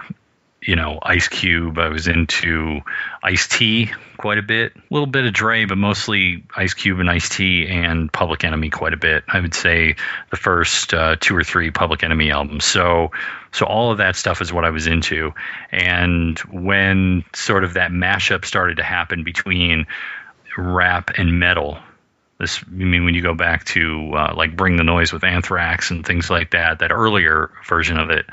you 0.62 0.76
know, 0.76 1.00
Ice 1.02 1.28
Cube. 1.28 1.78
I 1.78 1.88
was 1.88 2.08
into 2.08 2.82
Ice 3.24 3.48
T 3.48 3.92
quite 4.18 4.38
a 4.38 4.42
bit, 4.42 4.76
a 4.76 4.82
little 4.94 5.08
bit 5.08 5.26
of 5.26 5.34
Dre, 5.34 5.66
but 5.66 5.78
mostly 5.78 6.44
Ice 6.56 6.74
Cube 6.74 7.00
and 7.00 7.10
Ice 7.10 7.30
T 7.30 7.68
and 7.68 8.12
Public 8.12 8.44
Enemy 8.44 8.70
quite 8.70 8.94
a 8.94 8.98
bit. 8.98 9.24
I 9.28 9.40
would 9.40 9.54
say 9.54 9.96
the 10.30 10.38
first 10.38 10.94
uh, 10.94 11.16
two 11.20 11.36
or 11.36 11.44
three 11.44 11.72
Public 11.72 12.04
Enemy 12.04 12.32
albums. 12.32 12.66
So, 12.66 13.12
so 13.52 13.66
all 13.66 13.92
of 13.92 14.00
that 14.00 14.16
stuff 14.16 14.42
is 14.42 14.52
what 14.52 14.66
I 14.66 14.72
was 14.72 14.88
into. 14.88 15.34
And 15.72 16.38
when 16.40 17.24
sort 17.34 17.64
of 17.64 17.76
that 17.76 17.92
mashup 17.92 18.44
started 18.44 18.78
to 18.78 18.84
happen 18.84 19.24
between 19.24 19.88
rap 20.58 21.12
and 21.18 21.40
metal. 21.40 21.78
This, 22.38 22.64
I 22.66 22.70
mean, 22.72 23.04
when 23.04 23.16
you 23.16 23.22
go 23.22 23.34
back 23.34 23.66
to 23.66 24.14
uh, 24.14 24.34
like 24.36 24.56
Bring 24.56 24.78
the 24.78 24.84
Noise 24.84 25.12
with 25.12 25.24
Anthrax 25.24 25.92
and 25.92 26.06
things 26.06 26.30
like 26.30 26.52
that, 26.52 26.80
that 26.80 26.92
earlier 26.92 27.52
version 27.68 27.98
of 27.98 28.12
it, 28.12 28.26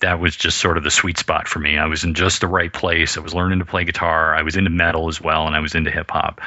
that 0.00 0.20
was 0.20 0.36
just 0.36 0.58
sort 0.58 0.76
of 0.76 0.84
the 0.84 0.90
sweet 0.90 1.18
spot 1.18 1.48
for 1.48 1.58
me. 1.58 1.76
I 1.76 1.86
was 1.86 2.04
in 2.04 2.14
just 2.14 2.40
the 2.40 2.46
right 2.46 2.72
place. 2.72 3.16
I 3.16 3.20
was 3.20 3.34
learning 3.34 3.58
to 3.58 3.64
play 3.64 3.84
guitar. 3.84 4.34
I 4.34 4.42
was 4.42 4.56
into 4.56 4.70
metal 4.70 5.08
as 5.08 5.20
well, 5.20 5.46
and 5.46 5.56
I 5.56 5.60
was 5.60 5.74
into 5.74 5.90
hip 5.90 6.10
hop. 6.10 6.40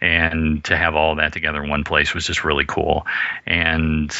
And 0.00 0.62
to 0.64 0.76
have 0.76 0.94
all 0.94 1.16
that 1.16 1.32
together 1.32 1.62
in 1.62 1.70
one 1.70 1.84
place 1.84 2.14
was 2.14 2.26
just 2.26 2.44
really 2.44 2.64
cool. 2.64 3.06
And 3.46 4.10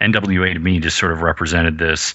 NWA 0.00 0.52
to 0.52 0.58
me 0.58 0.80
just 0.80 0.98
sort 0.98 1.12
of 1.12 1.22
represented 1.22 1.78
this 1.78 2.14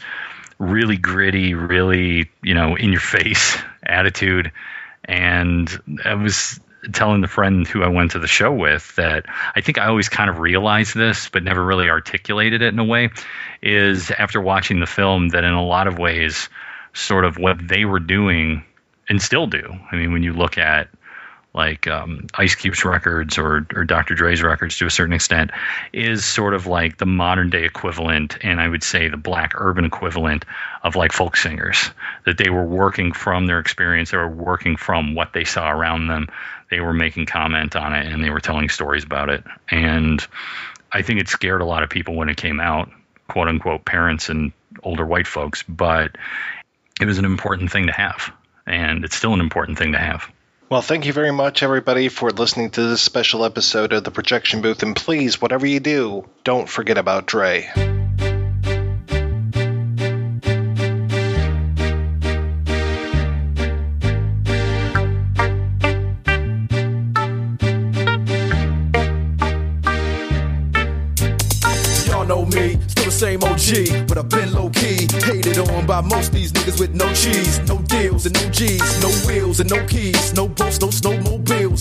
really 0.59 0.97
gritty, 0.97 1.53
really, 1.53 2.29
you 2.41 2.53
know, 2.53 2.75
in 2.75 2.91
your 2.91 3.01
face 3.01 3.57
attitude. 3.83 4.51
And 5.05 5.99
I 6.03 6.15
was 6.15 6.59
telling 6.93 7.21
the 7.21 7.27
friend 7.27 7.67
who 7.67 7.83
I 7.83 7.87
went 7.87 8.11
to 8.11 8.19
the 8.19 8.27
show 8.27 8.51
with 8.51 8.95
that 8.95 9.25
I 9.55 9.61
think 9.61 9.77
I 9.77 9.87
always 9.87 10.09
kind 10.09 10.29
of 10.29 10.39
realized 10.39 10.95
this, 10.95 11.29
but 11.29 11.43
never 11.43 11.63
really 11.63 11.89
articulated 11.89 12.61
it 12.61 12.73
in 12.73 12.79
a 12.79 12.83
way, 12.83 13.09
is 13.61 14.11
after 14.11 14.41
watching 14.41 14.79
the 14.79 14.85
film 14.85 15.29
that 15.29 15.43
in 15.43 15.53
a 15.53 15.65
lot 15.65 15.87
of 15.87 15.97
ways, 15.97 16.49
sort 16.93 17.25
of 17.25 17.37
what 17.37 17.65
they 17.65 17.85
were 17.85 17.99
doing 17.99 18.63
and 19.09 19.21
still 19.21 19.47
do. 19.47 19.63
I 19.91 19.95
mean, 19.95 20.11
when 20.11 20.23
you 20.23 20.33
look 20.33 20.57
at 20.57 20.89
like 21.57 21.87
um, 21.87 22.27
Ice 22.35 22.53
Cube's 22.53 22.85
records 22.85 23.39
or, 23.39 23.65
or 23.73 23.83
Dr. 23.83 24.13
Dre's 24.13 24.43
records 24.43 24.77
to 24.77 24.85
a 24.85 24.91
certain 24.91 25.13
extent, 25.13 25.49
is 25.91 26.23
sort 26.23 26.53
of 26.53 26.67
like 26.67 26.97
the 26.97 27.07
modern 27.07 27.49
day 27.49 27.63
equivalent, 27.63 28.37
and 28.45 28.61
I 28.61 28.67
would 28.67 28.83
say 28.83 29.09
the 29.09 29.17
black 29.17 29.53
urban 29.55 29.83
equivalent 29.83 30.45
of 30.83 30.95
like 30.95 31.11
folk 31.11 31.35
singers. 31.35 31.89
That 32.25 32.37
they 32.37 32.51
were 32.51 32.63
working 32.63 33.11
from 33.11 33.47
their 33.47 33.59
experience, 33.59 34.11
they 34.11 34.17
were 34.17 34.29
working 34.29 34.77
from 34.77 35.15
what 35.15 35.33
they 35.33 35.45
saw 35.45 35.71
around 35.71 36.07
them, 36.07 36.27
they 36.69 36.79
were 36.79 36.93
making 36.93 37.25
comment 37.25 37.75
on 37.75 37.93
it, 37.93 38.05
and 38.05 38.23
they 38.23 38.29
were 38.29 38.39
telling 38.39 38.69
stories 38.69 39.03
about 39.03 39.29
it. 39.29 39.43
And 39.71 40.25
I 40.91 41.01
think 41.01 41.19
it 41.19 41.27
scared 41.27 41.61
a 41.61 41.65
lot 41.65 41.81
of 41.81 41.89
people 41.89 42.15
when 42.15 42.29
it 42.29 42.37
came 42.37 42.59
out, 42.59 42.91
quote 43.27 43.47
unquote, 43.47 43.83
parents 43.83 44.29
and 44.29 44.51
older 44.83 45.05
white 45.05 45.27
folks, 45.27 45.63
but 45.63 46.17
it 47.01 47.05
was 47.05 47.17
an 47.17 47.25
important 47.25 47.71
thing 47.71 47.87
to 47.87 47.93
have. 47.93 48.31
And 48.67 49.03
it's 49.03 49.15
still 49.15 49.33
an 49.33 49.39
important 49.39 49.79
thing 49.79 49.93
to 49.93 49.97
have. 49.97 50.29
Well, 50.69 50.81
thank 50.81 51.05
you 51.05 51.13
very 51.13 51.31
much, 51.31 51.63
everybody, 51.63 52.09
for 52.09 52.29
listening 52.29 52.71
to 52.71 52.89
this 52.89 52.99
special 52.99 53.45
episode 53.45 53.93
of 53.93 54.03
The 54.03 54.11
Projection 54.11 54.61
Booth. 54.61 54.83
And 54.83 54.97
please, 54.97 55.41
whatever 55.41 55.65
you 55.65 55.79
do, 55.79 56.27
don't 56.43 56.67
forget 56.67 56.97
about 56.97 57.25
Dre. 57.25 57.71
know 72.27 72.45
me, 72.45 72.77
still 72.87 73.05
the 73.05 73.11
same 73.11 73.41
OG, 73.41 74.07
but 74.07 74.17
I've 74.17 74.27
been 74.27 74.51
low 74.53 74.69
key. 74.69 75.07
Hated 75.23 75.57
on 75.59 75.85
by 75.85 76.01
most 76.01 76.33
these 76.33 76.46
niggas 76.67 76.79
with 76.79 76.93
no 76.95 77.11
cheese, 77.13 77.59
no 77.67 77.77
deals 77.83 78.25
and 78.25 78.35
no 78.35 78.49
G's, 78.49 79.01
no 79.01 79.09
wheels 79.27 79.59
and 79.59 79.69
no 79.69 79.85
keys, 79.85 80.33
no 80.33 80.47
boats, 80.47 80.79
no 80.81 80.89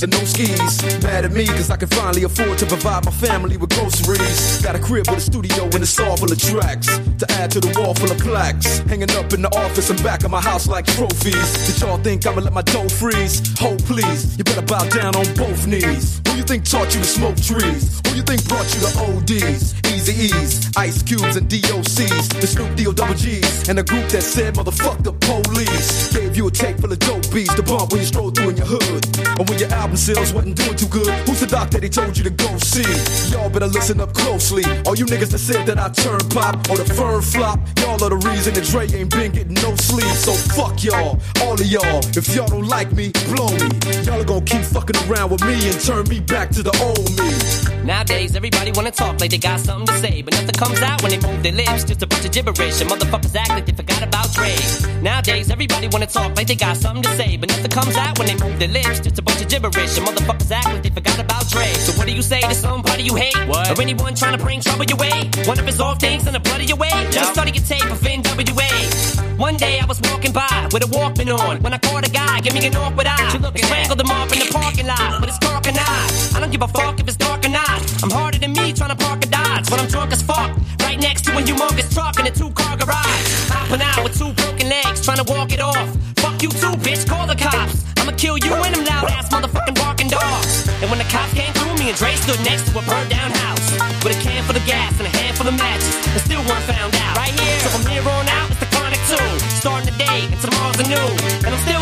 and 0.03 0.13
no 0.13 0.25
skis. 0.25 0.83
Mad 1.03 1.25
at 1.25 1.33
me 1.33 1.47
cause 1.47 1.71
I 1.71 1.77
can 1.77 1.89
finally 1.89 2.25
afford 2.25 2.59
to 2.59 2.67
provide 2.67 3.05
my 3.05 3.11
family 3.11 3.57
with 3.57 3.71
groceries. 3.71 4.63
Got 4.63 4.77
a 4.77 4.79
crib 4.79 5.09
with 5.09 5.19
a 5.19 5.21
studio 5.21 5.65
and 5.65 5.83
it's 5.83 5.99
all 6.01 6.17
full 6.17 6.31
of 6.31 6.39
tracks 6.39 6.87
to 7.19 7.27
add 7.33 7.51
to 7.53 7.61
the 7.61 7.73
wall 7.79 7.95
full 7.95 8.11
of 8.11 8.19
plaques. 8.19 8.79
Hanging 8.91 9.11
up 9.13 9.33
in 9.33 9.43
the 9.43 9.51
office 9.57 9.91
and 9.91 10.03
back 10.03 10.25
of 10.25 10.31
my 10.31 10.41
house 10.41 10.67
like 10.67 10.87
trophies. 10.87 11.67
Did 11.67 11.81
y'all 11.81 11.99
think 11.99 12.27
I'ma 12.27 12.41
let 12.41 12.53
my 12.53 12.63
dough 12.63 12.89
freeze? 12.89 13.41
Hold 13.59 13.83
please, 13.85 14.37
you 14.37 14.45
better 14.45 14.63
bow 14.63 14.85
down 14.89 15.17
on 15.17 15.27
both 15.35 15.67
knees. 15.67 16.21
Who 16.27 16.37
you 16.37 16.43
think 16.43 16.65
taught 16.65 16.95
you 16.95 17.01
to 17.01 17.07
smoke 17.07 17.37
trees? 17.37 18.01
Who 18.07 18.17
you 18.17 18.23
think 18.23 18.47
brought 18.49 18.69
you 18.75 18.81
to 18.81 18.93
ODs? 19.07 19.75
Eazy-E's, 19.97 20.71
Ice 20.77 21.03
Cubes 21.03 21.37
and 21.37 21.49
DOCs, 21.49 22.41
the 22.41 22.47
Snoop 22.47 22.77
D-O 22.77 22.93
double 22.93 23.15
G's, 23.15 23.69
and 23.69 23.79
a 23.79 23.83
group 23.83 24.07
that 24.09 24.23
said 24.23 24.55
motherfuck 24.55 25.03
the 25.03 25.13
police. 25.13 26.13
Gave 26.13 26.37
you 26.37 26.47
a 26.49 26.51
tape 26.51 26.79
full 26.79 26.93
of 26.93 26.99
dope 26.99 27.29
beats 27.33 27.55
to 27.55 27.63
bump 27.63 27.93
when 27.93 28.01
you 28.01 28.07
stroll 28.07 28.31
through 28.31 28.51
in 28.51 28.57
your 28.57 28.67
hood. 28.67 29.03
And 29.39 29.49
when 29.49 29.59
your 29.59 29.73
album 29.87 29.97
sales 29.97 30.33
wasn't 30.33 30.57
doing 30.57 30.75
too 30.75 30.89
good, 30.89 31.07
who's 31.29 31.39
the 31.39 31.47
doc 31.47 31.71
that 31.71 31.81
he 31.81 31.89
told 31.89 32.19
you 32.19 32.25
to 32.25 32.31
go 32.31 32.59
see? 32.59 32.83
Y'all 33.31 33.49
better 33.49 33.69
listen 33.69 34.01
up 34.01 34.13
closely. 34.13 34.65
All 34.85 34.97
you 34.97 35.07
niggas 35.07 35.31
that 35.31 35.39
said 35.39 35.65
that 35.67 35.79
I 35.79 35.91
turn 35.91 36.19
pop 36.31 36.57
or 36.69 36.77
the 36.77 36.85
firm 36.93 37.23
flop, 37.23 37.61
y'all 37.79 38.03
are 38.03 38.11
the 38.11 38.17
reason 38.29 38.53
that 38.55 38.65
Dre 38.65 38.89
ain't 38.99 39.11
been 39.13 39.31
getting 39.31 39.55
no 39.55 39.77
sleep. 39.77 40.11
So 40.27 40.33
fuck 40.59 40.83
y'all, 40.83 41.21
all 41.43 41.55
of 41.55 41.67
y'all. 41.67 42.01
If 42.19 42.35
y'all 42.35 42.49
don't 42.49 42.67
like 42.67 42.91
me, 42.93 43.13
blow 43.31 43.47
me. 43.63 43.69
Y'all 44.03 44.21
are 44.21 44.25
gonna 44.25 44.45
keep 44.45 44.63
fucking 44.63 44.97
around 45.07 45.31
with 45.31 45.45
me 45.45 45.55
and 45.55 45.81
turn 45.81 46.09
me 46.09 46.19
back 46.19 46.51
to 46.51 46.65
the 46.65 46.75
old 46.83 47.07
me. 47.23 47.76
Nowadays, 47.87 48.35
everybody 48.35 48.73
wanna 48.73 48.91
talk 48.91 49.21
like 49.21 49.31
they 49.31 49.39
got 49.39 49.61
something 49.61 49.87
to 49.87 50.01
say, 50.01 50.21
but 50.21 50.35
nothing 50.35 50.57
comes 50.59 50.83
out 50.83 51.01
when 51.05 51.13
they 51.13 51.21
move 51.25 51.41
their 51.45 51.53
lips. 51.53 51.85
Just 51.85 52.03
a 52.03 52.07
bunch 52.07 52.25
of 52.25 52.33
gibberish, 52.33 52.81
and 52.81 52.91
motherfuckers 52.91 53.37
act 53.37 53.51
like 53.51 53.65
they 53.65 53.73
forgot 53.73 54.03
about 54.03 54.27
Dre. 54.33 54.57
Nowadays, 55.03 55.53
everybody 55.53 55.87
wanna 55.87 56.09
talk 56.09 56.35
like 56.35 56.49
they 56.49 56.57
got 56.57 56.77
something 56.77 57.05
to 57.05 57.17
say, 57.17 57.37
but 57.37 57.49
nothing 57.49 57.71
comes 57.71 57.97
out 57.97 58.19
when 58.19 58.27
they 58.27 58.35
move 58.35 58.59
their 58.59 58.75
lips. 58.75 58.99
Just 58.99 59.21
a 59.21 59.23
bunch 59.23 59.41
of 59.41 59.47
gibberish, 59.49 59.97
and 59.97 60.05
motherfuckers 60.05 60.51
act 60.51 60.67
like 60.67 60.83
they 60.83 60.91
forgot 60.91 61.21
about 61.21 61.49
Dre. 61.49 61.67
So 61.75 61.93
what 61.93 62.09
do 62.09 62.13
you 62.13 62.23
say 62.23 62.41
to 62.41 62.57
somebody 62.57 63.05
you 63.05 63.15
hate, 63.15 63.39
what? 63.47 63.71
or 63.71 63.81
anyone 63.81 64.17
trying 64.17 64.37
to 64.37 64.43
bring 64.45 64.61
trouble 64.61 64.85
your 64.85 64.99
way? 64.99 65.31
One 65.45 65.57
of 65.57 65.65
his 65.65 65.81
off 65.81 66.01
things 66.01 66.27
in 66.27 66.33
the 66.33 66.41
blood 66.41 66.61
of 66.63 66.69
your 66.69 66.79
way. 66.79 66.91
Just 67.13 67.35
study 67.35 67.53
your 67.53 67.63
tape 67.63 67.87
of 67.87 68.01
NWA. 68.01 69.39
One 69.39 69.57
day 69.57 69.79
I 69.79 69.87
was 69.87 70.01
walking 70.11 70.33
by 70.33 70.69
with 70.73 70.83
a 70.83 70.91
Walkman 70.91 71.31
on 71.39 71.63
when 71.63 71.73
I 71.73 71.79
caught 71.79 72.09
a 72.09 72.11
guy, 72.11 72.41
give 72.41 72.53
me 72.53 72.67
an 72.67 72.75
awkward 72.75 73.07
eye. 73.07 73.31
You 73.33 73.39
look 73.39 73.57
strangled 73.59 74.01
him 74.01 74.11
off 74.11 74.33
in 74.33 74.41
the 74.41 74.51
parking 74.51 74.89
lot, 74.89 75.21
but 75.21 75.29
it's 75.29 75.39
I. 75.79 75.87
I 75.89 76.16
don't 76.47 76.53
give 76.53 76.63
a 76.63 76.69
fuck 76.69 77.01
if 77.01 77.09
it's 77.09 77.17
dark 77.17 77.45
or 77.45 77.49
not. 77.49 77.83
I'm 78.05 78.11
harder 78.11 78.39
than 78.39 78.53
me 78.53 78.73
trying 78.73 78.95
to 78.95 79.01
park 79.05 79.25
a 79.25 79.27
Dodge, 79.27 79.69
but 79.69 79.81
I'm 79.81 79.89
drunk 79.89 80.13
as 80.13 80.23
fuck. 80.23 80.55
Right 80.87 80.99
next 81.01 81.25
to 81.25 81.33
a 81.33 81.43
humongous 81.43 81.91
truck 81.93 82.21
in 82.21 82.27
a 82.27 82.31
two-car 82.31 82.77
garage. 82.77 83.27
Hopping 83.51 83.83
out 83.83 84.05
with 84.05 84.15
two 84.15 84.31
broken 84.31 84.69
legs, 84.69 85.03
trying 85.03 85.19
to 85.19 85.27
walk 85.27 85.51
it 85.51 85.61
off. 85.61 85.91
Fuck 86.23 86.43
you 86.43 86.51
too, 86.51 86.79
bitch. 86.87 87.03
Call 87.09 87.27
the 87.27 87.35
cops. 87.35 87.83
I'ma 87.99 88.13
kill 88.13 88.39
you 88.39 88.55
and 88.55 88.75
them 88.75 88.85
loud 88.85 89.11
ass 89.11 89.29
motherfucking 89.35 89.75
barking 89.75 90.07
dogs. 90.07 90.69
And 90.83 90.89
when 90.91 90.99
the 91.03 91.09
cops 91.11 91.35
came 91.35 91.53
through, 91.55 91.75
me 91.83 91.91
and 91.91 91.99
Dre 91.99 92.15
stood 92.15 92.39
next 92.45 92.71
to 92.71 92.79
a 92.79 92.83
burned 92.83 93.11
down 93.11 93.33
house 93.43 93.67
with 94.05 94.15
a 94.15 94.19
can 94.23 94.45
full 94.45 94.55
of 94.55 94.65
gas 94.67 94.95
and 95.03 95.07
a 95.11 95.15
handful 95.19 95.49
of 95.49 95.59
matches, 95.59 95.99
and 96.15 96.23
still 96.23 96.43
weren't 96.47 96.63
found 96.71 96.95
out. 96.95 97.17
Right 97.17 97.35
here, 97.35 97.59
so 97.67 97.75
from 97.75 97.91
here 97.91 98.07
on 98.07 98.29
out, 98.39 98.47
it's 98.55 98.61
the 98.63 98.71
chronic 98.71 99.03
two. 99.11 99.27
Starting 99.59 99.91
today 99.91 100.31
and 100.31 100.39
tomorrow's 100.39 100.79
a 100.79 100.87
new. 100.87 101.16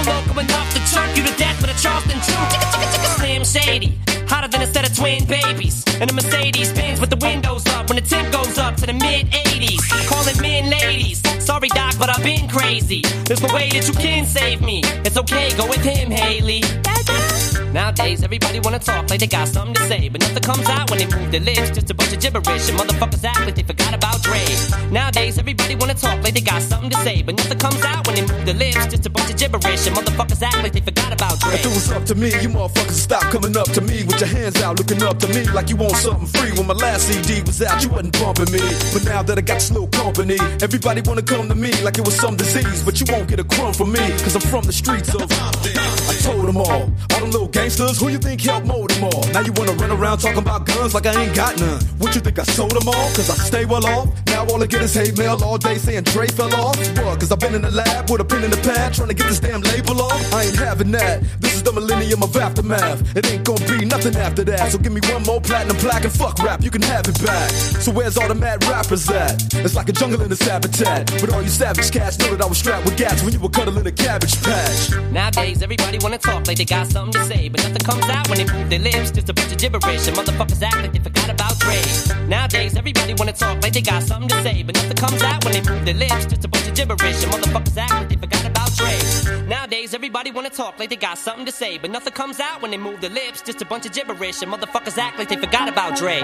Local 0.06 0.38
enough 0.38 0.68
to 0.74 0.80
choke 0.92 1.16
you 1.16 1.22
to 1.24 1.34
death 1.38 1.60
with 1.62 1.70
a 1.70 1.78
Charleston 1.80 2.18
chicka 2.20 3.04
Slim 3.16 3.44
Shady. 3.44 3.98
Hotter 4.28 4.48
than 4.48 4.62
a 4.62 4.66
set 4.66 4.88
of 4.88 4.96
twin 4.96 5.24
babies. 5.24 5.84
And 6.00 6.10
a 6.10 6.14
Mercedes 6.14 6.72
Benz 6.72 7.00
with 7.00 7.10
the 7.10 7.16
windows 7.16 7.66
up 7.68 7.88
when 7.88 7.96
the 7.96 8.02
temp 8.02 8.32
goes 8.32 8.58
up 8.58 8.76
to 8.76 8.86
the 8.86 8.92
mid 8.92 9.30
80s. 9.32 10.08
Calling 10.08 10.23
but 11.98 12.10
I've 12.10 12.22
been 12.22 12.48
crazy. 12.48 13.02
There's 13.24 13.42
no 13.42 13.52
way 13.54 13.70
that 13.70 13.86
you 13.86 13.94
can 13.94 14.24
save 14.26 14.60
me. 14.60 14.82
It's 15.04 15.16
okay, 15.16 15.50
go 15.56 15.66
with 15.66 15.82
him, 15.82 16.10
Haley. 16.10 16.62
Nowadays, 17.74 18.22
everybody 18.22 18.60
wanna 18.60 18.78
talk 18.78 19.10
like 19.10 19.18
they 19.18 19.26
got 19.26 19.48
something 19.48 19.74
to 19.74 19.82
say, 19.88 20.08
but 20.08 20.20
nothing 20.20 20.42
comes 20.44 20.68
out 20.68 20.90
when 20.90 21.00
they 21.00 21.06
move 21.06 21.32
their 21.32 21.40
lips. 21.40 21.70
Just 21.70 21.90
a 21.90 21.94
bunch 21.94 22.12
of 22.12 22.20
gibberish, 22.20 22.68
and 22.68 22.78
motherfuckers 22.78 23.24
act 23.24 23.40
like 23.40 23.56
they 23.56 23.64
forgot 23.64 23.92
about 23.92 24.22
Dre. 24.22 24.44
Nowadays, 24.92 25.38
everybody 25.38 25.74
wanna 25.74 25.94
talk 25.94 26.22
like 26.22 26.34
they 26.34 26.40
got 26.40 26.62
something 26.62 26.90
to 26.90 26.96
say, 26.98 27.22
but 27.22 27.36
nothing 27.36 27.58
comes 27.58 27.84
out 27.84 28.06
when 28.06 28.14
they 28.14 28.22
move 28.22 28.46
their 28.46 28.54
lips. 28.54 28.86
Just 28.86 29.06
a 29.06 29.10
bunch 29.10 29.28
of 29.28 29.36
gibberish, 29.36 29.86
and 29.88 29.96
motherfuckers 29.96 30.40
act 30.40 30.62
like 30.62 30.72
they 30.72 30.82
forgot 30.82 31.12
about 31.12 31.40
Dre. 31.40 31.54
If 31.54 31.66
it 31.66 31.74
was 31.74 31.90
up 31.90 32.04
to 32.04 32.14
me, 32.14 32.28
you 32.40 32.48
motherfuckers 32.48 33.00
stop 33.08 33.22
coming 33.34 33.56
up 33.56 33.68
to 33.72 33.80
me 33.80 34.04
with 34.04 34.20
your 34.20 34.30
hands 34.30 34.62
out, 34.62 34.78
looking 34.78 35.02
up 35.02 35.18
to 35.18 35.28
me 35.34 35.42
like 35.50 35.68
you 35.68 35.76
want 35.76 35.96
something 35.96 36.28
free. 36.28 36.52
When 36.52 36.68
my 36.68 36.74
last 36.74 37.08
CD 37.08 37.42
was 37.42 37.60
out, 37.60 37.82
you 37.82 37.88
wasn't 37.88 38.16
bumping 38.20 38.52
me. 38.52 38.62
But 38.94 39.04
now 39.04 39.24
that 39.24 39.36
I 39.36 39.40
got 39.42 39.60
slow 39.60 39.88
company, 39.88 40.38
everybody 40.62 41.00
wanna 41.00 41.22
come 41.22 41.48
to 41.48 41.56
me 41.56 41.72
like 41.82 41.93
it 41.98 42.04
was 42.04 42.16
some 42.16 42.36
disease. 42.36 42.82
But 42.82 43.00
you 43.00 43.06
won't 43.10 43.28
get 43.28 43.40
a 43.40 43.44
crumb 43.44 43.72
from 43.72 43.92
me, 43.92 44.04
cause 44.24 44.34
I'm 44.34 44.42
from 44.42 44.64
the 44.64 44.72
streets 44.72 45.14
of. 45.14 45.30
I 45.30 46.14
told 46.22 46.46
them 46.46 46.56
all, 46.56 46.90
all 47.12 47.20
them 47.20 47.30
little 47.30 47.48
gangsters, 47.48 48.00
who 48.00 48.08
you 48.08 48.18
think 48.18 48.40
helped 48.40 48.66
mold 48.66 48.90
them 48.90 49.04
all? 49.04 49.24
Now 49.32 49.40
you 49.40 49.52
wanna 49.52 49.72
run 49.72 49.90
around 49.90 50.18
talking 50.18 50.38
about 50.38 50.66
guns 50.66 50.94
like 50.94 51.06
I 51.06 51.14
ain't 51.22 51.34
got 51.34 51.58
none. 51.58 51.80
What 51.98 52.14
you 52.14 52.20
think 52.20 52.38
I 52.38 52.44
sold 52.44 52.72
them 52.72 52.88
all? 52.88 53.08
Cause 53.16 53.30
I 53.30 53.34
stay 53.34 53.64
well 53.64 53.86
off. 53.86 54.08
Now 54.26 54.46
all 54.46 54.62
I 54.62 54.66
get 54.66 54.82
is 54.82 54.94
hate 54.94 55.16
mail 55.18 55.42
all 55.42 55.58
day 55.58 55.76
saying 55.76 56.04
Dre 56.04 56.26
fell 56.26 56.54
off. 56.54 56.76
What? 56.98 57.20
Cause 57.20 57.30
I've 57.32 57.40
been 57.40 57.54
in 57.54 57.62
the 57.62 57.70
lab 57.70 58.10
with 58.10 58.20
a 58.20 58.24
pen 58.24 58.44
in 58.44 58.50
the 58.50 58.58
pad 58.58 58.94
trying 58.94 59.08
to 59.08 59.14
get 59.14 59.26
this 59.26 59.40
damn 59.40 59.60
label 59.60 60.00
off. 60.00 60.34
I 60.34 60.44
ain't 60.44 60.56
having 60.56 60.90
that. 60.92 61.22
This 61.40 61.54
is 61.56 61.62
the 61.62 61.72
millennium 61.72 62.22
of 62.22 62.36
aftermath. 62.36 63.16
It 63.16 63.26
ain't 63.30 63.44
gonna 63.44 63.66
be 63.66 63.84
nothing 63.84 64.16
after 64.16 64.44
that. 64.44 64.72
So 64.72 64.78
give 64.78 64.92
me 64.92 65.00
one 65.12 65.22
more 65.24 65.40
platinum 65.40 65.76
plaque 65.76 66.04
and 66.04 66.12
fuck 66.12 66.38
rap, 66.40 66.62
you 66.62 66.70
can 66.70 66.82
have 66.82 67.06
it 67.08 67.22
back. 67.24 67.50
So 67.50 67.92
where's 67.92 68.16
all 68.16 68.28
the 68.28 68.34
mad 68.34 68.64
rappers 68.64 69.08
at? 69.10 69.54
It's 69.54 69.74
like 69.74 69.88
a 69.88 69.92
jungle 69.92 70.22
in 70.22 70.30
its 70.30 70.42
habitat. 70.42 71.10
But 71.20 71.32
all 71.32 71.42
you 71.42 71.48
savage 71.48 71.73
cats 71.74 72.18
know 72.18 72.30
that 72.30 72.40
I 72.40 72.46
was 72.46 72.58
strapped 72.58 72.84
with 72.84 72.96
gats 72.96 73.22
when 73.22 73.32
you 73.32 73.40
were 73.40 73.48
cuddling 73.48 73.86
a 73.86 73.92
cabbage 73.92 74.40
patch. 74.42 74.90
Nowadays, 75.10 75.62
everybody 75.62 75.98
wanna 75.98 76.18
talk 76.18 76.46
like 76.46 76.58
they 76.58 76.64
got 76.64 76.86
something 76.86 77.12
to 77.20 77.26
say, 77.26 77.48
but 77.48 77.62
nothing 77.62 77.82
comes 77.82 78.04
out 78.08 78.28
when 78.28 78.38
they 78.38 78.44
move 78.44 78.70
their 78.70 78.78
lips. 78.78 79.10
Just 79.10 79.28
a 79.28 79.32
bunch 79.32 79.52
of 79.52 79.58
gibberish, 79.58 80.06
and 80.06 80.16
motherfuckers 80.16 80.62
act 80.62 80.76
like 80.76 80.92
they 80.92 80.98
forgot 80.98 81.30
about 81.30 81.58
Dre. 81.58 81.80
Nowadays, 82.28 82.76
everybody 82.76 83.14
wanna 83.14 83.32
talk 83.32 83.62
like 83.62 83.72
they 83.72 83.80
got 83.80 84.02
something 84.02 84.28
to 84.28 84.42
say, 84.42 84.62
but 84.62 84.74
nothing 84.74 84.96
comes 84.96 85.22
out 85.22 85.44
when 85.44 85.52
they 85.52 85.62
move 85.62 85.84
their 85.84 85.94
lips. 85.94 86.26
Just 86.26 86.44
a 86.44 86.48
bunch 86.48 86.66
of 86.68 86.74
gibberish, 86.74 87.22
and 87.24 87.32
motherfuckers 87.32 87.76
act 87.76 87.92
like 87.92 88.08
they 88.08 88.16
forgot 88.16 88.44
about 88.46 88.70
Dre. 88.76 89.46
Nowadays, 89.46 89.94
everybody 89.94 90.30
wanna 90.30 90.50
talk 90.50 90.78
like 90.78 90.90
they 90.90 90.96
got 90.96 91.18
something 91.18 91.46
to 91.46 91.52
say, 91.52 91.78
but 91.78 91.90
nothing 91.90 92.12
comes 92.12 92.40
out 92.40 92.62
when 92.62 92.70
they 92.70 92.78
move 92.78 93.00
their 93.00 93.10
lips. 93.10 93.42
Just 93.42 93.62
a 93.62 93.64
bunch 93.64 93.86
of 93.86 93.92
gibberish, 93.92 94.42
and 94.42 94.52
motherfuckers 94.52 94.98
act 94.98 95.18
like 95.18 95.28
they 95.28 95.36
forgot 95.36 95.68
about 95.68 95.96
Dre. 95.96 96.20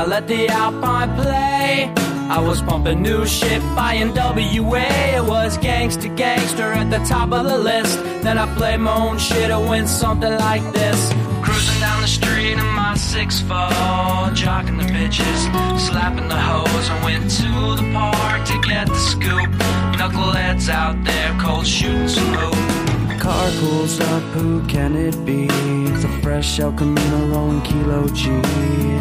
I 0.00 0.06
let 0.06 0.26
the 0.26 0.48
Alpine 0.48 1.14
play. 1.14 1.92
I 2.30 2.40
was 2.40 2.62
pumping 2.62 3.02
new 3.02 3.26
shit 3.26 3.60
by 3.76 3.96
NWA. 3.96 5.16
It 5.18 5.22
was 5.22 5.58
gangsta 5.58 6.16
gangster 6.16 6.72
at 6.72 6.88
the 6.88 7.00
top 7.00 7.32
of 7.32 7.44
the 7.44 7.58
list. 7.58 8.02
Then 8.22 8.38
I 8.38 8.46
played 8.54 8.80
my 8.80 8.96
own 8.96 9.18
shit. 9.18 9.50
It 9.50 9.68
went 9.68 9.90
something 9.90 10.32
like 10.32 10.62
this. 10.72 11.12
Cruising 11.42 11.80
down 11.80 12.00
the 12.00 12.08
street 12.08 12.52
in 12.52 12.70
my 12.80 12.94
six 12.96 13.40
four, 13.42 14.32
jocking 14.40 14.78
the 14.78 14.88
bitches, 14.88 15.40
slapping 15.78 16.28
the 16.28 16.40
hoes. 16.48 16.88
I 16.88 17.04
went 17.04 17.30
to 17.32 17.82
the 17.82 17.92
park 17.92 18.46
to 18.46 18.58
get 18.66 18.86
the 18.86 18.94
scoop. 18.94 19.50
Knuckleheads 19.98 20.70
out 20.70 20.96
there, 21.04 21.38
cold 21.38 21.66
shooting 21.66 22.08
some 22.08 22.32
hoop. 22.32 22.89
Car 23.20 23.50
pulls 23.60 24.00
up, 24.00 24.22
who 24.32 24.66
can 24.66 24.96
it 24.96 25.14
be? 25.26 25.44
It's 25.90 26.04
a 26.04 26.22
fresh 26.22 26.58
El 26.58 26.72
Camino 26.72 27.26
rolling 27.26 27.60
Kilo 27.60 28.08
G. 28.08 28.30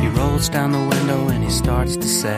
He 0.02 0.08
rolls 0.10 0.50
down 0.50 0.74
the 0.74 0.86
window 0.94 1.30
and 1.30 1.42
he 1.42 1.50
starts 1.50 1.96
to 1.96 2.04
say, 2.04 2.36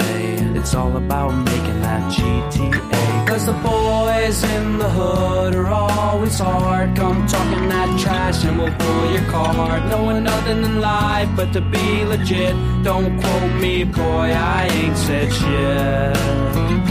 It's 0.53 0.75
all 0.75 0.95
about 0.95 1.31
making 1.31 1.81
that 1.81 2.03
GTA. 2.13 3.27
Cause 3.27 3.47
the 3.47 3.53
boys 3.53 4.43
in 4.43 4.77
the 4.77 4.89
hood 4.89 5.55
are 5.55 5.69
always 5.69 6.37
hard. 6.37 6.95
Come 6.95 7.25
talking 7.25 7.69
that 7.69 7.99
trash 7.99 8.45
and 8.45 8.59
we'll 8.59 8.75
pull 8.75 9.11
your 9.11 9.25
card. 9.31 9.89
Knowing 9.89 10.23
nothing 10.23 10.63
in 10.63 10.81
life 10.81 11.29
but 11.35 11.51
to 11.53 11.61
be 11.61 12.05
legit. 12.05 12.55
Don't 12.83 13.19
quote 13.19 13.53
me, 13.59 13.85
boy, 13.85 14.29
I 14.31 14.67
ain't 14.71 14.97
said 14.97 15.33
shit. 15.33 16.90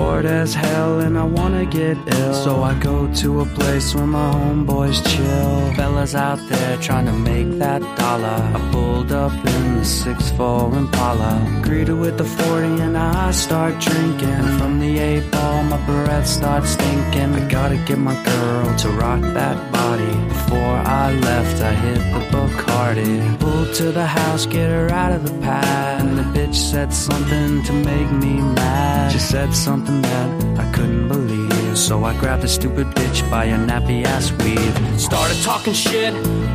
Bored 0.00 0.24
as 0.24 0.54
hell 0.54 1.00
and 1.00 1.14
I 1.24 1.26
wanna 1.38 1.64
get 1.66 1.96
ill. 2.18 2.34
So 2.44 2.52
I 2.70 2.72
go 2.90 2.96
to 3.22 3.28
a 3.44 3.46
place 3.58 3.88
where 3.94 4.10
my 4.18 4.28
homeboys 4.38 4.98
chill. 5.10 5.56
Fellas 5.78 6.14
out 6.14 6.40
there 6.50 6.76
trying 6.86 7.06
to 7.12 7.16
make 7.30 7.50
that 7.64 7.82
dollar. 8.02 8.38
I 8.56 8.60
pulled 8.72 9.12
up 9.24 9.34
in 9.54 9.64
the 9.78 9.86
6'4 10.02 10.76
Impala. 10.80 11.32
Greeted 11.68 11.98
with 12.04 12.16
the 12.22 12.28
40 12.38 12.82
and 12.86 12.96
I 12.96 13.30
start 13.46 13.74
drinking. 13.88 14.42
From 14.58 14.72
the 14.84 14.92
8 14.98 15.30
ball, 15.34 15.62
my 15.72 15.80
breath 15.90 16.28
starts 16.38 16.70
stinking. 16.76 17.30
I 17.40 17.42
gotta 17.58 17.78
get 17.88 17.98
my 18.10 18.16
girl 18.30 18.66
to 18.82 18.88
rock 19.02 19.22
that 19.40 19.58
body. 19.78 20.14
Before 20.34 20.76
I 21.02 21.06
left, 21.28 21.56
I 21.70 21.72
hit 21.84 22.02
the 22.14 22.22
Bacardi. 22.32 23.12
Pulled 23.42 23.72
to 23.80 23.86
the 24.00 24.08
house, 24.20 24.42
get 24.56 24.68
her 24.76 24.88
out 25.02 25.12
of 25.16 25.22
the 25.28 25.36
pad. 25.46 26.00
And 26.02 26.14
the 26.20 26.26
bitch 26.36 26.58
said 26.70 26.90
something 27.08 27.50
to 27.68 27.72
make 27.90 28.10
me 28.24 28.34
mad. 28.58 29.12
She 29.12 29.20
said 29.34 29.50
something 29.66 29.89
that 30.02 30.58
I 30.58 30.72
couldn't 30.72 31.08
believe. 31.08 31.76
So 31.76 32.04
I 32.04 32.18
grabbed 32.18 32.42
the 32.42 32.48
stupid 32.48 32.88
bitch 32.88 33.28
by 33.30 33.48
her 33.48 33.56
nappy 33.56 34.04
ass 34.04 34.32
weave. 34.42 35.00
Started 35.00 35.40
talking 35.42 35.72
shit, 35.72 36.12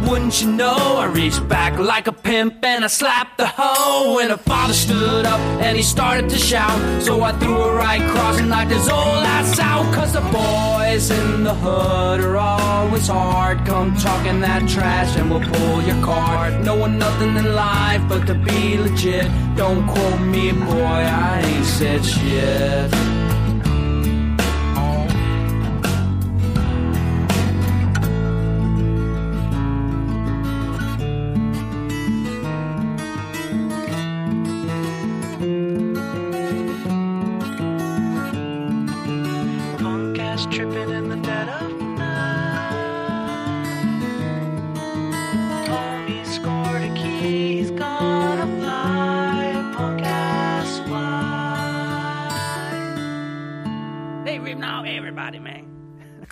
wouldn't 0.07 0.41
you 0.41 0.51
know? 0.51 0.97
I 0.97 1.07
reached 1.07 1.47
back 1.47 1.79
like 1.79 2.07
a 2.07 2.11
pimp 2.11 2.63
and 2.63 2.83
I 2.83 2.87
slapped 2.87 3.37
the 3.37 3.47
hoe. 3.47 4.19
And 4.19 4.29
her 4.29 4.37
father 4.37 4.73
stood 4.73 5.25
up 5.25 5.39
and 5.61 5.75
he 5.75 5.83
started 5.83 6.29
to 6.29 6.37
shout. 6.37 6.77
So 7.01 7.21
I 7.21 7.31
threw 7.39 7.55
a 7.55 7.75
right 7.75 8.01
cross 8.11 8.39
and 8.39 8.49
knocked 8.49 8.71
his 8.71 8.87
old 8.87 9.23
ass 9.35 9.59
out. 9.59 9.85
Cause 9.95 10.13
the 10.13 10.21
boys 10.21 11.09
in 11.09 11.43
the 11.43 11.55
hood 11.55 12.21
are 12.21 12.37
always 12.37 13.07
hard. 13.07 13.65
Come 13.65 13.95
talking 13.95 14.41
that 14.41 14.67
trash 14.69 15.17
and 15.17 15.29
we'll 15.31 15.41
pull 15.41 15.81
your 15.81 16.01
card. 16.03 16.63
Knowing 16.63 16.97
nothing 16.99 17.35
in 17.35 17.55
life 17.55 18.01
but 18.07 18.27
to 18.27 18.35
be 18.35 18.77
legit. 18.77 19.27
Don't 19.55 19.87
quote 19.87 20.21
me, 20.21 20.51
boy, 20.51 21.01
I 21.29 21.41
ain't 21.43 21.65
said 21.65 22.05
shit. 22.05 23.14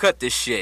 Cut 0.04 0.20
this 0.20 0.34
shit. 0.34 0.62